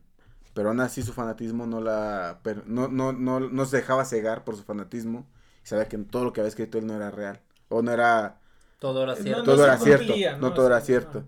Pero 0.55 0.71
aún 0.71 0.81
así 0.81 1.03
su 1.03 1.13
fanatismo 1.13 1.67
no 1.67 1.81
la... 1.81 2.41
no, 2.67 2.89
no, 2.89 3.13
no, 3.13 3.41
no 3.41 3.65
se 3.67 3.79
dejaba 3.79 4.05
cegar 4.05 4.45
por 4.45 4.57
su 4.57 4.63
fanatismo. 4.63 5.27
Y 5.65 5.67
sabía 5.67 5.89
que 5.89 5.99
todo 5.99 6.25
lo 6.25 6.33
que 6.33 6.41
había 6.41 6.49
escrito 6.49 6.79
él 6.79 6.87
no 6.87 6.95
era 6.95 7.11
real. 7.11 7.41
O 7.69 7.83
no 7.83 7.93
era... 7.93 8.41
Todo 8.79 9.03
era 9.05 9.15
No, 9.15 9.23
cierto. 9.23 9.39
no 9.41 9.45
todo 9.45 9.65
era 9.65 9.79
cierto. 9.79 10.15
no 10.41 10.49
¿no? 10.49 10.55
todo 10.55 10.67
era 10.67 10.81
cierto. 10.81 11.25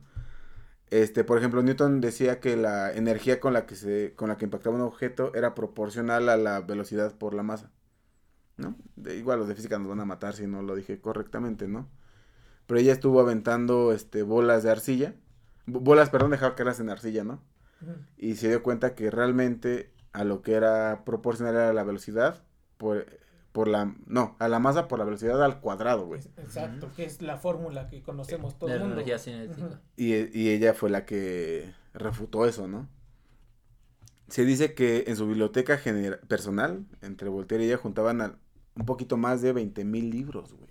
Este, 0.90 1.24
por 1.24 1.38
ejemplo, 1.38 1.62
Newton 1.62 2.00
decía 2.00 2.38
que 2.40 2.56
la 2.56 2.92
energía 2.92 3.40
con 3.40 3.52
la 3.52 3.66
que 3.66 3.74
se, 3.74 4.14
con 4.14 4.28
la 4.28 4.36
que 4.36 4.44
impactaba 4.44 4.76
un 4.76 4.82
objeto 4.82 5.32
era 5.34 5.54
proporcional 5.54 6.28
a 6.28 6.36
la 6.36 6.60
velocidad 6.60 7.14
por 7.16 7.34
la 7.34 7.42
masa. 7.42 7.70
¿No? 8.56 8.76
De- 8.96 9.16
igual 9.16 9.38
los 9.40 9.48
de 9.48 9.54
física 9.54 9.78
nos 9.78 9.88
van 9.88 10.00
a 10.00 10.04
matar 10.04 10.34
si 10.34 10.46
no 10.46 10.62
lo 10.62 10.76
dije 10.76 11.00
correctamente, 11.00 11.68
¿no? 11.68 11.88
Pero 12.66 12.80
ella 12.80 12.92
estuvo 12.92 13.20
aventando 13.20 13.92
este 13.92 14.22
bolas 14.22 14.62
de 14.62 14.70
arcilla. 14.70 15.14
bo- 15.66 15.80
Bolas, 15.80 16.10
perdón, 16.10 16.30
dejaba 16.30 16.54
caerlas 16.54 16.80
en 16.80 16.88
arcilla, 16.90 17.24
¿no? 17.24 17.42
Y 18.16 18.36
se 18.36 18.48
dio 18.48 18.62
cuenta 18.62 18.94
que 18.94 19.10
realmente 19.10 19.92
a 20.12 20.24
lo 20.24 20.40
que 20.42 20.54
era 20.54 21.04
proporcional 21.04 21.54
era 21.54 21.72
la 21.74 21.84
velocidad 21.84 22.42
por, 22.78 23.06
por 23.56 23.68
la 23.68 23.94
no, 24.04 24.36
a 24.38 24.48
la 24.48 24.58
masa 24.58 24.86
por 24.86 24.98
la 24.98 25.06
velocidad 25.06 25.42
al 25.42 25.60
cuadrado, 25.60 26.04
güey. 26.04 26.20
Exacto, 26.36 26.92
que 26.94 27.06
es 27.06 27.22
la 27.22 27.38
fórmula 27.38 27.88
que 27.88 28.02
conocemos 28.02 28.58
todo 28.58 28.68
el 28.68 28.80
mundo. 28.80 28.96
Y, 29.96 30.12
y 30.38 30.50
ella 30.50 30.74
fue 30.74 30.90
la 30.90 31.06
que 31.06 31.72
refutó 31.94 32.44
eso, 32.44 32.68
¿no? 32.68 32.86
Se 34.28 34.44
dice 34.44 34.74
que 34.74 35.04
en 35.06 35.16
su 35.16 35.26
biblioteca 35.26 35.80
personal, 36.28 36.84
entre 37.00 37.30
Voltaire 37.30 37.64
y 37.64 37.68
ella, 37.68 37.78
juntaban 37.78 38.20
al- 38.20 38.36
un 38.74 38.84
poquito 38.84 39.16
más 39.16 39.40
de 39.40 39.54
20 39.54 39.86
mil 39.86 40.10
libros, 40.10 40.52
güey. 40.52 40.68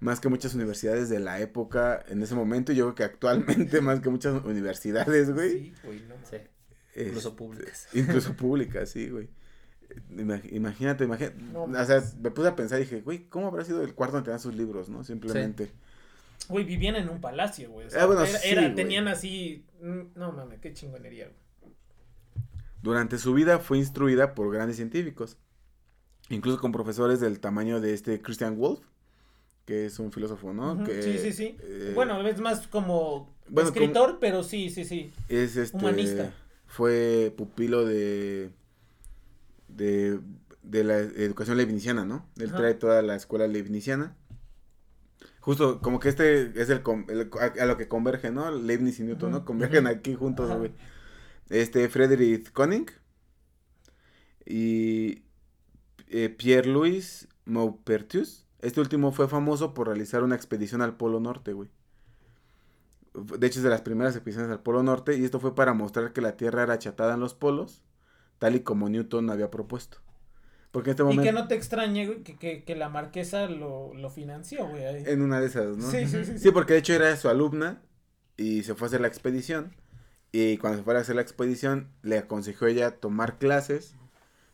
Más 0.00 0.20
que 0.20 0.30
muchas 0.30 0.54
universidades 0.54 1.10
de 1.10 1.20
la 1.20 1.40
época 1.40 2.02
en 2.08 2.22
ese 2.22 2.34
momento, 2.34 2.72
y 2.72 2.76
yo 2.76 2.84
creo 2.86 2.94
que 2.94 3.04
actualmente 3.04 3.80
más 3.82 4.00
que 4.00 4.08
muchas 4.08 4.42
universidades, 4.44 5.30
güey. 5.34 5.50
Sí, 5.50 5.74
güey, 5.84 6.00
no. 6.08 6.14
Sí. 6.30 6.36
Este, 6.94 7.08
Incluso 7.08 7.36
públicas. 7.36 7.88
Incluso 7.92 8.34
públicas, 8.34 8.88
sí, 8.88 9.10
güey. 9.10 9.28
Ima- 10.10 10.40
Imagínate, 10.50 11.04
imagínate. 11.04 11.36
No, 11.52 11.64
o 11.64 11.84
sea, 11.84 12.02
me 12.20 12.30
puse 12.30 12.48
a 12.48 12.56
pensar 12.56 12.78
y 12.80 12.84
dije, 12.84 13.00
güey, 13.02 13.28
¿cómo 13.28 13.48
habrá 13.48 13.64
sido 13.64 13.82
el 13.82 13.94
cuarto 13.94 14.16
donde 14.16 14.26
tenían 14.26 14.40
sus 14.40 14.54
libros, 14.54 14.88
no? 14.88 15.04
Simplemente. 15.04 15.70
Güey, 16.48 16.64
vivían 16.64 16.96
en 16.96 17.08
un 17.08 17.20
palacio, 17.20 17.70
güey. 17.70 17.86
o 17.86 17.90
sea, 17.90 18.02
Ah, 18.02 18.06
bueno, 18.06 18.22
era- 18.24 18.38
sí, 18.38 18.48
era- 18.50 18.62
güey. 18.62 18.74
tenían 18.74 19.08
así. 19.08 19.64
mm, 19.80 20.00
No 20.16 20.32
mames, 20.32 20.60
qué 20.60 20.72
chingonería, 20.72 21.26
güey. 21.26 21.72
Durante 22.82 23.18
su 23.18 23.32
vida 23.32 23.58
fue 23.60 23.78
instruida 23.78 24.34
por 24.34 24.52
grandes 24.52 24.76
científicos, 24.76 25.38
incluso 26.28 26.60
con 26.60 26.70
profesores 26.72 27.18
del 27.20 27.40
tamaño 27.40 27.80
de 27.80 27.94
este 27.94 28.20
Christian 28.20 28.58
Wolff, 28.58 28.80
que 29.64 29.86
es 29.86 29.98
un 29.98 30.12
filósofo, 30.12 30.52
¿no? 30.52 30.84
Que, 30.84 31.02
sí, 31.02 31.18
sí, 31.18 31.32
sí. 31.32 31.56
eh, 31.62 31.92
bueno, 31.94 32.20
es 32.26 32.38
más 32.40 32.66
como 32.68 33.34
bueno, 33.48 33.70
escritor, 33.70 34.18
pero 34.20 34.42
sí, 34.42 34.68
sí, 34.68 34.84
sí. 34.84 35.12
es 35.30 35.56
este, 35.56 35.76
humanista. 35.78 36.34
Fue 36.66 37.32
pupilo 37.36 37.86
de, 37.86 38.50
de, 39.74 40.20
de 40.62 40.84
la 40.84 40.98
educación 40.98 41.56
leibniziana, 41.56 42.04
¿no? 42.04 42.28
Él 42.38 42.48
Ajá. 42.48 42.56
trae 42.58 42.74
toda 42.74 43.02
la 43.02 43.14
escuela 43.14 43.46
leibniziana. 43.46 44.16
Justo 45.40 45.80
como 45.80 46.00
que 46.00 46.08
este 46.08 46.60
es 46.60 46.70
el, 46.70 46.82
a, 47.40 47.62
a 47.62 47.66
lo 47.66 47.76
que 47.76 47.86
converge, 47.88 48.30
¿no? 48.30 48.50
Leibniz 48.50 48.98
y 49.00 49.02
Newton, 49.04 49.30
¿no? 49.30 49.44
Convergen 49.44 49.86
aquí 49.86 50.14
juntos, 50.14 50.50
güey. 50.56 50.72
Este, 51.50 51.88
Friedrich 51.90 52.50
Koenig 52.52 52.92
y 54.46 55.24
eh, 56.08 56.30
Pierre-Louis 56.30 57.28
Maupertuis. 57.44 58.46
Este 58.60 58.80
último 58.80 59.12
fue 59.12 59.28
famoso 59.28 59.74
por 59.74 59.88
realizar 59.88 60.22
una 60.22 60.34
expedición 60.36 60.80
al 60.80 60.96
Polo 60.96 61.20
Norte, 61.20 61.52
güey. 61.52 61.68
De 63.12 63.46
hecho, 63.46 63.58
es 63.60 63.62
de 63.62 63.70
las 63.70 63.82
primeras 63.82 64.16
expediciones 64.16 64.50
al 64.50 64.62
Polo 64.62 64.82
Norte 64.82 65.16
y 65.16 65.24
esto 65.24 65.38
fue 65.38 65.54
para 65.54 65.74
mostrar 65.74 66.12
que 66.14 66.22
la 66.22 66.36
Tierra 66.36 66.62
era 66.62 66.74
achatada 66.74 67.14
en 67.14 67.20
los 67.20 67.34
polos, 67.34 67.82
tal 68.38 68.56
y 68.56 68.60
como 68.60 68.88
Newton 68.88 69.30
había 69.30 69.50
propuesto. 69.50 69.98
Porque 70.70 70.90
en 70.90 70.92
este 70.92 71.02
Y 71.06 71.06
momento, 71.06 71.22
que 71.22 71.32
no 71.32 71.46
te 71.48 71.54
extrañe, 71.54 72.06
güey, 72.06 72.22
que, 72.22 72.36
que, 72.36 72.64
que 72.64 72.74
la 72.76 72.88
marquesa 72.88 73.46
lo, 73.48 73.94
lo 73.94 74.10
financió, 74.10 74.66
güey. 74.68 74.84
ahí. 74.84 75.04
en 75.06 75.22
una 75.22 75.40
de 75.40 75.46
esas, 75.46 75.76
¿no? 75.76 75.90
Sí, 75.90 76.06
sí, 76.08 76.24
sí. 76.24 76.38
Sí, 76.38 76.50
porque 76.50 76.72
de 76.74 76.80
hecho 76.80 76.94
era 76.94 77.16
su 77.16 77.28
alumna 77.28 77.82
y 78.36 78.62
se 78.64 78.74
fue 78.74 78.86
a 78.86 78.88
hacer 78.88 79.00
la 79.00 79.08
expedición. 79.08 79.74
Y 80.32 80.58
cuando 80.58 80.78
se 80.78 80.84
fue 80.84 80.96
a 80.96 81.00
hacer 81.00 81.16
la 81.16 81.22
expedición, 81.22 81.92
le 82.02 82.18
aconsejó 82.18 82.66
ella 82.66 82.98
tomar 83.00 83.38
clases 83.38 83.96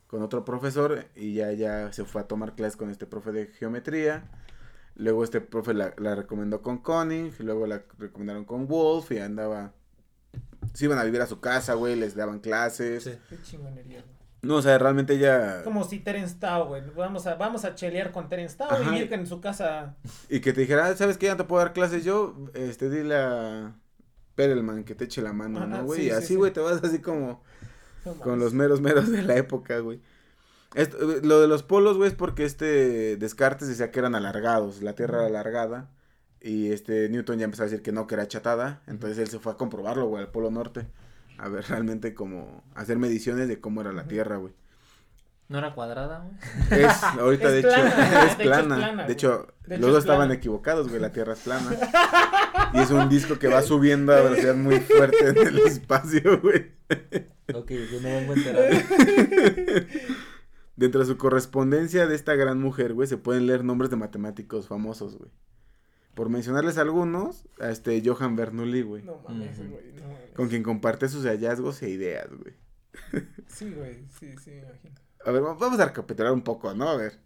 con 0.07 0.23
otro 0.23 0.45
profesor 0.45 1.07
y 1.17 1.35
ya, 1.35 1.53
ya 1.53 1.93
se 1.93 2.05
fue 2.05 2.23
a 2.23 2.29
tomar 2.29 2.55
clases 2.55 2.77
con 2.77 2.91
este 2.91 3.07
profe 3.07 3.33
de 3.33 3.47
geometría. 3.49 4.31
Luego 4.97 5.25
este 5.25 5.41
profe 5.41 5.75
la, 5.75 5.95
la 5.99 6.15
recomendó 6.15 6.63
con 6.63 6.79
Koenig, 6.79 7.35
luego 7.41 7.67
la 7.67 7.85
recomendaron 7.99 8.45
con 8.45 8.67
Wolf 8.69 9.13
y 9.13 9.19
andaba... 9.19 9.75
Se 10.73 10.85
iban 10.85 10.99
a 10.99 11.05
vivir 11.05 11.21
a 11.21 11.27
su 11.27 11.41
casa, 11.41 11.75
güey, 11.75 11.97
les 11.97 12.15
daban 12.15 12.39
clases. 12.41 13.05
Sí. 13.05 13.13
Qué 13.29 13.43
chingonería, 13.43 14.01
güey. 14.03 14.21
No, 14.43 14.57
o 14.57 14.63
sea, 14.63 14.79
realmente 14.79 15.15
ella... 15.15 15.63
Como 15.65 15.85
si 15.85 15.99
Terence 15.99 16.37
Tao, 16.39 16.67
güey. 16.69 16.83
Vamos 16.97 17.27
a, 17.27 17.35
vamos 17.35 17.65
a 17.67 17.75
chelear 17.75 18.11
con 18.11 18.29
Terence 18.31 18.57
Tao, 18.57 18.71
Ajá. 18.71 18.91
vivir 18.91 19.13
en 19.13 19.27
su 19.27 19.41
casa. 19.41 19.97
Y 20.31 20.41
que 20.41 20.53
te 20.55 20.63
dijera, 20.63 20.87
"Ah, 20.87 20.97
¿sabes 20.97 21.19
qué? 21.19 21.27
Ya 21.27 21.33
no 21.33 21.39
te 21.39 21.45
puedo 21.45 21.63
dar 21.63 21.75
clases 21.75 22.05
yo. 22.05 22.35
Este, 22.55 22.89
dile 22.89 23.17
a 23.17 23.75
Perelman 24.37 24.85
que 24.85 24.95
te 24.95 25.05
eche 25.05 25.21
la 25.21 25.35
mano, 25.35 25.59
Ajá, 25.59 25.67
¿no, 25.67 25.85
güey? 25.85 26.01
sí, 26.01 26.07
y 26.07 26.09
sí, 26.11 26.15
así, 26.17 26.27
sí. 26.29 26.35
güey, 26.37 26.53
te 26.53 26.61
vas 26.61 26.83
así 26.83 27.01
como 27.01 27.43
No 28.07 28.15
con 28.15 28.39
los 28.39 28.55
meros 28.55 28.81
meros 28.81 29.11
de 29.13 29.21
la 29.23 29.37
época, 29.37 29.79
güey. 29.81 30.01
Esto, 30.75 30.97
lo 31.23 31.41
de 31.41 31.49
los 31.49 31.63
polos, 31.63 31.99
güey, 31.99 32.09
es 32.09 32.15
porque 32.15 32.45
este 32.47 33.17
Descartes 33.19 33.69
decía 33.69 33.91
que 33.91 33.99
eran 33.99 34.15
alargados, 34.15 34.81
la 34.83 34.95
Tierra 34.95 35.19
era 35.19 35.27
alargada. 35.27 35.91
Y 36.43 36.73
este 36.73 37.09
Newton 37.09 37.39
ya 37.39 37.45
empezó 37.45 37.63
a 37.63 37.67
decir 37.67 37.83
que 37.83 37.93
no, 37.93 38.07
que 38.07 38.15
era 38.15 38.25
achatada. 38.25 38.83
Entonces 38.87 39.19
él 39.19 39.29
se 39.29 39.39
fue 39.39 39.53
a 39.53 39.57
comprobarlo, 39.57 40.07
güey, 40.07 40.23
al 40.25 40.31
Polo 40.31 40.51
Norte. 40.51 40.87
A 41.39 41.49
ver 41.49 41.65
realmente 41.69 42.15
como 42.15 42.63
hacer 42.75 42.99
mediciones 42.99 43.49
de 43.49 43.61
cómo 43.61 43.81
era 43.81 43.93
la. 43.93 44.05
Tierra, 44.05 44.37
güey. 44.37 44.53
¿No 45.49 45.59
era 45.59 45.75
cuadrada, 45.75 46.21
güey? 46.21 46.83
Es, 46.83 47.03
ahorita 47.19 47.49
Es 47.49 47.53
de 47.53 47.59
hecho, 47.61 47.69
plana, 47.69 47.89
es 48.05 48.11
de 48.11 48.17
hecho 48.17 48.29
es 48.29 48.37
plana. 48.37 49.07
De 49.07 49.13
hecho, 49.13 49.55
De 49.67 49.75
hecho 49.75 49.81
los 49.83 49.91
dos 49.91 49.99
es 49.99 50.05
estaban 50.05 50.21
plana. 50.29 50.35
equivocados, 50.35 50.89
güey, 50.89 51.01
la 51.01 51.13
Tierra 51.13 51.33
es 51.33 51.41
plana. 51.41 51.71
Y 52.73 52.79
es 52.79 52.91
un 52.93 53.09
disco 53.09 53.37
que 53.37 53.49
va 53.49 53.63
subiendo 53.63 54.13
a 54.13 54.21
velocidad 54.21 54.55
muy 54.55 54.79
fuerte 54.79 55.29
en 55.29 55.39
el 55.39 55.59
espacio, 55.59 56.41
güey. 56.41 56.71
Ok, 57.53 57.73
yo 57.73 58.01
no 58.01 58.09
vengo 58.09 58.35
enterado. 58.35 58.65
Dentro 60.77 61.01
de 61.01 61.07
su 61.07 61.17
correspondencia 61.19 62.07
de 62.07 62.15
esta 62.15 62.35
gran 62.37 62.61
mujer, 62.61 62.95
güey, 62.95 63.09
se 63.09 63.17
pueden 63.17 63.47
leer 63.47 63.65
nombres 63.65 63.91
de 63.91 63.97
matemáticos 63.97 64.69
famosos, 64.69 65.19
güey. 65.19 65.31
Por 66.15 66.29
mencionarles 66.29 66.77
algunos, 66.79 67.45
a 67.61 67.71
este 67.71 68.03
Johann 68.05 68.37
Bernoulli, 68.37 68.83
güey. 68.83 69.03
No 69.03 69.19
mames, 69.29 69.57
güey. 69.59 69.93
No 69.95 70.03
mames. 70.09 70.31
Con 70.35 70.49
quien 70.49 70.63
comparte 70.63 71.09
sus 71.09 71.25
hallazgos 71.25 71.81
e 71.83 71.91
ideas, 71.91 72.29
güey. 72.31 72.55
Sí, 73.49 73.71
güey. 73.73 74.05
Sí, 74.19 74.35
sí, 74.43 74.51
me 74.51 74.59
imagino. 74.59 74.95
A 75.25 75.31
ver, 75.31 75.43
va- 75.45 75.55
vamos 75.55 75.79
a 75.81 75.87
recapitular 75.87 76.33
un 76.33 76.43
poco, 76.43 76.75
¿no? 76.75 76.89
A 76.89 76.97
ver. 76.97 77.19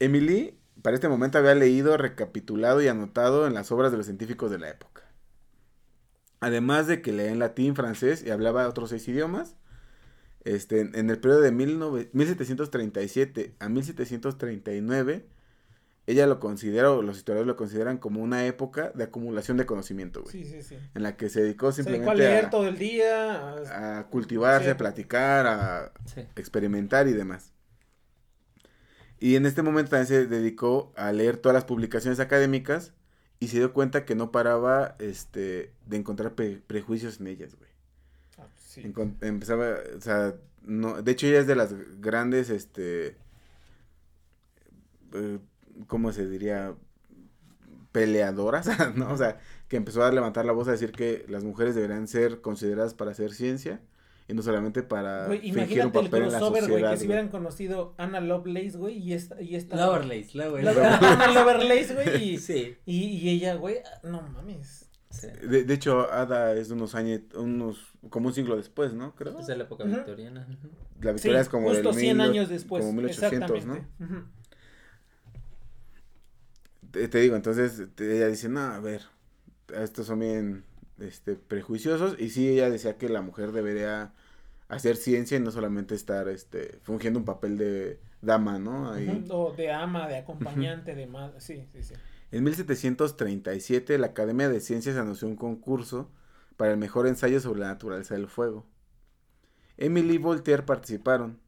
Emily, 0.00 0.58
para 0.82 0.94
este 0.94 1.08
momento, 1.08 1.38
había 1.38 1.54
leído, 1.54 1.96
recapitulado 1.96 2.80
y 2.82 2.88
anotado 2.88 3.46
en 3.46 3.54
las 3.54 3.70
obras 3.72 3.90
de 3.92 3.96
los 3.98 4.06
científicos 4.06 4.50
de 4.50 4.58
la 4.58 4.68
época. 4.70 5.02
Además 6.40 6.86
de 6.86 7.02
que 7.02 7.12
leía 7.12 7.30
en 7.32 7.38
latín, 7.40 7.74
francés 7.74 8.22
y 8.24 8.30
hablaba 8.30 8.68
otros 8.68 8.90
seis 8.90 9.06
idiomas, 9.08 9.56
este, 10.44 10.80
en, 10.80 10.94
en 10.94 11.10
el 11.10 11.18
periodo 11.18 11.40
de 11.40 11.50
19 11.50 12.10
1737 12.12 13.54
a 13.58 13.68
1739, 13.68 15.26
ella 16.10 16.26
lo 16.26 16.40
considera, 16.40 16.90
o 16.90 17.02
los 17.02 17.18
historiadores 17.18 17.46
lo 17.46 17.56
consideran 17.56 17.98
como 17.98 18.22
una 18.22 18.46
época 18.46 18.90
de 18.94 19.04
acumulación 19.04 19.56
de 19.58 19.66
conocimiento, 19.66 20.22
güey. 20.22 20.32
Sí, 20.32 20.44
sí, 20.44 20.62
sí. 20.62 20.76
En 20.94 21.02
la 21.02 21.16
que 21.16 21.28
se 21.28 21.42
dedicó 21.42 21.70
Se 21.70 21.82
dedicó 21.82 22.10
a 22.10 22.14
simplemente 22.14 22.30
leer 22.32 22.44
a, 22.46 22.50
todo 22.50 22.66
el 22.66 22.78
día. 22.78 23.40
a- 23.50 23.98
a 23.98 24.06
cultivarse, 24.08 24.64
Sí. 24.66 24.70
a 24.70 24.76
platicar, 24.76 25.46
a 25.46 25.92
Sí. 26.06 26.22
experimentar 26.36 27.08
y 27.08 27.12
demás. 27.12 27.52
Y 29.20 29.36
en 29.36 29.46
este 29.46 29.62
momento 29.62 29.90
también 29.90 30.06
se 30.06 30.26
dedicó 30.26 30.92
a 30.96 31.12
leer 31.12 31.36
todas 31.36 31.54
las 31.54 31.64
publicaciones 31.64 32.20
académicas 32.20 32.92
y 33.40 33.48
se 33.48 33.58
dio 33.58 33.72
cuenta 33.72 34.04
que 34.04 34.14
no 34.14 34.30
paraba 34.32 34.96
este, 35.00 35.72
de 35.86 35.96
encontrar 35.96 36.34
pre- 36.34 36.62
prejuicios 36.66 37.20
en 37.20 37.26
ellas, 37.26 37.54
güey. 37.56 37.70
Ah, 38.38 38.46
pues 38.54 38.64
Sí. 38.64 38.82
Encon- 38.82 39.16
empezaba, 39.20 39.74
o 39.96 40.00
sea, 40.00 40.34
no, 40.62 41.02
de 41.02 41.12
hecho 41.12 41.26
ella 41.26 41.40
es 41.40 41.46
de 41.46 41.56
las 41.56 41.74
grandes, 42.00 42.48
este, 42.50 43.16
eh, 45.14 45.38
¿cómo 45.86 46.12
se 46.12 46.28
diría? 46.28 46.74
Peleadoras, 47.92 48.68
¿no? 48.96 49.12
O 49.12 49.16
sea, 49.16 49.38
que 49.68 49.76
empezó 49.76 50.04
a 50.04 50.12
levantar 50.12 50.44
la 50.44 50.52
voz 50.52 50.68
a 50.68 50.72
decir 50.72 50.92
que 50.92 51.24
las 51.28 51.42
mujeres 51.44 51.74
deberían 51.74 52.06
ser 52.06 52.40
consideradas 52.40 52.94
para 52.94 53.12
hacer 53.12 53.32
ciencia 53.32 53.80
y 54.28 54.34
no 54.34 54.42
solamente 54.42 54.82
para 54.82 55.26
Güey, 55.26 55.38
fingir 55.40 55.54
un 55.54 55.58
imagínate 55.62 55.98
el 56.00 56.04
papel 56.04 56.22
en 56.24 56.32
la 56.32 56.38
crossover, 56.38 56.62
sociedad. 56.64 56.90
que 56.90 56.96
si 56.98 57.06
hubieran 57.06 57.28
conocido 57.28 57.94
Anna 57.96 58.20
Lovelace, 58.20 58.76
güey, 58.76 58.98
y 58.98 59.14
esta, 59.14 59.40
y 59.40 59.54
esta. 59.56 59.76
Lovelace, 59.76 60.36
La- 60.36 60.44
Lovelace. 60.48 60.80
Anna 60.84 61.26
Lovelace, 61.32 61.94
güey, 61.94 62.24
y, 62.34 62.38
Sí. 62.38 62.76
y, 62.84 63.04
y 63.06 63.30
ella, 63.30 63.54
güey, 63.54 63.76
no 64.02 64.20
mames. 64.20 64.90
sí. 65.08 65.28
De, 65.48 65.64
de 65.64 65.74
hecho, 65.74 66.12
Ada 66.12 66.52
es 66.56 66.68
de 66.68 66.74
unos 66.74 66.94
años, 66.94 67.22
unos, 67.34 67.78
como 68.10 68.28
un 68.28 68.34
siglo 68.34 68.54
después, 68.56 68.92
¿no? 68.92 69.14
Creo. 69.14 69.38
Es 69.38 69.46
de 69.46 69.56
la 69.56 69.64
época 69.64 69.84
Ujú. 69.84 69.94
victoriana. 69.94 70.46
ujú. 70.46 70.68
La 71.00 71.12
victoria 71.12 71.38
sí, 71.38 71.42
es 71.42 71.48
como 71.48 71.68
justo 71.70 71.90
del 71.92 71.98
100 71.98 72.16
mil 72.18 72.26
och- 72.26 72.30
años 72.30 72.48
después. 72.50 72.84
Como 72.84 72.92
1800, 73.00 73.64
¿no? 73.64 73.74
exactamente. 73.76 74.04
Ujú. 74.04 74.24
Te, 76.98 77.08
te 77.08 77.18
digo, 77.20 77.36
entonces 77.36 77.88
te- 77.94 78.16
ella 78.16 78.26
dice, 78.28 78.48
no, 78.48 78.60
a 78.60 78.80
ver, 78.80 79.02
estos 79.74 80.06
son 80.06 80.20
bien 80.20 80.64
este, 80.98 81.36
prejuiciosos. 81.36 82.16
Y 82.18 82.30
sí, 82.30 82.48
ella 82.48 82.70
decía 82.70 82.98
que 82.98 83.08
la 83.08 83.22
mujer 83.22 83.52
debería 83.52 84.12
hacer 84.68 84.96
ciencia 84.96 85.38
y 85.38 85.40
no 85.40 85.50
solamente 85.52 85.94
estar 85.94 86.28
este, 86.28 86.80
fungiendo 86.82 87.20
un 87.20 87.24
papel 87.24 87.58
de 87.58 88.00
dama, 88.22 88.58
¿no? 88.58 88.92
Ahí. 88.92 89.26
O 89.30 89.52
de 89.52 89.72
ama, 89.72 90.08
de 90.08 90.16
acompañante, 90.18 90.94
de 90.94 91.06
madre. 91.06 91.40
Sí, 91.40 91.66
sí, 91.72 91.82
sí. 91.82 91.94
En 92.32 92.44
1737, 92.44 93.98
la 93.98 94.08
Academia 94.08 94.48
de 94.48 94.60
Ciencias 94.60 94.96
anunció 94.96 95.28
un 95.28 95.36
concurso 95.36 96.10
para 96.56 96.72
el 96.72 96.78
mejor 96.78 97.06
ensayo 97.06 97.40
sobre 97.40 97.60
la 97.60 97.68
naturaleza 97.68 98.14
del 98.14 98.28
fuego. 98.28 98.66
Emily 99.78 100.14
y 100.14 100.18
Voltaire 100.18 100.62
participaron. 100.64 101.38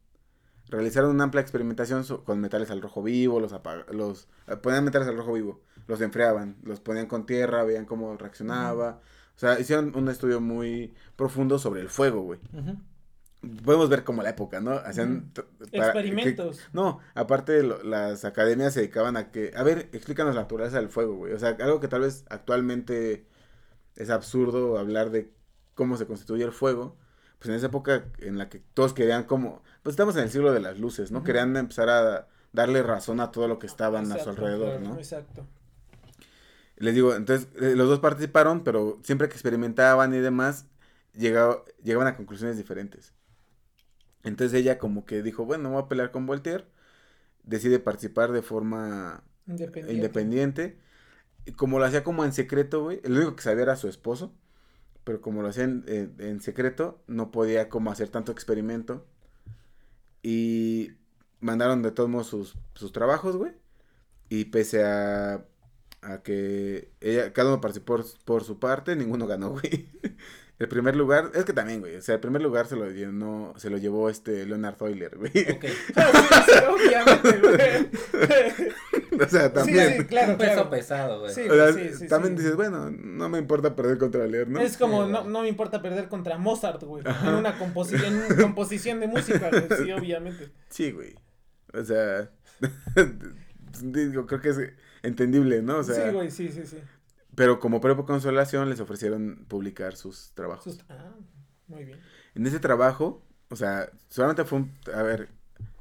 Realizaron 0.70 1.10
una 1.10 1.24
amplia 1.24 1.40
experimentación 1.42 2.04
con 2.24 2.40
metales 2.40 2.70
al 2.70 2.80
rojo 2.80 3.02
vivo, 3.02 3.40
los, 3.40 3.52
los 3.92 4.28
eh, 4.46 4.56
ponían 4.56 4.84
metales 4.84 5.08
al 5.08 5.16
rojo 5.16 5.32
vivo, 5.32 5.60
los 5.88 6.00
enfriaban, 6.00 6.56
los 6.62 6.80
ponían 6.80 7.06
con 7.06 7.26
tierra, 7.26 7.64
veían 7.64 7.84
cómo 7.86 8.16
reaccionaba. 8.16 9.00
O 9.36 9.38
sea, 9.40 9.58
hicieron 9.58 9.92
un 9.96 10.08
estudio 10.08 10.40
muy 10.40 10.94
profundo 11.16 11.58
sobre 11.58 11.80
el 11.80 11.88
fuego, 11.88 12.22
güey. 12.22 12.38
Podemos 13.64 13.88
ver 13.88 14.04
como 14.04 14.22
la 14.22 14.28
época, 14.30 14.60
¿no? 14.60 14.72
Hacían... 14.72 15.30
que- 15.32 15.40
Experimentos. 15.78 16.60
no, 16.74 16.98
aparte 17.14 17.62
lo- 17.62 17.82
las 17.82 18.26
academias 18.26 18.74
se 18.74 18.80
dedicaban 18.80 19.16
a 19.16 19.30
que, 19.30 19.52
a 19.56 19.62
ver, 19.62 19.88
explícanos 19.92 20.34
la 20.34 20.42
naturaleza 20.42 20.76
del 20.76 20.90
fuego, 20.90 21.14
güey. 21.16 21.32
O 21.32 21.38
sea, 21.38 21.56
algo 21.60 21.80
que 21.80 21.88
tal 21.88 22.02
vez 22.02 22.26
actualmente 22.28 23.24
es 23.96 24.10
absurdo 24.10 24.78
hablar 24.78 25.08
de 25.10 25.32
cómo 25.74 25.96
se 25.96 26.06
constituye 26.06 26.44
el 26.44 26.52
fuego. 26.52 26.98
Pues 27.40 27.48
en 27.48 27.54
esa 27.56 27.66
época 27.66 28.04
en 28.18 28.38
la 28.38 28.48
que 28.48 28.60
todos 28.74 28.92
querían 28.92 29.24
como, 29.24 29.62
pues 29.82 29.94
estamos 29.94 30.14
en 30.16 30.22
el 30.22 30.30
siglo 30.30 30.52
de 30.52 30.60
las 30.60 30.78
luces, 30.78 31.10
¿no? 31.10 31.24
Querían 31.24 31.56
empezar 31.56 31.88
a 31.88 32.28
darle 32.52 32.82
razón 32.84 33.18
a 33.20 33.32
todo 33.32 33.48
lo 33.48 33.58
que 33.58 33.66
estaban 33.66 34.12
a 34.12 34.18
su 34.18 34.28
alrededor, 34.30 34.78
claro, 34.78 34.94
¿no? 34.94 34.98
Exacto. 34.98 35.46
Les 36.76 36.94
digo, 36.94 37.14
entonces 37.14 37.48
eh, 37.60 37.74
los 37.76 37.88
dos 37.88 37.98
participaron, 37.98 38.62
pero 38.62 39.00
siempre 39.02 39.28
que 39.28 39.34
experimentaban 39.34 40.14
y 40.14 40.18
demás, 40.18 40.66
llegaba- 41.14 41.64
llegaban 41.82 42.08
a 42.08 42.16
conclusiones 42.16 42.56
diferentes. 42.56 43.12
Entonces 44.22 44.58
ella 44.60 44.78
como 44.78 45.06
que 45.06 45.22
dijo, 45.22 45.46
bueno, 45.46 45.70
voy 45.70 45.82
a 45.82 45.88
pelear 45.88 46.10
con 46.10 46.26
Voltaire. 46.26 46.66
Decide 47.42 47.78
participar 47.78 48.32
de 48.32 48.42
forma 48.42 49.24
Independiente. 49.46 49.92
independiente. 49.94 50.78
Y 51.46 51.52
como 51.52 51.78
lo 51.78 51.86
hacía 51.86 52.04
como 52.04 52.22
en 52.26 52.34
secreto, 52.34 52.82
güey, 52.82 53.00
el 53.02 53.12
único 53.16 53.34
que 53.34 53.42
sabía 53.42 53.62
era 53.62 53.76
su 53.76 53.88
esposo. 53.88 54.34
Pero 55.04 55.20
como 55.20 55.42
lo 55.42 55.48
hacía 55.48 55.64
en, 55.64 56.40
secreto, 56.40 57.02
no 57.06 57.30
podía 57.30 57.68
como 57.68 57.90
hacer 57.90 58.08
tanto 58.08 58.32
experimento. 58.32 59.06
Y 60.22 60.92
mandaron 61.40 61.82
de 61.82 61.90
todos 61.92 62.10
modos 62.10 62.26
sus, 62.26 62.56
sus 62.74 62.92
trabajos, 62.92 63.36
güey. 63.36 63.52
Y 64.28 64.46
pese 64.46 64.84
a, 64.84 65.44
a 66.02 66.22
que 66.22 66.92
ella, 67.00 67.32
cada 67.32 67.50
uno 67.50 67.60
participó 67.60 67.96
por, 67.96 68.04
por 68.24 68.44
su 68.44 68.58
parte, 68.58 68.96
ninguno 68.96 69.26
ganó, 69.26 69.50
güey. 69.50 69.88
El 70.60 70.68
primer 70.68 70.94
lugar, 70.94 71.30
es 71.34 71.46
que 71.46 71.54
también, 71.54 71.80
güey, 71.80 71.96
o 71.96 72.02
sea, 72.02 72.16
el 72.16 72.20
primer 72.20 72.42
lugar 72.42 72.66
se 72.66 72.76
lo 72.76 72.90
llenó, 72.90 73.54
se 73.56 73.70
lo 73.70 73.78
llevó 73.78 74.10
este 74.10 74.44
Leonard 74.44 74.76
Euler, 74.82 75.16
güey. 75.16 75.30
Ok. 75.50 75.64
Sí, 76.44 76.52
obviamente, 76.68 77.38
güey. 77.38 77.90
o 79.26 79.28
sea, 79.28 79.52
también. 79.52 79.88
Sí, 79.92 79.98
sí, 79.98 80.04
claro, 80.06 80.38
peso 80.38 80.52
claro. 80.54 80.70
pesado, 80.70 81.20
güey. 81.20 81.34
Sí, 81.34 81.42
O 81.48 81.54
sea, 81.54 81.72
sí, 81.72 81.90
sí, 81.98 82.06
también 82.08 82.36
sí. 82.36 82.42
dices, 82.42 82.56
bueno, 82.56 82.90
no 82.90 83.28
me 83.28 83.38
importa 83.38 83.74
perder 83.76 83.98
contra 83.98 84.26
Leer, 84.26 84.48
¿no? 84.48 84.60
Es 84.60 84.76
como, 84.76 85.06
Sí, 85.06 85.12
no, 85.12 85.24
no 85.24 85.42
me 85.42 85.48
importa 85.48 85.82
perder 85.82 86.08
contra 86.08 86.38
Mozart, 86.38 86.82
güey. 86.82 87.04
En 87.24 87.34
una 87.34 87.58
composición, 87.58 88.14
en 88.14 88.32
una 88.32 88.36
composición 88.42 89.00
de 89.00 89.08
música, 89.08 89.50
güey. 89.50 89.66
Sí, 89.84 89.92
obviamente. 89.98 90.50
Sí, 90.68 90.92
güey. 90.92 91.14
O 91.72 91.84
sea, 91.84 92.30
digo, 93.82 94.26
creo 94.26 94.40
que 94.40 94.48
es 94.50 94.58
entendible, 95.02 95.62
¿no? 95.62 95.78
O 95.78 95.84
sea, 95.84 96.06
sí, 96.06 96.12
güey, 96.14 96.30
sí, 96.30 96.48
sí, 96.50 96.66
sí. 96.66 96.78
pero 97.34 97.60
como 97.60 97.80
prueba 97.80 98.00
de 98.02 98.06
consolación 98.06 98.68
les 98.68 98.80
ofrecieron 98.80 99.44
publicar 99.48 99.96
sus 99.96 100.32
trabajos. 100.34 100.74
Sus- 100.74 100.84
Ah, 100.88 101.14
muy 101.68 101.84
bien. 101.84 102.00
En 102.34 102.46
ese 102.46 102.60
trabajo, 102.60 103.22
o 103.48 103.56
sea, 103.56 103.90
solamente 104.08 104.44
fue 104.44 104.58
un, 104.60 104.72
a 104.94 105.02
ver, 105.02 105.28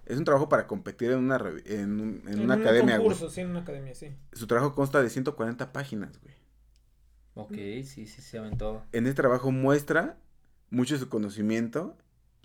es 0.09 0.17
un 0.17 0.25
trabajo 0.25 0.49
para 0.49 0.67
competir 0.67 1.11
en 1.11 1.19
una 1.19 1.37
en, 1.65 1.99
un- 2.01 2.23
en 2.27 2.39
una 2.41 2.55
un 2.55 2.61
academia, 2.61 2.97
güey. 2.97 3.07
concurso, 3.09 3.29
sí, 3.29 3.41
en 3.41 3.51
una 3.51 3.61
academia, 3.61 3.95
sí. 3.95 4.09
Su 4.33 4.47
trabajo 4.47 4.75
consta 4.75 5.01
de 5.01 5.09
140 5.09 5.71
páginas, 5.71 6.19
güey. 6.21 6.35
Ok, 7.35 7.53
sí, 7.85 8.05
sí, 8.07 8.21
se 8.21 8.37
aventó. 8.37 8.83
En 8.91 9.05
ese 9.05 9.15
trabajo 9.15 9.51
muestra 9.51 10.17
mucho 10.69 10.97
su 10.97 11.07
conocimiento 11.09 11.97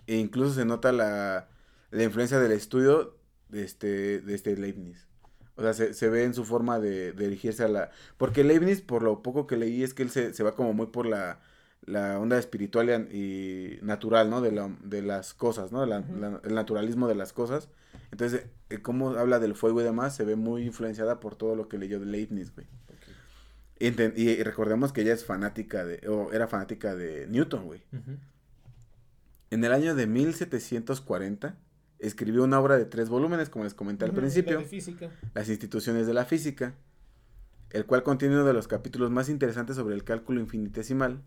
e 0.07 0.15
incluso 0.17 0.53
se 0.53 0.65
nota 0.65 0.91
la, 0.93 1.49
la 1.91 2.03
influencia 2.03 2.39
del 2.39 2.51
estudio 2.53 3.17
de 3.49 3.63
este, 3.63 4.21
de 4.21 4.35
este 4.35 4.55
Leibniz. 4.55 5.07
O 5.57 5.61
sea, 5.61 5.73
se, 5.73 5.93
se 5.93 6.09
ve 6.09 6.23
en 6.23 6.33
su 6.33 6.45
forma 6.45 6.79
de, 6.79 7.13
de 7.13 7.25
dirigirse 7.25 7.63
a 7.63 7.67
la... 7.67 7.89
Porque 8.17 8.43
Leibniz, 8.43 8.81
por 8.81 9.03
lo 9.03 9.21
poco 9.23 9.47
que 9.47 9.57
leí, 9.57 9.83
es 9.83 9.93
que 9.93 10.03
él 10.03 10.09
se, 10.09 10.33
se 10.33 10.43
va 10.43 10.53
como 10.55 10.73
muy 10.73 10.87
por 10.87 11.05
la, 11.05 11.39
la 11.85 12.19
onda 12.19 12.37
espiritual 12.39 13.07
y, 13.11 13.79
natural, 13.81 14.29
¿no? 14.29 14.41
De, 14.41 14.51
la- 14.51 14.75
de 14.83 15.01
las 15.01 15.33
cosas, 15.33 15.71
¿no? 15.71 15.85
La- 15.85 15.99
Ujú. 15.99 16.15
la- 16.17 16.41
el 16.43 16.55
naturalismo 16.55 17.07
de 17.07 17.15
las 17.15 17.31
cosas. 17.33 17.69
Entonces, 18.11 18.45
eh, 18.69 18.79
cómo 18.81 19.11
habla 19.11 19.39
del 19.39 19.55
fuego 19.55 19.81
y 19.81 19.83
demás, 19.83 20.15
se 20.15 20.23
ve 20.25 20.35
muy 20.35 20.63
influenciada 20.63 21.19
por 21.19 21.35
todo 21.35 21.55
lo 21.55 21.67
que 21.67 21.77
leyó 21.77 21.99
de 21.99 22.05
Leibniz, 22.05 22.53
güey. 22.53 22.67
Y, 23.79 23.87
enten- 23.87 24.13
y- 24.15 24.29
y 24.29 24.41
recordemos 24.43 24.93
que 24.93 25.01
ella 25.01 25.13
es 25.13 25.25
fanática 25.25 25.83
de, 25.85 26.07
o 26.07 26.31
era 26.31 26.47
fanática 26.47 26.95
de 26.95 27.27
Newton, 27.27 27.65
güey. 27.65 27.83
En 29.51 29.63
el 29.63 29.71
año 29.71 29.95
de 29.95 30.07
1740 30.07 31.55
escribió 31.99 32.43
una 32.43 32.59
obra 32.59 32.77
de 32.77 32.85
tres 32.85 33.09
volúmenes, 33.09 33.49
como 33.49 33.63
les 33.63 33.73
comenté 33.73 34.05
al 34.05 34.11
principio, 34.11 34.53
la 34.55 34.59
de 34.59 34.65
física. 34.65 35.09
Las 35.33 35.49
instituciones 35.49 36.07
de 36.07 36.13
la 36.13 36.25
física, 36.25 36.73
el 37.71 37.85
cual 37.85 38.03
contiene 38.03 38.35
uno 38.35 38.45
de 38.45 38.53
los 38.53 38.67
capítulos 38.67 39.11
más 39.11 39.29
interesantes 39.29 39.75
sobre 39.75 39.95
el 39.95 40.03
cálculo 40.03 40.39
infinitesimal. 40.39 41.21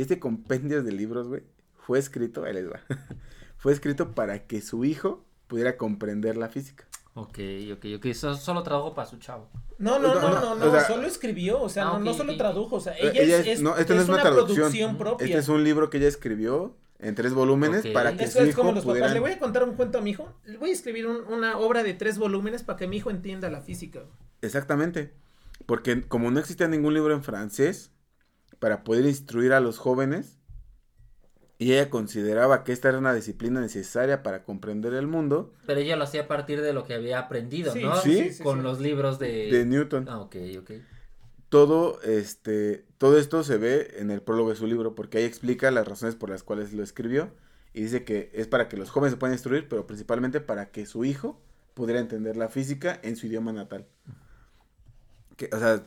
Y 0.00 0.02
este 0.02 0.18
compendio 0.18 0.82
de 0.82 0.92
libros, 0.92 1.28
güey, 1.28 1.42
fue 1.76 1.98
escrito, 1.98 2.44
ahí 2.44 2.54
les 2.54 2.70
va, 2.70 2.80
fue 3.58 3.70
escrito 3.74 4.12
para 4.12 4.46
que 4.46 4.62
su 4.62 4.86
hijo 4.86 5.26
pudiera 5.46 5.76
comprender 5.76 6.38
la 6.38 6.48
física. 6.48 6.86
Ok, 7.12 7.38
ok, 7.74 7.84
ok. 7.98 8.06
So- 8.14 8.34
solo 8.34 8.62
trabajo 8.62 8.94
para 8.94 9.06
su 9.06 9.18
chavo. 9.18 9.50
No, 9.76 9.98
no, 9.98 10.14
No, 10.14 10.20
no, 10.22 10.30
no, 10.30 10.40
no, 10.40 10.52
o 10.52 10.54
no, 10.56 10.70
sea- 10.70 10.86
solo 10.86 11.06
escribió, 11.06 11.60
o 11.60 11.68
sea, 11.68 11.90
Ah, 11.90 11.98
no, 11.98 12.14
solo 12.14 12.34
tradujo, 12.38 12.76
o 12.76 12.80
sea, 12.80 12.94
Eh, 12.94 13.10
ella, 13.12 13.22
ella 13.40 13.52
es, 13.52 13.60
no, 13.60 13.76
este 13.76 13.92
es 13.92 13.96
no 13.96 14.02
es 14.04 14.08
una 14.08 14.14
una, 14.14 14.22
traducción. 14.22 14.56
producción 14.56 14.96
propia. 14.96 15.26
Este 15.26 15.38
es 15.38 15.48
un 15.50 15.62
libro 15.64 15.90
que 15.90 15.98
ella 15.98 16.08
escribió 16.08 16.78
en 16.98 17.14
tres 17.14 17.34
volúmenes 17.34 17.86
para 17.88 18.16
que 18.16 18.24
Eso 18.24 18.38
su 18.38 18.44
es 18.44 18.48
hijo 18.50 18.62
como 18.62 18.72
los 18.72 18.84
pudiera... 18.84 19.02
papás, 19.08 19.12
le 19.14 19.20
voy 19.20 19.32
a 19.32 19.38
contar 19.38 19.64
un 19.64 19.74
cuento 19.74 19.98
a 19.98 20.00
mi 20.00 20.12
hijo, 20.12 20.32
le 20.46 20.56
voy 20.56 20.70
a 20.70 20.72
escribir 20.72 21.06
un- 21.06 21.30
una 21.30 21.58
obra 21.58 21.82
de 21.82 21.92
tres 21.92 22.16
volúmenes 22.16 22.62
para 22.62 22.78
que 22.78 22.86
mi 22.86 22.96
hijo 22.96 23.10
entienda 23.10 23.50
la 23.50 23.60
física. 23.60 24.00
Exactamente. 24.40 25.12
Porque 25.66 26.02
como 26.08 26.30
no 26.30 26.40
existía 26.40 26.68
ningún 26.68 26.94
libro 26.94 27.12
en 27.12 27.22
francés 27.22 27.90
para 28.60 28.84
poder 28.84 29.06
instruir 29.06 29.52
a 29.52 29.60
los 29.60 29.78
jóvenes, 29.78 30.38
y 31.58 31.72
ella 31.74 31.90
consideraba 31.90 32.64
que 32.64 32.72
esta 32.72 32.88
era 32.88 32.98
una 32.98 33.12
disciplina 33.12 33.60
necesaria 33.60 34.22
para 34.22 34.44
comprender 34.44 34.94
el 34.94 35.06
mundo 35.06 35.52
Pero 35.66 35.80
ella 35.80 35.96
lo 35.96 36.04
hacía 36.04 36.22
a 36.22 36.28
partir 36.28 36.62
de 36.62 36.72
lo 36.72 36.84
que 36.84 36.94
había 36.94 37.18
aprendido, 37.18 37.72
Sí, 37.72 37.82
¿no? 37.82 37.96
sí, 37.96 38.30
sí, 38.32 38.42
Con 38.42 38.58
sí. 38.58 38.62
los 38.62 38.80
libros 38.80 39.18
de... 39.18 39.50
de 39.50 39.66
Newton. 39.66 40.06
Ah, 40.08 40.20
ok, 40.20 40.36
ok. 40.60 40.70
Todo, 41.50 42.00
este, 42.02 42.86
todo 42.96 43.18
esto 43.18 43.42
se 43.42 43.58
ve 43.58 43.94
en 43.98 44.10
el 44.12 44.22
prólogo 44.22 44.50
de 44.50 44.56
su 44.56 44.66
libro, 44.68 44.94
porque 44.94 45.18
ahí 45.18 45.24
explica 45.24 45.70
las 45.72 45.86
razones 45.86 46.14
por 46.14 46.30
las 46.30 46.44
cuales 46.44 46.72
lo 46.72 46.82
escribió, 46.84 47.30
y 47.74 47.82
dice 47.82 48.04
que 48.04 48.30
es 48.34 48.46
para 48.46 48.68
que 48.68 48.76
los 48.76 48.90
jóvenes 48.90 49.12
se 49.14 49.18
puedan 49.18 49.34
instruir, 49.34 49.68
pero 49.68 49.86
principalmente 49.86 50.40
para 50.40 50.70
que 50.70 50.86
su 50.86 51.04
hijo 51.04 51.40
pudiera 51.74 52.00
entender 52.00 52.36
la 52.36 52.48
física 52.48 53.00
en 53.02 53.16
su 53.16 53.26
idioma 53.26 53.52
natal. 53.52 53.86
Que, 55.36 55.48
o 55.52 55.58
sea, 55.58 55.84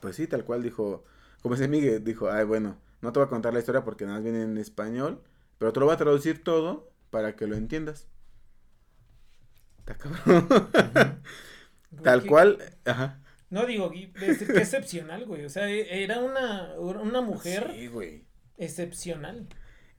pues 0.00 0.16
sí, 0.16 0.26
tal 0.26 0.44
cual 0.44 0.62
dijo, 0.62 1.04
como 1.42 1.54
ese 1.54 1.68
Miguel 1.68 2.02
dijo, 2.04 2.30
ay, 2.30 2.44
bueno, 2.44 2.78
no 3.02 3.12
te 3.12 3.18
voy 3.20 3.26
a 3.26 3.30
contar 3.30 3.52
la 3.52 3.60
historia 3.60 3.84
porque 3.84 4.04
nada 4.04 4.16
más 4.18 4.24
viene 4.24 4.42
en 4.42 4.58
español, 4.58 5.22
pero 5.58 5.72
te 5.72 5.80
lo 5.80 5.86
voy 5.86 5.94
a 5.94 5.98
traducir 5.98 6.42
todo 6.42 6.90
para 7.10 7.36
que 7.36 7.46
lo 7.46 7.56
entiendas. 7.56 8.08
Está 9.78 9.94
cabrón. 9.96 10.48
Tal 12.02 12.26
cual, 12.26 12.58
ajá. 12.84 13.20
No 13.48 13.64
digo, 13.64 13.90
qué 13.90 14.10
excepcional, 14.56 15.24
güey. 15.24 15.44
O 15.44 15.48
sea, 15.48 15.68
e- 15.70 16.02
era 16.02 16.18
una, 16.18 16.74
una 16.78 17.20
mujer 17.20 17.70
Sí, 17.74 17.86
güey. 17.86 18.26
excepcional. 18.58 19.48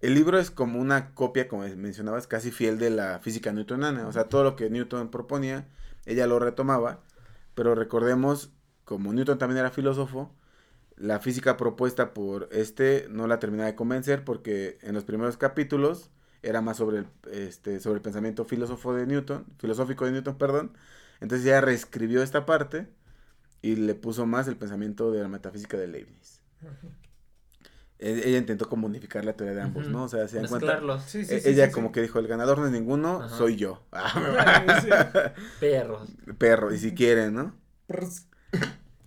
El 0.02 0.14
libro 0.14 0.38
es 0.38 0.52
como 0.52 0.80
una 0.80 1.16
copia, 1.16 1.48
como 1.48 1.64
mencionabas, 1.76 2.28
casi 2.28 2.52
fiel 2.52 2.78
de 2.78 2.90
la 2.90 3.20
física 3.20 3.52
newtoniana. 3.54 4.08
O 4.08 4.12
sea, 4.12 4.26
todo 4.26 4.44
lo 4.44 4.56
que 4.56 4.70
Newton 4.70 5.10
proponía, 5.10 5.68
ella 6.06 6.28
lo 6.28 6.40
retomaba. 6.40 7.00
Pero 7.56 7.74
recordemos, 7.74 8.52
como 8.84 9.12
Newton 9.14 9.40
también 9.40 9.60
era 9.60 9.72
filósofo, 9.72 10.36
la 10.98 11.20
física 11.20 11.58
propuesta 11.58 12.14
por 12.14 12.50
este 12.52 13.08
no 13.10 13.28
la 13.28 13.40
terminaba 13.40 13.68
de 13.68 13.76
convencer 13.76 14.24
porque 14.24 14.80
en 14.82 14.96
los 14.96 15.04
primeros 15.04 15.38
capítulos 15.38 16.10
era 16.42 16.62
más 16.62 16.78
sobre 16.78 17.00
el, 17.00 17.08
este, 17.32 17.80
sobre 17.80 17.98
el 17.98 18.02
pensamiento 18.02 18.46
filósofo 18.46 18.94
de 18.94 19.06
Newton, 19.06 19.46
filosófico 19.60 20.06
de 20.06 20.12
Newton, 20.12 20.38
perdón. 20.38 20.74
Entonces 21.20 21.46
ya 21.46 21.62
reescribió 21.62 22.22
esta 22.24 22.46
parte 22.46 22.88
y 23.62 23.76
le 23.76 23.96
puso 23.96 24.26
más 24.26 24.48
el 24.48 24.56
pensamiento 24.56 25.12
de 25.12 25.22
la 25.22 25.28
metafísica 25.28 25.78
de 25.78 25.88
Leibniz. 25.88 26.42
E, 28.00 28.30
ella 28.30 28.38
intentó 28.38 28.70
como 28.70 28.88
unificar 28.88 29.26
la 29.26 29.34
teoría 29.34 29.56
de 29.56 29.62
ambos, 29.62 29.88
¿no? 29.88 30.04
O 30.04 30.08
sea, 30.08 30.28
se 30.28 30.38
dan 30.38 30.48
cuenta. 30.48 31.00
Sí, 31.00 31.26
sí, 31.26 31.36
e, 31.36 31.40
sí, 31.40 31.50
ella 31.50 31.68
sí, 31.68 31.72
como 31.72 31.88
sí. 31.88 31.94
que 31.94 32.02
dijo, 32.02 32.20
el 32.20 32.28
ganador 32.28 32.60
no 32.60 32.66
es 32.66 32.72
ninguno, 32.72 33.22
Ajá. 33.22 33.36
soy 33.36 33.56
yo. 33.56 33.84
Sí. 34.82 34.90
Perros. 35.60 36.10
Perro, 36.38 36.74
y 36.74 36.78
si 36.78 36.94
quieren, 36.94 37.34
¿no? 37.34 37.56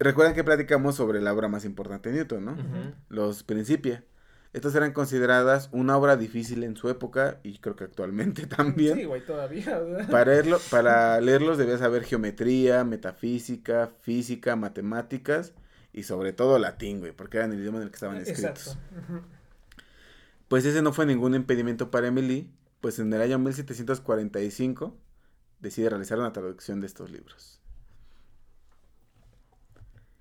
Recuerdan 0.00 0.34
que 0.34 0.42
platicamos 0.42 0.96
sobre 0.96 1.20
la 1.20 1.32
obra 1.34 1.48
más 1.48 1.66
importante 1.66 2.10
de 2.10 2.16
Newton, 2.16 2.44
¿no? 2.44 2.56
Los 3.10 3.42
Principia. 3.42 4.02
Estas 4.52 4.74
eran 4.74 4.92
consideradas 4.92 5.68
una 5.70 5.96
obra 5.96 6.16
difícil 6.16 6.64
en 6.64 6.74
su 6.74 6.88
época 6.88 7.38
y 7.44 7.58
creo 7.58 7.76
que 7.76 7.84
actualmente 7.84 8.46
también. 8.48 8.96
Sí, 8.96 9.04
güey, 9.04 9.24
todavía. 9.24 9.78
¿verdad? 9.78 10.10
Para, 10.10 10.32
leerlo, 10.32 10.58
para 10.70 11.20
leerlos 11.20 11.58
debías 11.58 11.80
saber 11.80 12.04
geometría, 12.04 12.82
metafísica, 12.82 13.92
física, 14.00 14.56
matemáticas 14.56 15.52
y 15.92 16.04
sobre 16.04 16.32
todo 16.32 16.58
latín, 16.58 17.00
güey, 17.00 17.12
porque 17.12 17.36
eran 17.36 17.52
el 17.52 17.60
idioma 17.60 17.78
en 17.78 17.84
el 17.84 17.90
que 17.90 17.96
estaban 17.96 18.16
escritos. 18.16 18.78
Exacto. 18.78 19.22
Pues 20.48 20.64
ese 20.64 20.82
no 20.82 20.92
fue 20.92 21.06
ningún 21.06 21.34
impedimento 21.34 21.90
para 21.90 22.08
Emily, 22.08 22.50
pues 22.80 22.98
en 22.98 23.12
el 23.12 23.20
año 23.20 23.38
1745 23.38 24.96
decide 25.60 25.90
realizar 25.90 26.18
una 26.18 26.32
traducción 26.32 26.80
de 26.80 26.86
estos 26.86 27.10
libros. 27.10 27.59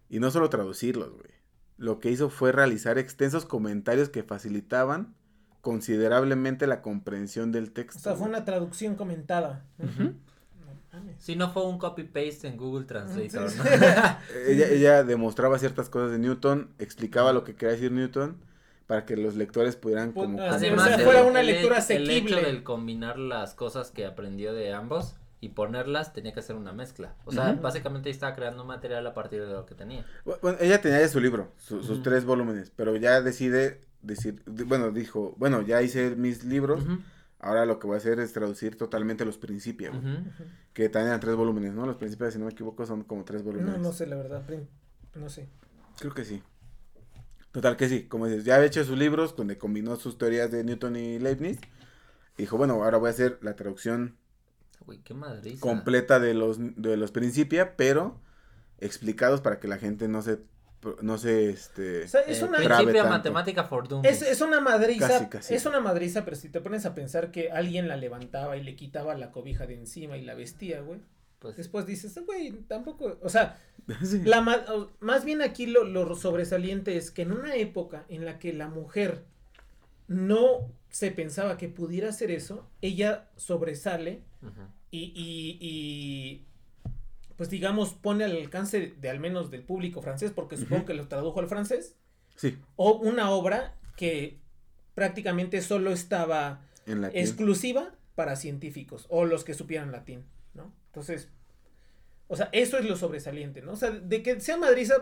Y 0.10 0.20
no 0.20 0.32
solo 0.32 0.50
traducirlos, 0.50 1.12
güey. 1.12 1.32
Lo 1.78 2.00
que 2.00 2.10
hizo 2.12 2.30
fue 2.30 2.52
realizar 2.52 2.98
extensos 2.98 3.46
comentarios 3.46 4.10
que 4.10 4.24
facilitaban 4.24 5.16
considerablemente 5.62 6.68
la 6.68 6.82
comprensión 6.82 7.52
del 7.52 7.72
texto. 7.72 8.00
O 8.00 8.02
sea, 8.02 8.16
fue 8.16 8.28
una 8.28 8.44
traducción 8.46 8.96
comentada. 8.96 9.66
No 9.78 10.14
mames. 10.92 11.16
Si 11.20 11.36
no 11.36 11.52
fue 11.52 11.66
un 11.66 11.78
copy-paste 11.78 12.48
en 12.48 12.58
Google 12.58 12.86
Translator, 12.86 13.44
¿no? 13.44 13.50
sí. 13.50 13.60
Ella, 14.48 14.68
ella 14.70 15.04
demostraba 15.04 15.60
ciertas 15.60 15.90
cosas 15.90 16.12
de 16.12 16.20
Newton, 16.20 16.70
explicaba 16.80 17.32
lo 17.34 17.44
que 17.44 17.56
quería 17.56 17.74
decir 17.76 17.92
Newton 17.92 18.38
para 18.88 19.06
que 19.06 19.16
los 19.16 19.36
lectores 19.36 19.76
pudieran 19.76 20.14
Pues, 20.14 20.26
como... 20.26 20.42
Además, 20.42 20.86
o 20.86 20.88
sea, 20.88 20.96
el- 20.98 21.04
fuera 21.04 21.24
una 21.24 21.42
el- 21.42 21.46
lectura 21.48 21.76
El 21.76 21.82
asequible. 21.82 22.18
hecho 22.40 22.48
del 22.48 22.64
combinar 22.64 23.20
las 23.20 23.54
cosas 23.54 23.92
que 23.92 24.06
aprendió 24.08 24.54
de 24.54 24.74
ambos 24.74 25.16
y 25.42 25.50
ponerlas 25.50 26.12
tenía 26.14 26.34
que 26.34 26.40
hacer 26.42 26.56
una 26.56 26.74
mezcla. 26.74 27.16
O 27.26 27.32
sea, 27.32 27.54
básicamente 27.62 28.10
estaba 28.10 28.36
creando 28.36 28.66
material 28.66 29.06
a 29.08 29.14
partir 29.14 29.42
de 29.46 29.54
lo 29.54 29.66
que 29.66 29.76
tenía. 29.76 30.06
Bueno, 30.42 30.58
ella 30.60 30.82
tenía 30.82 31.00
ya 31.00 31.08
su 31.08 31.20
libro, 31.20 31.52
su- 31.58 31.82
sus 31.84 32.04
tres 32.04 32.26
volúmenes, 32.26 32.72
pero 32.76 32.96
ya 32.98 33.22
decide 33.22 33.82
decir, 34.02 34.42
bueno, 34.46 34.92
dijo, 34.92 35.34
bueno, 35.38 35.62
ya 35.62 35.82
hice 35.82 36.16
mis 36.16 36.44
libros, 36.44 36.84
ahora 37.40 37.66
lo 37.66 37.80
que 37.80 37.88
voy 37.88 37.96
a 37.96 37.98
hacer 37.98 38.20
es 38.20 38.34
traducir 38.34 38.78
totalmente 38.78 39.24
los 39.26 39.38
principios, 39.38 39.96
que 40.74 40.90
también 40.90 41.08
eran 41.08 41.20
tres 41.22 41.36
volúmenes, 41.36 41.74
¿no? 41.74 41.86
Los 41.86 41.96
principios, 41.98 42.34
si 42.34 42.40
no 42.40 42.46
me 42.46 42.52
equivoco, 42.52 42.86
son 42.86 43.04
como 43.04 43.24
tres 43.24 43.44
volúmenes. 43.44 43.78
No, 43.78 43.90
no 43.90 43.92
sé, 43.94 44.08
la 44.08 44.16
verdad. 44.18 44.46
prim- 44.46 44.68
No 45.16 45.30
sé. 45.30 45.48
Creo 46.00 46.14
que 46.14 46.26
sí. 46.26 46.44
Total 47.52 47.78
que 47.78 47.90
sí, 47.90 48.04
como 48.08 48.28
dices, 48.28 48.46
ya 48.46 48.56
había 48.56 48.68
hecho 48.68 48.84
sus 48.84 48.98
libros 48.98 49.36
donde 49.36 49.58
combinó 49.58 49.96
sus 49.96 50.18
teorías 50.18 50.52
de 50.52 50.64
Newton 50.64 50.96
y 50.98 51.18
Leibniz. 51.18 51.60
Y 52.38 52.44
dijo, 52.44 52.58
bueno, 52.58 52.76
ahora 52.76 52.98
voy 53.00 53.08
a 53.08 53.12
hacer 53.12 53.40
la 53.42 53.56
traducción 53.56 54.16
Güey, 54.86 55.00
qué 55.00 55.14
madriza. 55.14 55.60
completa 55.62 56.20
de 56.20 56.34
los, 56.34 56.58
de 56.60 56.98
los 56.98 57.12
Principia, 57.12 57.76
pero 57.76 58.20
explicados 58.80 59.42
para 59.42 59.60
que 59.60 59.68
la 59.68 59.78
gente 59.78 60.08
no 60.08 60.22
se, 60.22 60.40
no 61.02 61.18
se, 61.18 61.50
este... 61.50 62.04
O 62.06 62.08
sea, 62.08 62.22
es 62.22 62.42
Eh, 62.42 62.46
una. 62.46 62.58
Tanto. 63.04 63.10
matemática. 63.10 63.70
Es, 64.04 64.22
es 64.22 64.42
una 64.42 64.62
madriza, 64.62 65.08
Casi, 65.08 65.26
casi. 65.28 65.54
es 65.54 65.66
una 65.66 65.80
madriza, 65.82 66.24
pero 66.24 66.36
si 66.38 66.50
te 66.50 66.62
pones 66.62 66.86
a 66.86 66.96
pensar 66.96 67.32
que 67.32 67.52
alguien 67.52 67.88
la 67.88 67.98
levantaba 67.98 68.56
y 68.58 68.64
le 68.64 68.76
quitaba 68.76 69.16
la 69.16 69.32
cobija 69.32 69.68
de 69.68 69.76
encima 69.76 70.18
y 70.18 70.24
la 70.24 70.34
vestía, 70.36 70.82
güey, 70.82 71.02
Pues, 71.40 71.58
después 71.58 71.86
dices, 71.86 72.18
güey, 72.26 72.52
tampoco, 72.68 73.18
o 73.22 73.30
sea, 73.30 73.60
sí. 74.04 74.22
la 74.24 74.42
más 75.00 75.26
bien 75.26 75.42
aquí 75.42 75.66
lo, 75.66 75.84
lo 75.84 76.16
sobresaliente 76.16 76.96
es 76.96 77.12
que 77.12 77.24
en 77.24 77.32
una 77.34 77.56
época 77.56 78.06
en 78.10 78.24
la 78.26 78.40
que 78.40 78.54
la 78.54 78.68
mujer 78.70 79.26
no 80.10 80.74
se 80.90 81.12
pensaba 81.12 81.56
que 81.56 81.70
pudiera 81.70 82.10
hacer 82.10 82.32
eso, 82.32 82.68
ella 82.82 83.30
sobresale 83.38 84.24
y, 84.90 85.14
y, 85.16 85.58
y, 85.62 86.46
pues 87.38 87.50
digamos 87.50 87.94
pone 87.94 88.24
al 88.24 88.36
alcance 88.36 88.96
de 89.00 89.10
al 89.10 89.20
menos 89.20 89.52
del 89.52 89.62
público 89.64 90.02
francés, 90.02 90.32
porque 90.34 90.58
supongo 90.58 90.86
que 90.86 90.96
lo 90.96 91.08
tradujo 91.08 91.40
al 91.40 91.48
francés, 91.48 91.96
Sí, 92.36 92.58
o 92.78 92.94
una 92.94 93.32
obra 93.32 93.76
que 93.98 94.40
prácticamente 94.96 95.62
solo 95.62 95.92
estaba 95.92 96.62
en 96.86 97.04
exclusiva 97.06 97.94
para 98.16 98.36
científicos 98.36 99.06
o 99.10 99.26
los 99.26 99.44
que 99.44 99.54
supieran 99.54 99.92
latín, 99.92 100.26
¿no? 100.54 100.74
Entonces, 100.88 101.30
o 102.28 102.36
sea, 102.36 102.50
eso 102.52 102.78
es 102.78 102.86
lo 102.86 102.96
sobresaliente, 102.96 103.62
¿no? 103.62 103.74
O 103.74 103.76
sea, 103.76 103.92
de 103.92 104.24
que 104.24 104.40
sea 104.40 104.58
madriza, 104.58 104.96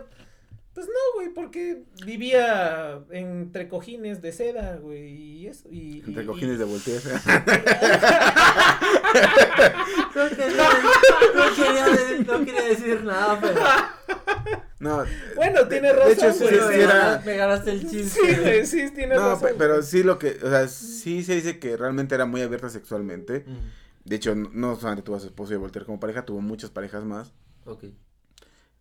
pues 0.78 0.86
no, 0.90 0.94
güey, 1.16 1.30
porque 1.34 1.86
vivía 2.06 3.00
entre 3.10 3.68
cojines 3.68 4.22
de 4.22 4.32
seda, 4.32 4.76
güey, 4.76 5.08
y 5.10 5.48
eso, 5.48 5.68
y... 5.72 6.04
Entre 6.06 6.22
y- 6.24 6.28
cojines 6.28 6.60
de 6.60 6.66
Voltaire. 6.66 7.02
No 10.16 10.30
quería, 10.30 10.70
no 11.36 11.56
quería 11.56 11.86
decir- 11.88 12.28
no 12.28 12.46
quería 12.46 12.62
decir 12.64 13.04
nada, 13.04 13.40
pero. 13.42 13.60
no, 14.80 15.04
Bueno, 15.36 15.64
de- 15.64 15.70
tiene 15.70 15.88
de 15.88 15.94
razón, 15.94 16.12
hecho, 16.12 16.32
sí, 16.34 16.44
güey. 16.44 16.54
sí 16.60 16.68
me, 16.68 16.76
era- 16.84 16.94
ganaste, 16.94 17.26
me 17.32 17.38
ganaste 17.38 17.72
el 17.72 17.82
chiste. 17.90 18.10
Sí, 18.10 18.36
güey, 18.42 18.66
sí, 18.68 18.92
tiene 18.92 19.16
No, 19.16 19.30
razón. 19.34 19.52
pero 19.58 19.82
sí 19.82 20.04
lo 20.04 20.20
que, 20.20 20.38
o 20.44 20.50
sea, 20.50 20.68
sí 20.68 21.24
se 21.24 21.34
dice 21.36 21.58
que 21.60 21.76
realmente 21.76 22.14
era 22.14 22.26
muy 22.26 22.42
abierta 22.42 22.70
sexualmente. 22.70 23.46
Ujú, 23.48 23.58
De 24.06 24.16
hecho, 24.16 24.36
no- 24.36 24.52
no 24.54 24.76
solamente 24.76 25.04
tuvo 25.06 25.16
a 25.16 25.20
su 25.20 25.26
esposo 25.26 25.54
y 25.54 25.56
a 25.56 25.60
Voltaire 25.60 25.88
como 25.88 26.00
pareja, 26.00 26.24
tuvo 26.24 26.42
muchas 26.42 26.70
parejas 26.70 27.04
más. 27.04 27.34
Ok. 27.66 27.86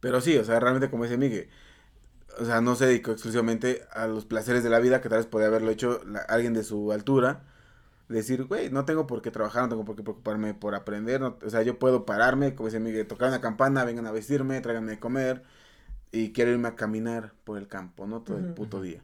Pero 0.01 0.21
sí, 0.21 0.37
o 0.37 0.45
sea, 0.45 0.61
realmente 0.61 0.91
como 0.91 1.05
dice 1.05 1.17
Miguel, 1.17 1.49
o 2.39 2.45
sea, 2.45 2.61
no 2.61 2.75
se 2.77 2.87
dedicó 2.87 3.13
exclusivamente 3.13 3.83
a 3.93 4.07
los 4.07 4.25
placeres 4.25 4.63
de 4.65 4.71
la 4.71 4.79
vida, 4.81 5.01
que 5.01 5.09
tal 5.09 5.19
vez 5.19 5.27
podría 5.27 5.49
haberlo 5.49 5.71
hecho 5.71 6.03
la- 6.07 6.21
alguien 6.21 6.53
de 6.55 6.65
su 6.65 6.93
altura. 6.93 7.43
Decir, 8.09 8.45
güey, 8.45 8.71
no 8.71 8.85
tengo 8.85 9.07
por 9.07 9.21
qué 9.21 9.31
trabajar, 9.33 9.63
no 9.65 9.69
tengo 9.69 9.85
por 9.85 9.97
qué 9.97 10.03
preocuparme 10.03 10.55
por 10.55 10.75
aprender, 10.77 11.21
no- 11.21 11.39
o 11.45 11.51
sea, 11.51 11.63
yo 11.63 11.79
puedo 11.79 12.07
pararme, 12.07 12.55
como 12.55 12.69
dice 12.69 12.79
Miguel, 12.81 13.07
tocar 13.07 13.29
una 13.29 13.41
campana, 13.41 13.85
vengan 13.85 14.07
a 14.07 14.13
vestirme, 14.13 14.61
tráiganme 14.61 14.93
de 14.93 15.01
comer, 15.01 15.43
y 16.13 16.33
quiero 16.33 16.53
irme 16.53 16.69
a 16.69 16.77
caminar 16.77 17.33
por 17.45 17.59
el 17.59 17.67
campo, 17.69 18.07
¿no? 18.07 18.23
Todo 18.23 18.39
el 18.39 18.45
puto 18.55 18.81
día. 18.81 19.03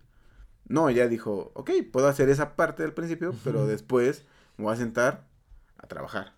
No, 0.68 0.88
ella 0.88 1.08
dijo, 1.08 1.50
ok, 1.54 1.70
puedo 1.92 2.06
hacer 2.08 2.28
esa 2.28 2.54
parte 2.54 2.82
del 2.84 2.92
principio, 2.94 3.34
pero 3.44 3.66
después 3.66 4.24
me 4.56 4.64
voy 4.64 4.74
a 4.74 4.76
sentar 4.76 5.24
a 5.78 5.88
trabajar. 5.88 6.34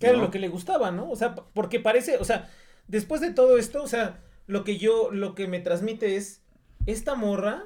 Que 0.00 0.08
era 0.08 0.18
lo 0.18 0.30
que 0.32 0.40
le 0.40 0.48
gustaba, 0.48 0.90
¿no? 0.90 1.08
O 1.08 1.14
sea, 1.16 1.36
porque 1.36 1.78
parece, 1.78 2.18
o 2.18 2.24
sea, 2.24 2.50
después 2.88 3.20
de 3.20 3.30
todo 3.30 3.56
esto, 3.56 3.80
o 3.82 3.86
sea, 3.86 4.18
lo 4.46 4.64
que 4.64 4.76
yo, 4.78 5.10
lo 5.12 5.34
que 5.34 5.46
me 5.48 5.60
transmite 5.60 6.16
es, 6.16 6.42
esta 6.86 7.14
morra 7.14 7.64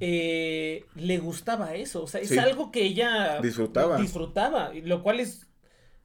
eh, 0.00 0.84
le 0.94 1.18
gustaba 1.18 1.74
eso, 1.74 2.02
o 2.02 2.06
sea, 2.06 2.20
es 2.20 2.28
Sí. 2.28 2.38
algo 2.38 2.70
que 2.70 2.82
ella 2.82 3.40
Disfrutaba. 3.40 3.96
disfrutaba, 3.96 4.74
y 4.74 4.82
lo 4.82 5.02
cual 5.02 5.20
es 5.20 5.46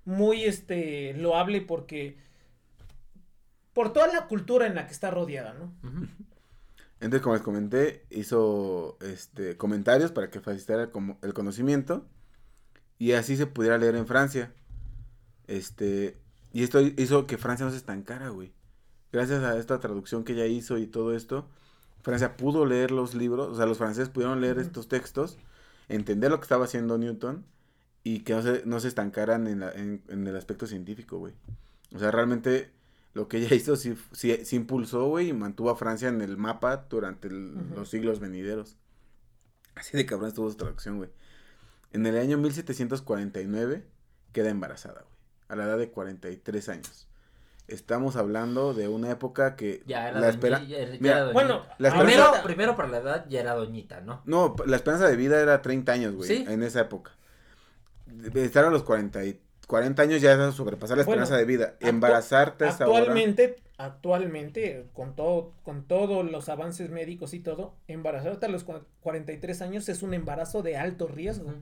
muy, 0.06 0.44
este, 0.46 1.14
loable 1.16 1.62
porque, 1.62 2.18
por 3.74 3.92
toda 3.94 4.08
la 4.08 4.28
cultura 4.28 4.66
en 4.68 4.76
la 4.76 4.86
que 4.88 4.94
está 4.94 5.12
rodeada, 5.12 5.54
¿no? 5.54 5.74
Entonces, 7.00 7.22
como 7.22 7.36
les 7.36 7.44
comenté, 7.44 8.06
hizo 8.12 8.98
este 9.02 9.58
comentarios 9.58 10.12
para 10.12 10.30
que 10.30 10.40
facilitara 10.40 10.84
el, 10.84 10.90
como- 10.92 11.18
el 11.24 11.34
conocimiento 11.34 12.06
y 13.00 13.14
así 13.14 13.36
se 13.38 13.48
pudiera 13.48 13.78
leer 13.78 13.96
en 13.96 14.06
Francia. 14.08 14.54
Este, 15.48 16.18
y 16.54 16.64
esto 16.64 16.80
hizo 16.82 17.26
que 17.28 17.38
Francia 17.38 17.66
no 17.66 17.72
se 17.72 17.78
estancara, 17.78 18.30
güey. 18.30 18.54
Gracias 19.12 19.44
a 19.44 19.58
esta 19.58 19.80
traducción 19.80 20.24
que 20.24 20.34
ella 20.34 20.46
hizo 20.46 20.78
y 20.78 20.88
todo 20.88 21.14
esto, 21.16 21.48
Francia 22.02 22.38
pudo 22.38 22.66
leer 22.66 22.92
los 22.92 23.14
libros, 23.14 23.50
o 23.50 23.56
sea, 23.56 23.66
los 23.66 23.78
franceses 23.78 24.10
pudieron 24.10 24.40
leer 24.42 24.58
estos 24.60 24.88
textos, 24.88 25.38
entender 25.90 26.32
lo 26.32 26.40
que 26.40 26.44
estaba 26.46 26.66
haciendo 26.66 26.98
Newton 26.98 27.44
y 28.04 28.20
que 28.22 28.34
no 28.34 28.42
se, 28.42 28.64
no 28.66 28.80
se 28.80 28.88
estancaran 28.88 29.48
en, 29.48 29.60
la- 29.60 29.72
en- 29.72 30.02
en 30.08 30.26
el 30.28 30.36
aspecto 30.36 30.66
científico, 30.66 31.18
güey. 31.20 31.34
O 31.94 32.00
sea, 32.00 32.10
realmente 32.10 32.72
lo 33.14 33.28
que 33.28 33.38
ella 33.38 33.54
hizo 33.56 33.76
sí, 33.76 33.96
sí, 34.14 34.40
sí 34.46 34.56
impulsó, 34.56 35.06
güey, 35.08 35.30
y 35.30 35.34
mantuvo 35.34 35.70
a 35.70 35.76
Francia 35.76 36.08
en 36.10 36.22
el 36.22 36.38
mapa 36.38 36.86
durante 36.90 37.28
el- 37.28 37.54
los 37.76 37.90
siglos 37.90 38.20
venideros. 38.20 38.78
Así 39.76 39.96
de 39.98 40.06
cabrón 40.06 40.30
estuvo 40.30 40.50
su 40.50 40.56
traducción, 40.58 40.98
güey. 40.98 41.10
En 41.94 42.06
el 42.06 42.18
año 42.18 42.38
1749 42.38 43.84
queda 44.32 44.50
embarazada, 44.50 45.02
güey. 45.02 45.12
A 45.50 45.56
la 45.58 45.66
edad 45.66 45.78
de 45.78 45.90
43 45.92 46.70
años. 46.70 47.08
Estamos 47.74 48.16
hablando 48.16 48.74
de 48.74 48.88
una 48.88 49.10
época 49.12 49.56
que 49.56 49.84
Ya 49.86 50.10
era 50.10 50.20
la 50.20 50.28
doñi- 50.28 50.30
espera 50.32 50.64
ya 50.64 50.78
era- 50.78 50.92
ya 50.94 50.98
mira, 51.02 51.18
era 51.18 51.26
doñi- 51.28 51.34
bueno, 51.34 51.66
la 51.78 51.90
primero, 51.90 52.10
esperanza- 52.24 52.44
primero 52.44 52.76
para 52.76 52.88
la 52.90 52.98
edad 52.98 53.26
ya 53.30 53.40
era 53.42 53.54
doñita, 53.56 54.02
¿no? 54.02 54.22
No, 54.26 54.56
la 54.66 54.76
esperanza 54.76 55.08
de 55.08 55.16
vida 55.16 55.40
era 55.42 55.62
30 55.62 55.92
años, 55.94 56.16
güey, 56.16 56.28
¿Sí? 56.28 56.46
en 56.48 56.64
esa 56.64 56.82
época. 56.82 57.12
De 58.06 58.44
estar 58.46 58.66
a 58.66 58.70
los 58.70 58.84
40, 58.84 59.24
y 59.24 59.40
40 59.68 60.02
años 60.04 60.22
ya 60.22 60.34
es 60.34 60.54
sobrepasar 60.56 60.98
la 60.98 61.04
Bueno, 61.06 61.24
esperanza 61.24 61.38
de 61.38 61.46
vida. 61.46 61.76
actu- 61.80 61.88
Embarazarte 61.90 62.66
a 62.66 62.70
esa 62.70 62.88
hora. 62.88 63.00
Actualmente, 63.00 63.56
actualmente, 63.78 64.88
con 64.94 65.16
todo, 65.16 65.54
con 65.64 65.88
todos 65.88 66.30
los 66.30 66.50
avances 66.50 66.90
médicos 66.90 67.34
y 67.34 67.40
todo, 67.40 67.76
embarazarte 67.88 68.46
a 68.48 68.50
los 68.50 68.68
cua- 68.68 68.84
43 69.02 69.62
años 69.62 69.88
es 69.90 70.04
un 70.04 70.14
embarazo 70.14 70.62
de 70.62 70.76
alto 70.78 71.08
riesgo. 71.08 71.54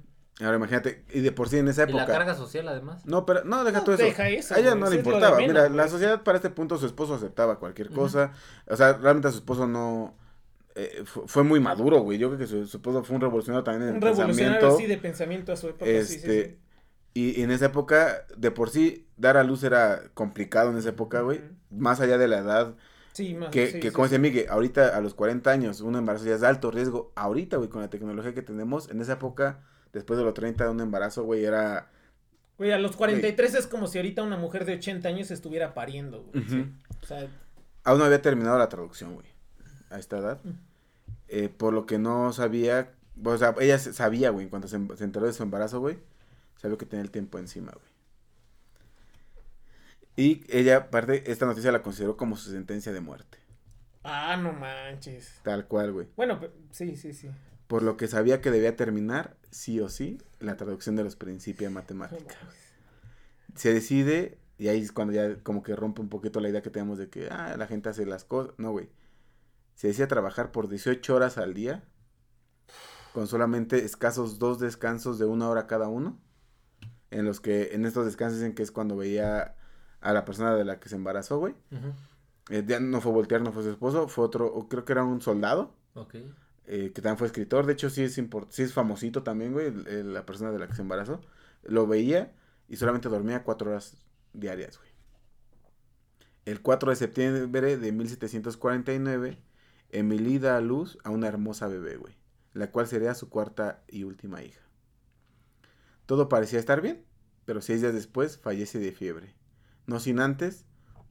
Ahora 0.42 0.56
imagínate, 0.56 1.04
y 1.14 1.20
de 1.20 1.32
por 1.34 1.50
sí 1.50 1.58
en 1.58 1.68
esa 1.68 1.84
Y 1.84 1.88
la 1.88 2.04
época. 2.04 2.14
carga 2.18 2.36
social 2.36 2.68
además. 2.70 3.06
No, 3.06 3.26
pero 3.26 3.44
no, 3.44 3.64
deja 3.66 3.80
No, 3.80 3.84
todo 3.84 3.96
eso. 3.96 4.04
deja 4.06 4.30
eso, 4.30 4.56
A 4.56 4.60
ella 4.60 4.74
no 4.76 4.90
le 4.90 4.96
importaba. 4.98 5.38
menos, 5.38 5.48
Mira, 5.54 5.70
la 5.70 5.88
sociedad 5.90 6.24
para 6.24 6.38
este 6.38 6.50
punto 6.50 6.78
su 6.78 6.86
esposo 6.86 7.16
aceptaba 7.16 7.60
cualquier 7.60 7.90
cosa. 7.90 8.32
O 8.68 8.76
sea, 8.78 8.94
realmente 8.94 9.28
a 9.28 9.32
su 9.32 9.38
esposo 9.40 9.68
no 9.68 10.16
eh, 10.76 11.04
fu- 11.06 11.28
fue 11.28 11.44
muy 11.44 11.60
maduro, 11.60 12.00
güey. 12.02 12.18
Yo 12.18 12.30
creo 12.30 12.40
que 12.40 12.48
su, 12.48 12.66
su 12.68 12.78
esposo 12.78 13.04
fue 13.04 13.16
un 13.16 13.22
revolucionario 13.22 13.64
también 13.66 13.90
en 13.90 13.96
Un 13.96 14.02
revolucionario 14.02 14.68
así 14.76 14.86
de 14.88 14.98
pensamiento 14.98 15.52
a 15.52 15.58
su 15.58 15.68
época. 15.68 15.86
sí, 15.86 16.06
sí, 16.06 16.16
Este, 16.16 16.44
sí. 16.50 16.58
Y, 17.16 17.40
y 17.40 17.44
en 17.44 17.52
esa 17.52 17.66
época, 17.66 18.26
de 18.38 18.52
por 18.52 18.70
sí, 18.70 19.08
dar 19.18 19.36
a 19.36 19.44
luz 19.44 19.64
era 19.64 20.04
complicado 20.14 20.70
en 20.72 20.78
esa 20.78 20.90
época, 20.90 21.22
güey. 21.22 21.42
Más 21.70 22.00
allá 22.00 22.18
de 22.18 22.28
la 22.28 22.38
edad. 22.40 22.76
Sí, 23.14 23.34
más, 23.34 23.50
Que, 23.50 23.68
sí, 23.68 23.80
que 23.80 23.90
sí, 23.90 23.94
como 23.94 24.06
sí. 24.08 24.12
dice 24.12 24.20
Miguel, 24.20 24.46
ahorita 24.50 24.96
a 24.96 25.02
los 25.02 25.14
40 25.16 25.52
años, 25.52 25.82
un 25.82 25.96
embarazo 25.96 26.26
ya 26.26 26.36
es 26.36 26.42
de 26.42 26.48
alto 26.48 26.72
riesgo. 26.72 27.12
Ahorita, 27.16 27.58
güey, 27.58 27.70
con 27.70 27.82
la 27.82 27.90
tecnología 27.90 28.34
que 28.34 28.42
tenemos, 28.44 28.90
en 28.90 29.02
esa 29.02 29.14
época, 29.14 29.64
después 29.94 30.18
de 30.18 30.24
los 30.26 30.34
30, 30.34 30.70
un 30.70 30.80
embarazo, 30.82 31.24
güey, 31.24 31.44
era... 31.46 31.90
Güey, 32.58 32.72
a 32.72 32.78
los 32.78 32.96
43 32.98 33.56
es 33.56 33.68
como 33.68 33.88
si 33.88 33.98
ahorita 34.00 34.22
una 34.24 34.36
mujer 34.38 34.66
de 34.66 34.74
80 34.76 35.08
años 35.08 35.32
estuviera 35.32 35.74
pariendo, 35.74 36.24
güey. 36.24 36.44
Ujú. 36.46 36.66
O 37.02 37.06
sea, 37.06 37.28
Aún 37.86 38.00
no 38.00 38.06
había 38.06 38.22
terminado 38.22 38.58
la 38.58 38.68
traducción, 38.70 39.14
güey, 39.14 39.28
a 39.90 39.98
esta 39.98 40.18
edad. 40.18 40.40
Mm. 40.44 40.50
Eh, 41.30 41.50
por 41.50 41.74
lo 41.74 41.86
que 41.86 41.98
no 41.98 42.34
sabía, 42.34 42.92
o 43.24 43.38
sea, 43.38 43.56
ella 43.62 43.80
sabía, 43.80 44.30
güey, 44.32 44.48
cuando 44.50 44.68
se, 44.68 44.76
em- 44.76 44.90
se 44.98 45.04
enteró 45.06 45.26
de 45.26 45.34
su 45.34 45.42
embarazo, 45.44 45.80
güey, 45.80 46.00
sabía 46.58 46.78
que 46.78 46.86
tenía 46.86 47.04
el 47.04 47.12
tiempo 47.12 47.40
encima, 47.40 47.72
güey. 47.72 47.88
Y 50.16 50.44
ella, 50.50 50.78
aparte, 50.78 51.32
esta 51.32 51.46
noticia 51.46 51.72
la 51.72 51.82
consideró 51.82 52.18
como 52.18 52.36
su 52.36 52.52
sentencia 52.52 52.92
de 52.92 53.00
muerte. 53.00 53.38
ah, 54.04 54.36
no 54.38 54.52
manches. 54.52 55.40
Tal 55.44 55.66
cual, 55.66 55.94
güey. 55.94 56.08
Bueno, 56.18 56.40
sí, 56.72 56.98
sí, 56.98 57.14
sí. 57.14 57.30
Por 57.70 57.84
lo 57.84 57.98
que 57.98 58.08
sabía 58.08 58.42
que 58.42 58.50
debía 58.50 58.76
terminar, 58.76 59.38
sí 59.52 59.80
o 59.80 59.90
sí, 59.90 60.18
la 60.40 60.58
traducción 60.58 60.96
de 60.96 61.04
los 61.04 61.16
principios 61.16 61.70
de 61.70 61.76
matemática. 61.76 62.36
Se 63.54 63.72
decide, 63.72 64.40
y 64.58 64.70
ahí 64.70 64.82
es 64.82 64.92
cuando 64.92 65.14
ya 65.14 65.36
como 65.44 65.62
que 65.62 65.76
rompe 65.76 66.02
un 66.02 66.10
poquito 66.10 66.40
la 66.40 66.50
idea 66.50 66.64
que 66.64 66.72
tenemos 66.72 66.98
de 66.98 67.12
que, 67.12 67.28
ah, 67.30 67.56
la 67.60 67.68
gente 67.68 67.88
hace 67.88 68.08
las 68.08 68.24
cosas. 68.24 68.56
No, 68.58 68.72
güey. 68.72 68.90
Se 69.76 69.86
decide 69.86 70.08
trabajar 70.08 70.52
por 70.52 70.68
18 70.68 71.14
horas 71.16 71.38
al 71.38 71.54
día, 71.54 71.84
con 73.14 73.28
solamente 73.28 73.86
escasos 73.86 74.40
dos 74.40 74.60
descansos 74.60 75.20
de 75.20 75.26
una 75.26 75.48
hora 75.48 75.68
cada 75.68 75.90
uno, 75.90 76.20
en 77.12 77.24
los 77.24 77.40
que, 77.40 77.76
en 77.76 77.86
estos 77.86 78.04
descansos 78.04 78.42
en 78.42 78.56
que 78.56 78.64
es 78.64 78.72
cuando 78.72 78.98
veía 78.98 79.56
a 80.02 80.12
la 80.12 80.26
persona 80.26 80.56
de 80.56 80.66
la 80.66 80.80
que 80.80 80.90
se 80.90 80.96
embarazó, 80.96 81.38
güey. 81.38 81.54
Eh, 82.50 82.64
ya 82.66 82.80
no 82.80 83.00
fue 83.00 83.12
Voltaire, 83.12 83.44
no 83.44 83.52
fue 83.52 83.62
su 83.62 83.70
esposo, 83.70 84.08
fue 84.08 84.26
otro, 84.26 84.68
creo 84.68 84.86
que 84.86 84.94
era 84.94 85.04
un 85.04 85.22
soldado, 85.22 85.76
Ok. 85.94 86.16
Eh, 86.72 86.92
que 86.94 87.02
también 87.02 87.18
fue 87.18 87.26
escritor, 87.26 87.66
de 87.66 87.74
hecho 87.74 87.90
sí 87.90 88.04
es, 88.04 88.74
famosito 88.74 89.24
también, 89.24 89.54
güey, 89.54 89.74
la 90.04 90.24
persona 90.28 90.52
de 90.52 90.60
la 90.60 90.68
que 90.68 90.76
se 90.76 90.84
embarazó. 90.84 91.20
Lo 91.64 91.88
veía 91.88 92.32
y 92.68 92.76
solamente 92.76 93.10
dormía 93.10 93.44
cuatro 93.44 93.72
horas 93.72 93.98
diarias, 94.34 94.78
güey. 94.78 94.90
El 96.46 96.62
4 96.62 96.92
de 96.92 96.96
septiembre 96.96 97.78
de 97.78 97.92
1749, 97.92 99.40
Emily 99.90 100.38
da 100.38 100.58
a 100.58 100.62
luz 100.62 101.00
a 101.04 101.10
una 101.10 101.28
hermosa 101.28 101.68
bebé, 101.68 101.98
güey, 101.98 102.14
la 102.54 102.70
cual 102.70 102.86
sería 102.86 103.16
su 103.16 103.30
cuarta 103.30 103.84
y 103.88 104.04
última 104.04 104.44
hija. 104.44 104.62
Todo 106.06 106.30
parecía 106.30 106.60
estar 106.60 106.82
bien, 106.82 107.04
pero 107.46 107.62
seis 107.62 107.82
días 107.82 107.96
después 107.96 108.38
fallece 108.38 108.78
de 108.78 108.92
fiebre. 108.92 109.34
No 109.88 110.00
sin 110.00 110.20
antes, 110.20 110.66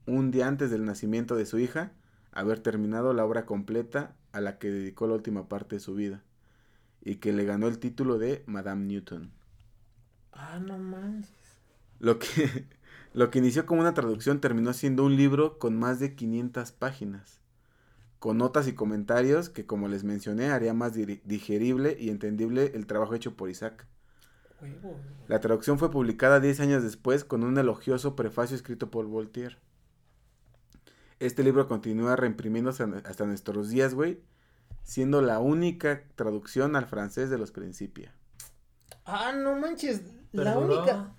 un 0.07 0.31
día 0.31 0.47
antes 0.47 0.71
del 0.71 0.85
nacimiento 0.85 1.35
de 1.35 1.47
su 1.47 1.59
hija, 1.59 1.95
haber 2.31 2.61
terminado 2.61 3.13
la 3.13 3.25
obra 3.25 3.45
completa 3.45 4.17
a 4.39 4.41
la 4.41 4.59
que 4.59 4.71
dedicó 4.71 5.07
la 5.07 5.15
última 5.15 5.49
parte 5.49 5.77
de 5.77 5.81
su 5.81 5.95
vida, 5.95 6.23
y 7.03 7.17
que 7.17 7.33
le 7.33 7.45
ganó 7.45 7.67
el 7.67 7.79
título 7.79 8.19
de 8.19 8.43
Madame 8.47 8.87
Newton. 8.87 9.33
Ah, 10.33 10.61
no 10.61 10.79
manches. 10.79 11.31
Lo 11.99 12.19
que, 12.19 12.67
lo 13.13 13.31
que 13.31 13.41
inició 13.41 13.67
como 13.67 13.81
una 13.81 13.95
traducción 13.95 14.41
terminó 14.41 14.73
siendo 14.73 15.05
un 15.05 15.17
libro 15.17 15.59
con 15.59 15.77
más 15.77 15.99
de 15.99 16.15
500 16.15 16.73
páginas, 16.73 17.41
con 18.19 18.39
notas 18.39 18.69
y 18.69 18.75
comentarios 18.75 19.49
que, 19.49 19.67
como 19.67 19.89
les 19.89 20.05
mencioné, 20.05 20.51
haría 20.51 20.73
más 20.73 20.95
digerible 20.95 21.97
y 21.99 22.11
entendible 22.11 22.73
el 22.75 22.87
trabajo 22.87 23.15
hecho 23.15 23.37
por 23.37 23.51
Isaac. 23.51 23.87
La 25.29 25.41
traducción 25.41 25.79
fue 25.79 25.91
publicada 25.91 26.41
10 26.41 26.61
años 26.61 26.83
después 26.83 27.25
con 27.25 27.45
un 27.45 27.59
elogioso 27.59 28.17
prefacio 28.17 28.57
escrito 28.57 28.91
por 28.91 29.07
Voltaire. 29.07 29.57
Este 31.21 31.43
libro 31.43 31.67
continúa 31.67 32.15
reimprimiéndose 32.17 32.85
hasta 33.05 33.27
nuestros 33.27 33.71
días, 33.71 33.95
güey, 33.95 34.21
siendo 34.85 35.21
la 35.21 35.41
única 35.41 36.05
traducción 36.15 36.77
al 36.77 36.87
francés 36.87 37.29
de 37.29 37.39
los 37.39 37.51
Principia. 37.51 38.15
Ah, 39.05 39.33
no 39.33 39.57
manches. 39.57 40.03
La 40.33 40.59
única. 40.59 41.15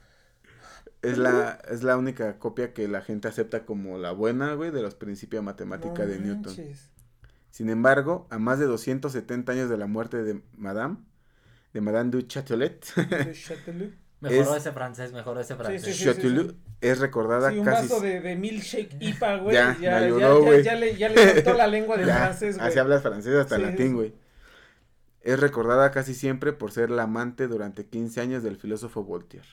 Es 1.02 1.18
la, 1.18 1.60
es 1.70 1.84
la 1.84 1.98
única 1.98 2.40
copia 2.40 2.74
que 2.74 2.88
la 2.88 3.02
gente 3.02 3.28
acepta 3.28 3.66
como 3.66 3.98
la 3.98 4.12
buena, 4.12 4.54
güey, 4.54 4.72
de 4.72 4.82
los 4.82 4.96
Principia 4.96 5.42
Matemática 5.42 6.04
No 6.04 6.10
de 6.10 6.20
Newton. 6.20 6.56
Sin 7.52 7.70
embargo, 7.70 8.28
a 8.30 8.38
más 8.38 8.60
de 8.60 8.66
270 8.66 9.52
años 9.52 9.70
de 9.70 9.78
la 9.78 9.88
muerte 9.88 10.24
de 10.24 10.42
Madame, 10.56 10.98
de 11.74 11.82
Madame 11.82 12.12
du 12.12 12.22
Châtelet. 12.22 12.86
Mejoró 14.22 14.56
Es- 14.56 14.62
ese 14.62 14.72
francés, 14.74 15.14
mejoró 15.14 15.40
ese 15.40 15.56
francés. 15.56 15.82
sí, 15.84 15.94
sí. 15.94 16.58
Es 16.82 17.00
recordada 17.00 17.52
Sí, 17.52 17.60
un 17.60 17.66
casi... 17.66 17.88
vaso 17.88 18.02
de, 18.02 18.20
de 18.20 18.36
milkshake 18.36 18.96
IPA, 19.00 19.36
güey. 19.38 19.56
Ya, 19.56 19.78
Ya, 19.80 19.98
ayudó, 19.98 20.20
ya, 20.20 20.28
ya, 20.28 20.34
güey. 20.40 20.64
ya 20.64 20.76
le, 20.76 20.96
ya 20.98 21.10
le 21.10 21.34
soltó 21.36 21.54
la 21.54 21.68
lengua 21.68 21.98
del 21.98 22.08
Ya, 22.08 22.16
francés, 22.18 22.58
güey. 22.58 22.68
Así 22.70 22.80
hablas 22.80 23.02
francés 23.02 23.34
hasta 23.36 23.56
Sí, 23.56 23.62
latín, 23.62 23.88
sí. 23.88 23.94
güey. 23.94 24.14
Es 25.22 25.40
recordada 25.40 25.92
casi 25.92 26.14
siempre 26.14 26.54
por 26.54 26.72
ser 26.72 26.90
la 26.92 27.04
amante 27.04 27.48
durante 27.48 27.86
15 27.86 28.22
años 28.22 28.44
del 28.44 28.58
filósofo 28.58 29.04
Voltaire. 29.04 29.48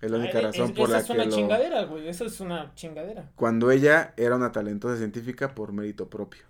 Es 0.00 0.10
la 0.10 0.16
única 0.18 0.38
Ah, 0.38 0.42
razón 0.42 0.66
es- 0.66 0.72
por 0.72 0.84
esa 0.88 0.92
la 0.92 0.98
es 1.00 1.04
que 1.06 1.12
una 1.12 1.24
lo... 1.26 1.30
chingadera, 1.30 1.84
güey. 1.84 2.08
Eso 2.08 2.24
es 2.24 2.40
una 2.40 2.74
chingadera. 2.74 3.30
Cuando 3.36 3.70
ella 3.70 4.14
era 4.16 4.36
una 4.36 4.52
talentosa 4.52 4.96
científica 4.96 5.54
por 5.54 5.72
mérito 5.72 6.08
propio. 6.08 6.42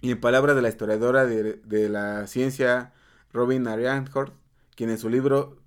Y 0.00 0.10
en 0.10 0.20
palabras 0.20 0.56
de 0.56 0.62
la 0.62 0.68
historiadora 0.70 1.26
de, 1.26 1.54
de 1.64 1.88
la 1.90 2.26
ciencia 2.26 2.92
Robin 3.32 3.66
Arianhort, 3.68 4.34
quien 4.76 4.90
en 4.90 4.98
su 4.98 5.08
libro 5.08 5.58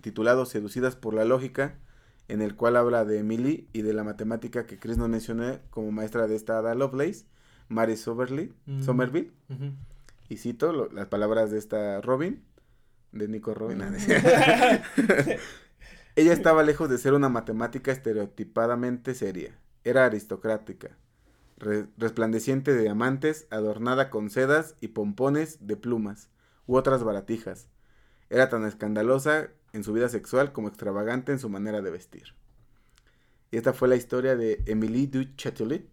titulado 0.00 0.46
Seducidas 0.46 0.96
por 0.96 1.14
la 1.14 1.24
lógica, 1.24 1.78
en 2.28 2.42
el 2.42 2.56
cual 2.56 2.76
habla 2.76 3.04
de 3.04 3.18
Emily 3.20 3.68
y 3.72 3.82
de 3.82 3.92
la 3.92 4.04
matemática 4.04 4.66
que 4.66 4.78
Chris 4.78 4.96
nos 4.98 5.08
mencionó 5.08 5.58
como 5.70 5.92
maestra 5.92 6.26
de 6.26 6.34
esta 6.36 6.58
Ada 6.58 6.74
Lovelace, 6.74 7.26
Mary 7.68 7.96
Somerville, 7.96 8.52
Mm. 8.66 8.82
Y 10.28 10.38
cito 10.38 10.72
lo- 10.72 10.90
las 10.90 11.06
palabras 11.06 11.52
de 11.52 11.58
esta 11.58 12.00
Robin, 12.00 12.42
de 13.12 13.28
Nico 13.28 13.54
Robin. 13.54 13.80
Ella 16.16 16.32
estaba 16.32 16.62
lejos 16.62 16.88
de 16.88 16.98
ser 16.98 17.14
una 17.14 17.28
matemática 17.28 17.92
estereotipadamente 17.92 19.14
seria. 19.14 19.58
Era 19.84 20.06
aristocrática, 20.06 20.96
re- 21.58 21.86
resplandeciente 21.98 22.74
de 22.74 22.82
diamantes, 22.82 23.46
adornada 23.50 24.10
con 24.10 24.30
sedas 24.30 24.74
y 24.80 24.88
pompones 24.88 25.66
de 25.66 25.76
plumas 25.76 26.30
u 26.66 26.76
otras 26.76 27.04
baratijas. 27.04 27.68
Era 28.30 28.48
tan 28.48 28.64
escandalosa 28.64 29.50
en 29.72 29.84
su 29.84 29.92
vida 29.92 30.08
sexual 30.08 30.52
como 30.52 30.68
extravagante 30.68 31.32
en 31.32 31.38
su 31.38 31.48
manera 31.48 31.82
de 31.82 31.90
vestir. 31.90 32.34
Y 33.50 33.56
esta 33.56 33.72
fue 33.72 33.88
la 33.88 33.96
historia 33.96 34.36
de 34.36 34.62
Émilie 34.66 35.06
du 35.06 35.24
Châtelet, 35.36 35.86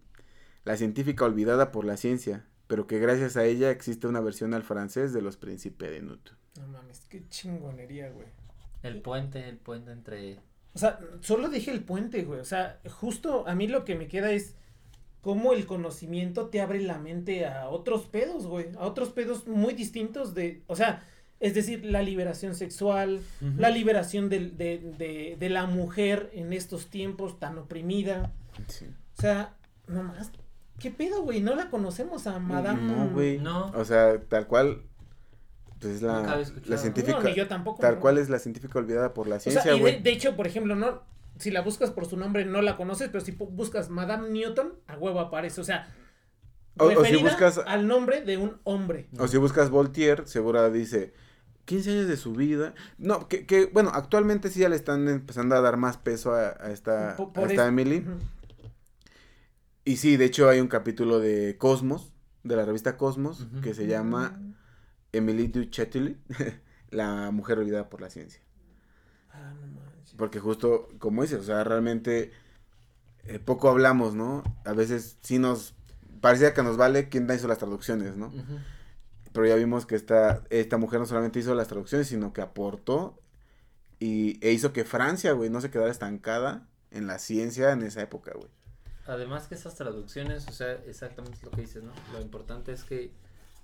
la 0.64 0.76
científica 0.76 1.24
olvidada 1.24 1.70
por 1.70 1.84
la 1.84 1.96
ciencia, 1.96 2.46
pero 2.66 2.86
que 2.86 2.98
gracias 2.98 3.36
a 3.36 3.44
ella 3.44 3.70
existe 3.70 4.06
una 4.06 4.20
versión 4.20 4.54
al 4.54 4.62
francés 4.62 5.12
de 5.12 5.22
los 5.22 5.36
Príncipes 5.36 5.90
de 5.90 6.02
Newton. 6.02 6.36
No 6.58 6.66
mames, 6.68 7.00
qué 7.08 7.28
chingonería, 7.28 8.10
güey. 8.10 8.26
El 8.82 9.02
puente, 9.02 9.48
el 9.48 9.58
puente 9.58 9.92
entre... 9.92 10.40
O 10.74 10.78
sea, 10.78 10.98
solo 11.20 11.48
dije 11.48 11.70
el 11.70 11.84
puente, 11.84 12.24
güey. 12.24 12.40
O 12.40 12.44
sea, 12.44 12.80
justo 12.90 13.46
a 13.46 13.54
mí 13.54 13.68
lo 13.68 13.84
que 13.84 13.94
me 13.94 14.08
queda 14.08 14.32
es 14.32 14.56
cómo 15.20 15.52
el 15.52 15.66
conocimiento 15.66 16.48
te 16.48 16.60
abre 16.60 16.80
la 16.80 16.98
mente 16.98 17.46
a 17.46 17.68
otros 17.68 18.06
pedos, 18.06 18.46
güey. 18.46 18.68
A 18.76 18.86
otros 18.86 19.10
pedos 19.10 19.46
muy 19.46 19.74
distintos 19.74 20.34
de, 20.34 20.62
o 20.66 20.76
sea, 20.76 21.06
es 21.40 21.54
decir, 21.54 21.84
la 21.84 22.02
liberación 22.02 22.54
sexual, 22.54 23.20
la 23.58 23.70
liberación 23.70 24.28
del- 24.28 24.56
de, 24.56 24.78
de, 24.98 25.36
de 25.38 25.48
la 25.50 25.66
mujer 25.66 26.30
en 26.32 26.52
estos 26.52 26.86
tiempos 26.88 27.38
tan 27.38 27.58
oprimida. 27.58 28.32
Sí. 28.68 28.86
O 29.18 29.20
sea, 29.20 29.54
nomás, 29.86 30.30
¿qué 30.78 30.90
pedo, 30.90 31.22
güey? 31.22 31.40
No 31.40 31.54
la 31.54 31.68
conocemos 31.70 32.26
a 32.26 32.38
Madame. 32.38 32.82
No, 32.82 33.10
güey. 33.10 33.38
No. 33.38 33.66
O 33.74 33.84
sea, 33.84 34.20
tal 34.22 34.46
cual. 34.46 34.82
Pues 35.80 35.96
es 35.96 36.02
la, 36.02 36.22
la 36.22 36.36
No, 36.66 36.76
científica. 36.78 37.18
No, 37.18 37.24
ni 37.24 37.34
yo 37.34 37.46
tampoco. 37.46 37.80
tal 37.80 37.96
¿no? 37.96 38.00
cual 38.00 38.16
es 38.18 38.30
la 38.30 38.38
científica 38.38 38.78
olvidada 38.78 39.12
por 39.12 39.26
la 39.26 39.36
O 39.36 39.40
sea, 39.40 39.52
ciencia, 39.52 39.72
y 39.72 39.76
de, 39.76 39.80
güey. 39.80 40.02
de 40.02 40.12
hecho, 40.12 40.34
por 40.36 40.46
ejemplo, 40.46 40.74
no, 40.76 41.02
si 41.38 41.50
la 41.50 41.60
buscas 41.60 41.90
por 41.90 42.06
su 42.06 42.16
nombre 42.16 42.44
no 42.46 42.62
la 42.62 42.76
conoces, 42.76 43.08
pero 43.10 43.22
si 43.22 43.32
buscas 43.32 43.90
Madame 43.90 44.30
Newton, 44.30 44.72
a 44.86 44.96
huevo 44.96 45.20
aparece. 45.20 45.60
O 45.60 45.64
sea, 45.64 45.92
O- 46.78 46.86
o 46.86 47.04
si 47.04 47.16
buscas- 47.16 47.62
al 47.66 47.86
nombre 47.86 48.22
de 48.22 48.36
un 48.36 48.58
hombre. 48.64 49.08
O 49.18 49.28
si 49.28 49.36
buscas 49.36 49.70
Voltaire, 49.70 50.26
segura 50.26 50.68
dice 50.70 51.12
15 51.66 51.90
años 51.92 52.08
de 52.08 52.16
su 52.16 52.32
vida. 52.32 52.74
No, 52.98 53.28
que, 53.28 53.46
que 53.46 53.66
bueno, 53.66 53.90
actualmente 53.94 54.50
sí 54.50 54.60
ya 54.60 54.68
le 54.68 54.76
están 54.76 55.08
empezando 55.08 55.54
a 55.54 55.60
dar 55.60 55.76
más 55.76 55.96
peso 55.98 56.32
a, 56.34 56.48
a 56.60 56.70
esta, 56.72 57.14
a 57.62 57.66
Emily. 57.68 58.04
Y 59.84 59.96
sí, 59.96 60.16
de 60.16 60.24
hecho 60.24 60.48
hay 60.48 60.60
un 60.60 60.68
capítulo 60.68 61.20
de 61.20 61.56
Cosmos, 61.58 62.12
de 62.42 62.56
la 62.56 62.64
revista 62.64 62.96
Cosmos, 62.96 63.46
que 63.62 63.74
se 63.74 63.86
llama 63.86 64.40
Emily 65.12 65.46
Duchetty, 65.48 66.16
la 66.90 67.30
mujer 67.30 67.58
olvidada 67.58 67.88
por 67.90 68.00
la 68.00 68.08
ciencia. 68.10 68.40
Ah, 69.32 69.52
no 69.60 69.66
manches. 69.66 70.14
Porque 70.16 70.40
justo, 70.40 70.88
como 70.98 71.22
dices, 71.22 71.40
o 71.40 71.44
sea, 71.44 71.64
realmente 71.64 72.32
eh, 73.24 73.38
poco 73.38 73.68
hablamos, 73.68 74.14
¿no? 74.14 74.42
A 74.64 74.72
veces 74.72 75.18
sí 75.22 75.38
nos, 75.38 75.74
parecía 76.24 76.54
que 76.54 76.62
nos 76.62 76.78
vale 76.78 77.10
quién 77.10 77.28
hizo 77.30 77.46
las 77.46 77.58
traducciones, 77.58 78.16
¿no? 78.16 78.32
Pero 79.32 79.46
ya 79.46 79.56
vimos 79.56 79.84
que 79.84 79.94
esta, 79.94 80.42
esta 80.48 80.78
mujer 80.78 81.00
no 81.00 81.06
solamente 81.06 81.38
hizo 81.38 81.54
las 81.54 81.68
traducciones, 81.68 82.08
sino 82.08 82.32
que 82.32 82.40
aportó 82.40 83.20
y, 83.98 84.38
e 84.46 84.52
hizo 84.52 84.72
que 84.72 84.84
Francia, 84.84 85.32
güey, 85.32 85.50
no 85.50 85.60
se 85.60 85.70
quedara 85.70 85.90
estancada 85.90 86.66
en 86.90 87.06
la 87.06 87.18
ciencia 87.18 87.72
en 87.72 87.82
esa 87.82 88.00
época, 88.00 88.32
güey. 88.34 88.48
Además 89.06 89.48
que 89.48 89.54
esas 89.54 89.74
traducciones, 89.74 90.48
o 90.48 90.52
sea, 90.52 90.72
exactamente 90.86 91.38
lo 91.42 91.50
que 91.50 91.60
dices, 91.60 91.82
¿no? 91.82 91.92
Lo 92.12 92.22
importante 92.22 92.72
es 92.72 92.84
que 92.84 93.12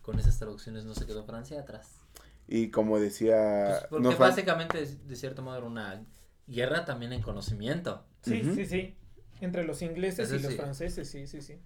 con 0.03 0.19
esas 0.19 0.39
traducciones 0.39 0.85
no 0.85 0.95
se 0.95 1.07
quedó 1.07 1.25
Francia 1.25 1.61
atrás. 1.61 2.01
Y 2.47 2.71
como 2.71 2.99
decía... 2.99 3.87
Pues, 3.89 4.03
porque 4.03 4.09
no 4.09 4.17
básicamente, 4.19 4.85
de- 4.85 5.17
cierto 5.17 5.41
modo, 5.41 5.57
era 5.57 5.67
una 5.67 6.05
guerra 6.47 6.85
también 6.85 7.15
en 7.15 7.23
conocimiento. 7.23 8.05
Sí, 8.23 8.43
sí, 8.55 8.67
sí. 8.67 8.97
Entre 9.41 9.65
los 9.65 9.81
ingleses 9.81 10.29
Eso 10.29 10.37
y 10.37 10.43
los 10.43 10.57
franceses, 10.57 11.09
sí, 11.09 11.27
sí, 11.27 11.41
sí. 11.41 11.59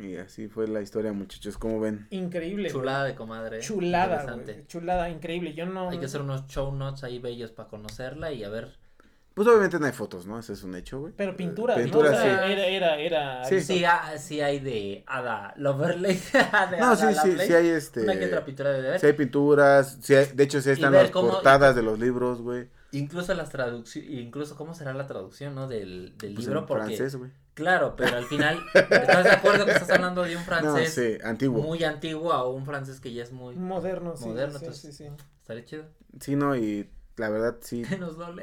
Y 0.00 0.16
así 0.16 0.48
fue 0.48 0.66
la 0.68 0.80
historia, 0.80 1.12
muchachos, 1.12 1.58
como 1.58 1.78
ven. 1.80 2.06
Increíble. 2.10 2.70
Chulada 2.70 3.04
de 3.04 3.14
comadre. 3.14 3.58
¿eh? 3.58 3.60
Chulada, 3.60 4.24
güey. 4.34 4.66
Chulada, 4.66 5.10
increíble. 5.10 5.54
Yo 5.54 5.66
no. 5.66 5.90
Hay 5.90 5.98
que 5.98 6.06
hacer 6.06 6.22
unos 6.22 6.46
show 6.46 6.72
notes 6.74 7.04
ahí 7.04 7.18
bellos 7.18 7.50
para 7.52 7.68
conocerla 7.68 8.32
y 8.32 8.42
a 8.44 8.48
ver. 8.48 8.80
Pues 9.34 9.48
obviamente 9.48 9.78
no 9.78 9.86
hay 9.86 9.92
fotos, 9.92 10.26
¿no? 10.26 10.38
Ese 10.38 10.52
es 10.52 10.62
un 10.62 10.74
hecho, 10.74 11.00
güey. 11.00 11.14
Pero 11.16 11.34
pintura, 11.34 11.74
Pintura, 11.76 12.10
¿no? 12.10 12.16
O 12.16 12.20
sea, 12.20 12.46
sí. 12.46 12.52
Era, 12.52 12.66
era, 12.66 12.96
era. 12.98 13.44
Sí. 13.46 13.60
Sí, 13.62 13.82
ah, 13.84 14.12
sí 14.18 14.42
hay 14.42 14.60
de 14.60 15.04
Ada 15.06 15.54
Loverley. 15.56 16.14
de 16.14 16.78
No, 16.78 16.86
Ada 16.90 16.96
sí, 16.96 17.06
sí, 17.06 17.28
Lovelace. 17.28 17.46
sí 17.46 17.52
hay 17.54 17.68
este... 17.68 18.00
Una 18.02 18.18
que 18.18 18.26
otra 18.26 18.44
pintura 18.44 18.72
de 18.72 18.80
ver. 18.82 19.00
Sí 19.00 19.06
hay 19.06 19.12
pinturas, 19.14 19.98
sí 20.02 20.14
hay- 20.14 20.26
de 20.34 20.42
hecho 20.44 20.60
sí 20.60 20.68
están 20.70 20.92
las 20.92 21.10
cómo- 21.10 21.30
portadas 21.30 21.74
de 21.74 21.82
los 21.82 21.98
libros, 21.98 22.42
güey. 22.42 22.68
Incluso 22.90 23.32
las 23.32 23.48
traducciones, 23.48 24.10
incluso 24.10 24.54
cómo 24.54 24.74
será 24.74 24.92
la 24.92 25.06
traducción, 25.06 25.54
¿no? 25.54 25.66
Del, 25.66 26.12
del 26.18 26.34
Pues 26.34 26.44
libro, 26.46 26.60
en 26.60 26.66
porque. 26.66 26.84
francés, 26.84 27.16
güey. 27.16 27.30
Claro, 27.54 27.94
pero 27.96 28.16
al 28.16 28.24
final, 28.24 28.58
¿estás 28.74 29.24
de 29.24 29.30
acuerdo 29.30 29.66
que 29.66 29.72
estás 29.72 29.90
hablando 29.90 30.22
de 30.22 30.36
un 30.36 30.42
No, 30.42 30.46
francés 30.46 30.94
sí, 30.94 31.18
antiguo. 31.22 31.62
muy 31.62 31.84
antiguo 31.84 32.32
a 32.32 32.48
un 32.48 32.64
francés 32.64 32.98
que 33.00 33.12
ya 33.12 33.22
es 33.22 33.32
muy. 33.32 33.54
Moderno, 33.56 34.16
sí. 34.16 34.26
Moderno, 34.28 34.58
sí, 34.58 34.64
entonces- 34.64 34.96
sí, 34.96 35.04
sí. 35.04 35.10
Estaría 35.40 35.64
chido. 35.64 35.84
Sí, 36.20 36.34
no, 36.36 36.56
y 36.56 36.88
la 37.16 37.28
verdad 37.28 37.58
sí. 37.60 37.82
Que 37.88 37.98
nos 37.98 38.16
lo. 38.16 38.34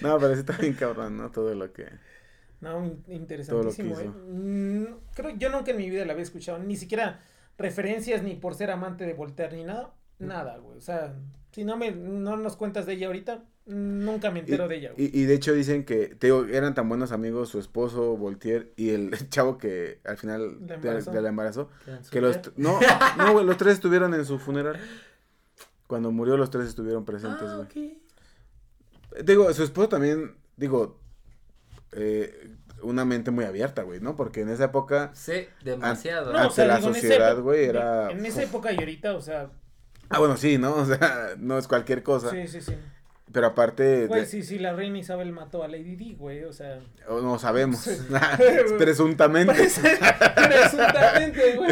No, 0.00 0.18
pero 0.18 0.34
sí 0.34 0.40
está 0.40 0.56
bien 0.58 0.74
cabrón, 0.74 1.16
¿no? 1.16 1.30
Todo 1.32 1.52
lo 1.54 1.72
que... 1.72 1.88
No, 2.60 2.84
in- 2.84 3.02
interesantísimo, 3.08 3.94
Todo 3.94 4.04
lo 4.04 4.10
¿eh? 4.10 4.12
que 4.12 4.18
Mm, 4.32 4.98
creo 5.14 5.30
yo 5.36 5.50
nunca 5.50 5.72
en 5.72 5.76
mi 5.78 5.90
vida 5.90 6.04
la 6.04 6.12
había 6.12 6.22
escuchado, 6.22 6.58
ni 6.58 6.76
siquiera 6.76 7.18
referencias 7.58 8.22
ni 8.22 8.34
por 8.36 8.54
ser 8.54 8.70
amante 8.70 9.04
de 9.06 9.14
Voltaire 9.14 9.56
ni 9.56 9.64
nada, 9.64 9.92
nada, 10.18 10.58
güey. 10.58 10.76
O 10.78 10.80
sea, 10.80 11.14
si 11.52 11.64
no 11.64 11.76
me 11.76 11.90
no 11.90 12.36
nos 12.36 12.56
cuentas 12.56 12.86
de 12.86 12.92
ella 12.94 13.08
ahorita, 13.08 13.42
nunca 13.66 14.30
me 14.30 14.40
entero 14.40 14.66
y, 14.66 14.68
de 14.68 14.76
ella, 14.76 14.92
güey. 14.92 15.10
Y, 15.12 15.20
y 15.22 15.24
de 15.24 15.34
hecho 15.34 15.52
dicen 15.52 15.84
que, 15.84 16.08
te 16.14 16.28
digo, 16.28 16.44
eran 16.46 16.74
tan 16.74 16.88
buenos 16.88 17.12
amigos 17.12 17.48
su 17.48 17.58
esposo, 17.58 18.16
Voltaire, 18.16 18.72
y 18.76 18.90
el 18.90 19.10
chavo 19.30 19.58
que 19.58 20.00
al 20.04 20.16
final 20.16 20.58
La 20.66 20.76
de, 20.76 21.02
de 21.02 21.22
la 21.22 21.28
embarazó. 21.28 21.68
Quedan 21.84 22.02
Que 22.10 22.20
los... 22.20 22.38
No, 22.56 22.78
no, 23.18 23.32
güey, 23.32 23.44
los 23.44 23.56
tres 23.56 23.74
estuvieron 23.74 24.14
en 24.14 24.24
su 24.24 24.38
funeral. 24.38 24.78
Cuando 25.86 26.10
murió 26.10 26.36
los 26.36 26.50
tres 26.50 26.66
estuvieron 26.68 27.04
presentes, 27.04 27.42
Ah, 27.48 27.66
güey. 27.72 27.98
Digo, 29.24 29.52
su 29.54 29.62
esposo 29.62 29.88
también, 29.88 30.36
digo, 30.56 30.98
eh, 31.92 32.50
una 32.82 33.04
mente 33.04 33.30
muy 33.30 33.44
abierta, 33.44 33.82
güey, 33.82 34.00
¿no? 34.00 34.16
Porque 34.16 34.40
en 34.42 34.48
esa 34.50 34.64
época, 34.64 35.10
Sí, 35.14 35.46
demasiado. 35.64 36.32
No, 36.32 36.38
ante 36.38 36.66
la 36.66 36.74
en 36.74 36.80
esa 36.80 36.88
sociedad, 36.92 37.38
güey, 37.40 37.64
era- 37.64 38.10
En 38.10 38.24
esa 38.26 38.42
época 38.42 38.72
y 38.72 38.76
ahorita, 38.78 39.14
o 39.14 39.20
sea, 39.20 39.50
ah, 40.10 40.18
bueno, 40.18 40.36
sí, 40.36 40.58
¿no? 40.58 40.74
O 40.76 40.84
sea, 40.84 41.34
no 41.38 41.56
es 41.56 41.66
cualquier 41.68 42.02
cosa. 42.02 42.30
sí, 42.30 42.46
sí, 42.48 42.60
sí. 42.60 42.74
Pero 43.32 43.48
aparte, 43.48 44.06
Güey, 44.06 44.20
de- 44.20 44.26
sí, 44.26 44.42
sí, 44.44 44.58
la 44.58 44.72
reina 44.72 44.98
Isabel 44.98 45.32
mató 45.32 45.62
a 45.64 45.68
Lady 45.68 45.96
Di, 45.96 46.14
güey, 46.14 46.44
o 46.44 46.52
sea. 46.52 46.78
o 47.08 47.20
no 47.20 47.38
sabemos, 47.38 47.80
Sí. 47.80 47.90
presuntamente. 48.78 49.52
Presuntamente, 50.34 51.56
güey. 51.56 51.70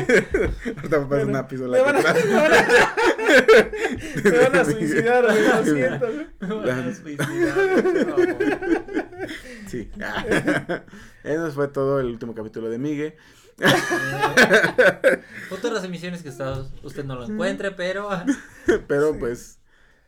Ahorita 0.76 0.98
me 1.00 1.06
pasa 1.06 1.26
una 1.26 1.46
pistola 1.48 1.76
Me 1.78 1.82
van, 1.84 1.96
a, 1.96 2.00
me, 2.00 2.34
van 2.34 2.52
a, 2.52 2.66
me 4.24 4.38
van 4.38 4.56
a 4.56 4.64
suicidar, 4.64 5.24
güey, 5.24 5.46
lo 5.46 5.64
siento, 5.64 6.06
güey. 6.12 6.26
Me 6.40 6.70
van 6.70 6.88
a 6.88 6.94
suicidar, 6.94 7.84
no. 8.08 8.16
Sí. 9.68 9.90
Eso 11.22 11.52
fue 11.52 11.68
todo 11.68 12.00
el 12.00 12.06
último 12.06 12.34
capítulo 12.34 12.68
de 12.68 12.78
Migue. 12.78 13.16
Futuras 15.48 15.84
emisiones 15.84 16.22
que 16.22 16.28
está- 16.28 16.64
usted 16.82 17.04
no 17.04 17.14
lo 17.14 17.26
encuentre, 17.26 17.70
pero 17.70 18.08
Pero 18.88 19.12
Sí. 19.12 19.18
pues 19.20 19.58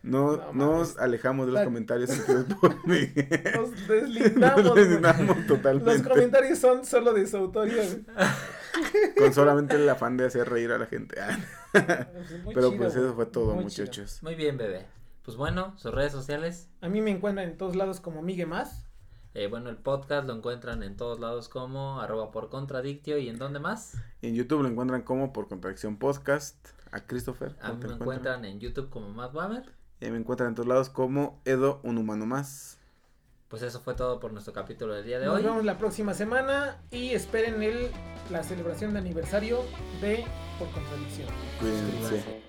no, 0.07 0.37
No 0.53 0.79
nos 0.79 0.97
alejamos 0.99 1.47
de 1.47 1.53
los 1.53 1.61
La- 1.61 1.65
comentarios 1.65 2.11
por. 2.61 2.75
Nos 2.87 3.89
deslindamos. 3.89 4.65
Nos 4.65 4.75
deslindamos 4.75 5.37
Los 5.37 5.47
totalmente. 5.47 6.09
comentarios 6.09 6.59
son 6.59 6.85
solo 6.85 7.13
de 7.13 7.27
su 7.27 7.37
autoría. 7.37 7.83
Con 9.19 9.33
solamente 9.33 9.77
el 9.77 9.89
afán 9.89 10.17
de 10.17 10.27
hacer 10.27 10.49
reír 10.49 10.71
a 10.73 10.79
la 10.79 10.87
gente. 10.87 11.19
Ah, 11.21 11.39
Pero 11.73 12.71
chido, 12.71 12.77
pues 12.77 12.95
eso 12.95 13.15
fue 13.15 13.27
todo, 13.27 13.55
muy 13.55 13.67
chido. 13.67 13.87
muchachos. 13.87 14.23
muy 14.23 14.35
bien, 14.35 14.57
bebé. 14.59 14.87
Pues 15.25 15.37
bueno, 15.37 15.75
sus 15.79 15.93
redes 15.93 16.13
sociales. 16.13 16.69
A 16.81 16.89
mí 16.89 17.01
me 17.01 17.11
encuentran 17.11 17.49
en 17.49 17.57
todos 17.57 17.75
lados 17.75 18.01
como 18.01 18.23
Migue 18.23 18.47
Más. 18.47 18.85
Eh, 19.35 19.49
bueno, 19.49 19.69
el 19.71 19.77
podcast 19.77 20.27
lo 20.27 20.35
encuentran 20.35 20.83
en 20.83 20.97
todos 20.97 21.21
lados 21.21 21.49
como 21.49 22.01
arroba 22.01 22.31
por 22.31 22.49
contradictio 22.49 23.19
y 23.19 23.29
en 23.29 23.39
dónde 23.39 23.59
más. 23.59 23.95
En 24.23 24.35
YouTube 24.35 24.63
lo 24.63 24.69
encuentran 24.69 25.03
como 25.03 25.33
por 25.33 25.49
contradicción 25.49 25.99
podcast. 25.99 26.57
A 26.93 27.01
Christopher. 27.07 27.57
A 27.61 27.69
¿cómo 27.71 27.75
mí 27.75 27.79
me 27.89 27.95
encuentran? 27.95 28.01
encuentran 28.01 28.45
en 28.47 28.61
YouTube 28.61 28.89
como 28.89 29.09
Matt 29.11 29.35
Wammer. 29.35 29.65
Y 30.01 30.11
me 30.11 30.19
encuentran 30.19 30.51
en 30.51 30.55
todos 30.55 30.69
lados 30.69 30.91
como 30.91 31.41
Edo, 31.45 31.81
un 31.83 31.99
humano 31.99 32.27
más. 32.27 32.79
Pues 33.49 33.63
eso 33.63 33.81
fue 33.81 33.95
todo 33.95 34.19
por 34.21 34.33
nuestro 34.33 34.53
capítulo 34.53 34.93
del 34.95 35.05
día 35.07 35.19
de 35.19 35.27
Nos 35.27 35.37
hoy. 35.37 35.43
vemos 35.45 35.65
la 35.65 35.79
próxima 35.79 36.15
semana 36.15 36.83
y 36.91 37.11
esperen 37.11 37.63
el, 37.63 37.91
la 38.31 38.43
celebración 38.43 38.93
de 38.93 38.99
aniversario 38.99 39.61
de 40.01 40.25
Por 40.59 40.71
Contradicción. 40.73 41.29
Cuídense. 41.61 41.87
Suscríbanse. 41.93 42.46